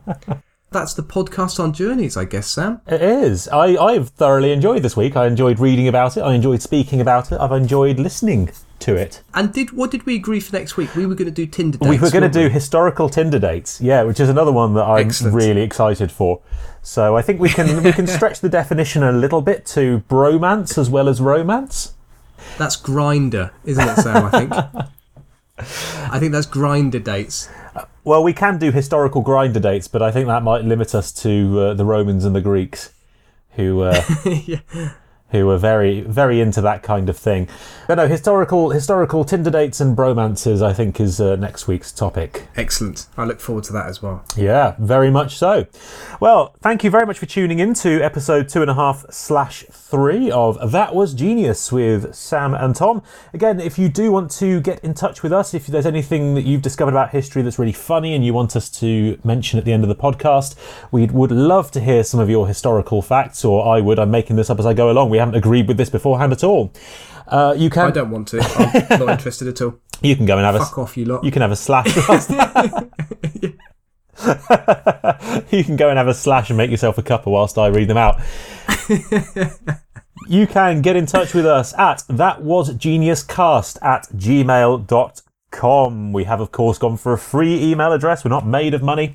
That's 0.71 0.95
the 0.95 1.03
podcast 1.03 1.59
on 1.59 1.73
journeys, 1.73 2.17
I 2.17 2.25
guess, 2.25 2.49
Sam. 2.49 2.83
It 2.87 3.01
is. 3.01 3.49
I, 3.49 3.77
I've 3.77 4.11
thoroughly 4.11 4.53
enjoyed 4.53 4.83
this 4.83 4.97
week. 4.97 5.17
I 5.17 5.27
enjoyed 5.27 5.59
reading 5.59 5.89
about 5.89 6.17
it. 6.17 6.21
I 6.21 6.35
enjoyed 6.35 6.61
speaking 6.61 7.01
about 7.01 7.33
it. 7.33 7.41
I've 7.41 7.53
enjoyed 7.53 7.99
listening 7.99 8.51
to 8.81 8.95
it. 8.97 9.23
And 9.35 9.53
did 9.53 9.73
what 9.73 9.91
did 9.91 10.07
we 10.07 10.15
agree 10.15 10.41
for 10.41 10.57
next 10.57 10.77
week? 10.77 10.95
We 10.95 11.07
were 11.07 11.15
going 11.15 11.27
to 11.27 11.31
do 11.33 11.47
Tinder 11.47 11.79
dates. 11.79 11.89
we 11.89 11.99
were 11.99 12.11
going 12.11 12.31
to 12.31 12.41
do 12.41 12.49
historical 12.49 13.09
Tinder 13.09 13.39
dates, 13.39 13.81
yeah, 13.81 14.03
which 14.03 14.21
is 14.21 14.29
another 14.29 14.53
one 14.53 14.75
that 14.75 14.85
I'm 14.85 15.07
Excellent. 15.07 15.35
really 15.35 15.63
excited 15.63 16.11
for. 16.13 16.41
So 16.83 17.17
I 17.17 17.23
think 17.23 17.41
we 17.41 17.49
can 17.49 17.83
we 17.83 17.93
can 17.93 18.07
stretch 18.19 18.41
the 18.41 18.49
definition 18.49 19.03
a 19.03 19.13
little 19.13 19.43
bit 19.43 19.67
to 19.67 20.03
bromance 20.09 20.79
as 20.79 20.89
well 20.89 21.09
as 21.09 21.21
romance. 21.21 21.95
That's 22.57 22.77
Grindr, 22.81 23.51
isn't 23.65 23.89
it, 23.89 23.97
Sam? 23.97 24.25
I 24.27 24.31
think. 24.31 24.53
I 26.11 26.19
think 26.21 26.33
that's 26.33 26.47
Grindr 26.47 27.03
dates. 27.03 27.49
Well, 28.05 28.23
we 28.23 28.33
can 28.33 28.59
do 28.59 28.71
historical 28.71 29.23
Grindr 29.23 29.61
dates, 29.61 29.89
but 29.89 30.03
I 30.03 30.11
think 30.11 30.29
that 30.29 30.43
might 30.43 30.65
limit 30.65 30.95
us 30.95 31.13
to 31.25 31.61
uh, 31.61 31.75
the 31.75 31.85
Romans 31.85 32.25
and 32.25 32.35
the 32.35 32.41
Greeks, 32.41 32.95
who 33.53 33.83
uh, 33.83 34.03
yeah. 34.47 34.61
Who 35.31 35.47
were 35.47 35.59
very 35.59 36.01
very 36.01 36.41
into 36.41 36.61
that 36.63 36.83
kind 36.83 37.09
of 37.09 37.17
thing. 37.17 37.49
But 37.87 37.97
no, 37.97 38.07
historical 38.07 38.71
historical 38.71 39.25
Tinder 39.25 39.51
dates 39.51 39.81
and 39.81 39.97
bromances, 39.97 40.63
I 40.63 40.73
think, 40.73 41.01
is 41.01 41.21
uh, 41.21 41.37
next 41.37 41.67
week's 41.67 41.93
topic. 41.93 42.49
Excellent. 42.57 43.07
I 43.17 43.25
look 43.25 43.41
forward 43.41 43.65
to 43.65 43.73
that 43.73 43.87
as 43.87 44.03
well. 44.03 44.25
Yeah, 44.37 44.75
very 44.79 45.11
much 45.11 45.37
so. 45.37 45.67
Well, 46.21 46.55
thank 46.61 46.85
you 46.85 46.91
very 46.91 47.07
much 47.07 47.19
for 47.19 47.27
tuning 47.27 47.59
in 47.59 47.75
to 47.75 48.01
episode 48.03 48.49
two 48.49 48.63
and 48.63 48.71
a 48.71 48.75
half 48.75 49.05
slash 49.11 49.65
three 49.71 50.31
of 50.31 50.73
That 50.73 50.95
Was 50.95 51.15
Genius 51.15 51.73
with 51.73 52.15
Sam 52.15 52.55
and 52.55 52.75
Tom. 52.75 53.03
Again, 53.33 53.61
if 53.61 53.79
you 53.79 53.89
do 53.89 54.13
want 54.13 54.31
to 54.33 54.61
get 54.61 54.83
in 54.85 54.95
touch 54.95 55.23
with 55.23 55.33
us, 55.33 55.55
if 55.55 55.67
there's 55.67 55.87
anything 55.87 56.35
that 56.35 56.43
you've 56.43 56.63
discovered 56.63 56.91
about 56.91 57.11
history 57.11 57.43
that's 57.43 57.59
really 57.59 57.73
funny 57.73 58.15
and 58.15 58.25
you 58.25 58.35
want 58.35 58.57
us 58.57 58.69
to 58.71 59.19
mention 59.25 59.59
at 59.59 59.65
the 59.65 59.73
end 59.73 59.85
of 59.85 59.89
the 59.89 59.97
podcast, 59.97 60.57
we 60.91 61.07
would 61.07 61.31
love 61.31 61.71
to 61.73 61.81
hear 61.81 62.05
some 62.05 62.21
of 62.21 62.29
your 62.29 62.49
historical 62.49 63.01
facts, 63.03 63.45
or 63.45 63.67
I 63.67 63.81
would. 63.81 63.99
I'm 63.99 64.11
making 64.11 64.37
this 64.37 64.51
up 64.51 64.59
as 64.59 64.67
I 64.67 64.75
go 64.75 64.91
along. 64.91 65.11
We 65.11 65.18
haven't 65.19 65.35
agreed 65.37 65.69
with 65.69 65.77
this 65.77 65.91
beforehand 65.91 66.33
at 66.33 66.43
all. 66.45 66.73
Uh, 67.27 67.55
you 67.57 67.69
can. 67.71 67.87
I 67.87 67.91
don't 67.91 68.11
want 68.11 68.29
to. 68.29 68.41
I'm 68.41 68.99
not 69.01 69.09
interested 69.19 69.49
at 69.49 69.61
all. 69.61 69.75
you 70.01 70.17
can 70.17 70.25
go 70.27 70.37
and 70.39 70.47
have 70.47 70.55
a 70.55 70.61
Fuck 70.61 70.79
off, 70.79 70.97
you 70.97 71.05
lot. 71.05 71.25
you 71.25 71.31
can 71.31 71.43
have 71.43 71.53
a 71.53 71.57
slash. 71.57 71.95
you 75.53 75.63
can 75.65 75.77
go 75.77 75.89
and 75.91 75.99
have 75.99 76.09
a 76.09 76.15
slash 76.15 76.51
and 76.51 76.57
make 76.57 76.71
yourself 76.71 76.99
a 76.99 77.03
cuppa 77.03 77.27
whilst 77.27 77.57
I 77.59 77.69
read 77.69 77.89
them 77.89 77.97
out. 77.97 78.21
you 80.29 80.47
can 80.47 80.83
get 80.83 80.97
in 80.97 81.07
touch 81.07 81.35
with 81.35 81.47
us 81.47 81.73
at 81.79 82.03
that 82.09 82.43
was 82.43 82.75
geniuscast 82.75 83.79
at 83.83 84.05
gmail.com. 84.17 86.13
We 86.13 86.25
have, 86.25 86.41
of 86.41 86.51
course, 86.53 86.79
gone 86.79 86.97
for 86.97 87.13
a 87.13 87.19
free 87.19 87.63
email 87.63 87.93
address. 87.93 88.25
We're 88.25 88.31
not 88.31 88.47
made 88.47 88.75
of 88.75 88.83
money. 88.83 89.15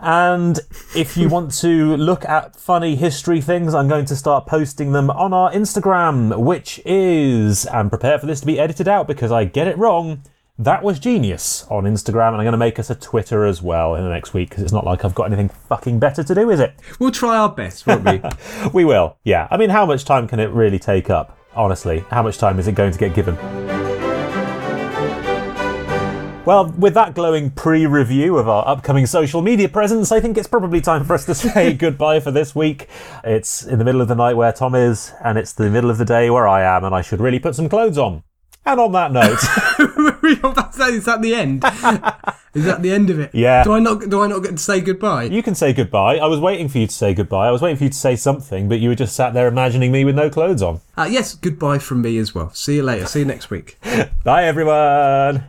And 0.00 0.58
if 0.94 1.16
you 1.16 1.28
want 1.28 1.52
to 1.58 1.96
look 1.96 2.24
at 2.24 2.56
funny 2.56 2.96
history 2.96 3.40
things, 3.40 3.74
I'm 3.74 3.88
going 3.88 4.04
to 4.06 4.16
start 4.16 4.46
posting 4.46 4.92
them 4.92 5.10
on 5.10 5.32
our 5.32 5.50
Instagram, 5.52 6.38
which 6.38 6.80
is, 6.84 7.66
and 7.66 7.90
prepare 7.90 8.18
for 8.18 8.26
this 8.26 8.40
to 8.40 8.46
be 8.46 8.58
edited 8.58 8.88
out 8.88 9.06
because 9.06 9.32
I 9.32 9.44
get 9.44 9.66
it 9.66 9.78
wrong. 9.78 10.22
That 10.58 10.82
was 10.82 10.98
genius 10.98 11.66
on 11.68 11.84
Instagram, 11.84 12.28
and 12.28 12.36
I'm 12.36 12.44
going 12.44 12.52
to 12.52 12.58
make 12.58 12.78
us 12.78 12.88
a 12.88 12.94
Twitter 12.94 13.44
as 13.44 13.60
well 13.60 13.94
in 13.94 14.04
the 14.04 14.08
next 14.08 14.32
week 14.32 14.48
because 14.48 14.62
it's 14.64 14.72
not 14.72 14.86
like 14.86 15.04
I've 15.04 15.14
got 15.14 15.24
anything 15.24 15.50
fucking 15.50 15.98
better 15.98 16.22
to 16.22 16.34
do, 16.34 16.50
is 16.50 16.60
it? 16.60 16.74
We'll 16.98 17.10
try 17.10 17.36
our 17.36 17.50
best, 17.50 17.86
won't 17.86 18.04
we? 18.04 18.22
We 18.72 18.84
will, 18.86 19.18
yeah. 19.22 19.48
I 19.50 19.58
mean, 19.58 19.70
how 19.70 19.84
much 19.84 20.04
time 20.06 20.26
can 20.26 20.40
it 20.40 20.50
really 20.50 20.78
take 20.78 21.10
up? 21.10 21.38
Honestly, 21.54 22.04
how 22.10 22.22
much 22.22 22.38
time 22.38 22.58
is 22.58 22.68
it 22.68 22.74
going 22.74 22.92
to 22.92 22.98
get 22.98 23.14
given? 23.14 23.75
Well, 26.46 26.72
with 26.78 26.94
that 26.94 27.16
glowing 27.16 27.50
pre 27.50 27.86
review 27.86 28.38
of 28.38 28.48
our 28.48 28.66
upcoming 28.68 29.06
social 29.06 29.42
media 29.42 29.68
presence, 29.68 30.12
I 30.12 30.20
think 30.20 30.38
it's 30.38 30.46
probably 30.46 30.80
time 30.80 31.02
for 31.02 31.14
us 31.14 31.24
to 31.24 31.34
say 31.34 31.72
goodbye 31.74 32.20
for 32.20 32.30
this 32.30 32.54
week. 32.54 32.88
It's 33.24 33.64
in 33.64 33.80
the 33.80 33.84
middle 33.84 34.00
of 34.00 34.06
the 34.06 34.14
night 34.14 34.34
where 34.34 34.52
Tom 34.52 34.76
is, 34.76 35.12
and 35.24 35.38
it's 35.38 35.52
the 35.52 35.68
middle 35.68 35.90
of 35.90 35.98
the 35.98 36.04
day 36.04 36.30
where 36.30 36.46
I 36.46 36.62
am, 36.62 36.84
and 36.84 36.94
I 36.94 37.02
should 37.02 37.18
really 37.18 37.40
put 37.40 37.56
some 37.56 37.68
clothes 37.68 37.98
on. 37.98 38.22
And 38.64 38.78
on 38.78 38.92
that 38.92 39.10
note, 39.10 39.32
is 40.94 41.04
that 41.04 41.18
the 41.20 41.34
end? 41.34 41.64
Is 42.54 42.64
that 42.64 42.80
the 42.80 42.92
end 42.92 43.10
of 43.10 43.18
it? 43.18 43.34
Yeah. 43.34 43.64
Do 43.64 43.72
I 43.72 43.80
not? 43.80 44.08
Do 44.08 44.22
I 44.22 44.28
not 44.28 44.44
get 44.44 44.52
to 44.52 44.58
say 44.58 44.80
goodbye? 44.80 45.24
you 45.24 45.42
can 45.42 45.56
say 45.56 45.72
goodbye. 45.72 46.18
I 46.18 46.26
was 46.26 46.38
waiting 46.38 46.68
for 46.68 46.78
you 46.78 46.86
to 46.86 46.94
say 46.94 47.12
goodbye. 47.12 47.48
I 47.48 47.50
was 47.50 47.60
waiting 47.60 47.76
for 47.76 47.84
you 47.84 47.90
to 47.90 47.96
say 47.96 48.14
something, 48.14 48.68
but 48.68 48.78
you 48.78 48.88
were 48.88 48.94
just 48.94 49.16
sat 49.16 49.34
there 49.34 49.48
imagining 49.48 49.90
me 49.90 50.04
with 50.04 50.14
no 50.14 50.30
clothes 50.30 50.62
on. 50.62 50.80
Uh, 50.96 51.08
yes. 51.10 51.34
Goodbye 51.34 51.78
from 51.78 52.02
me 52.02 52.18
as 52.18 52.36
well. 52.36 52.50
See 52.50 52.76
you 52.76 52.84
later. 52.84 53.06
See 53.06 53.18
you 53.18 53.24
next 53.24 53.50
week. 53.50 53.78
Bye, 54.24 54.44
everyone. 54.44 55.46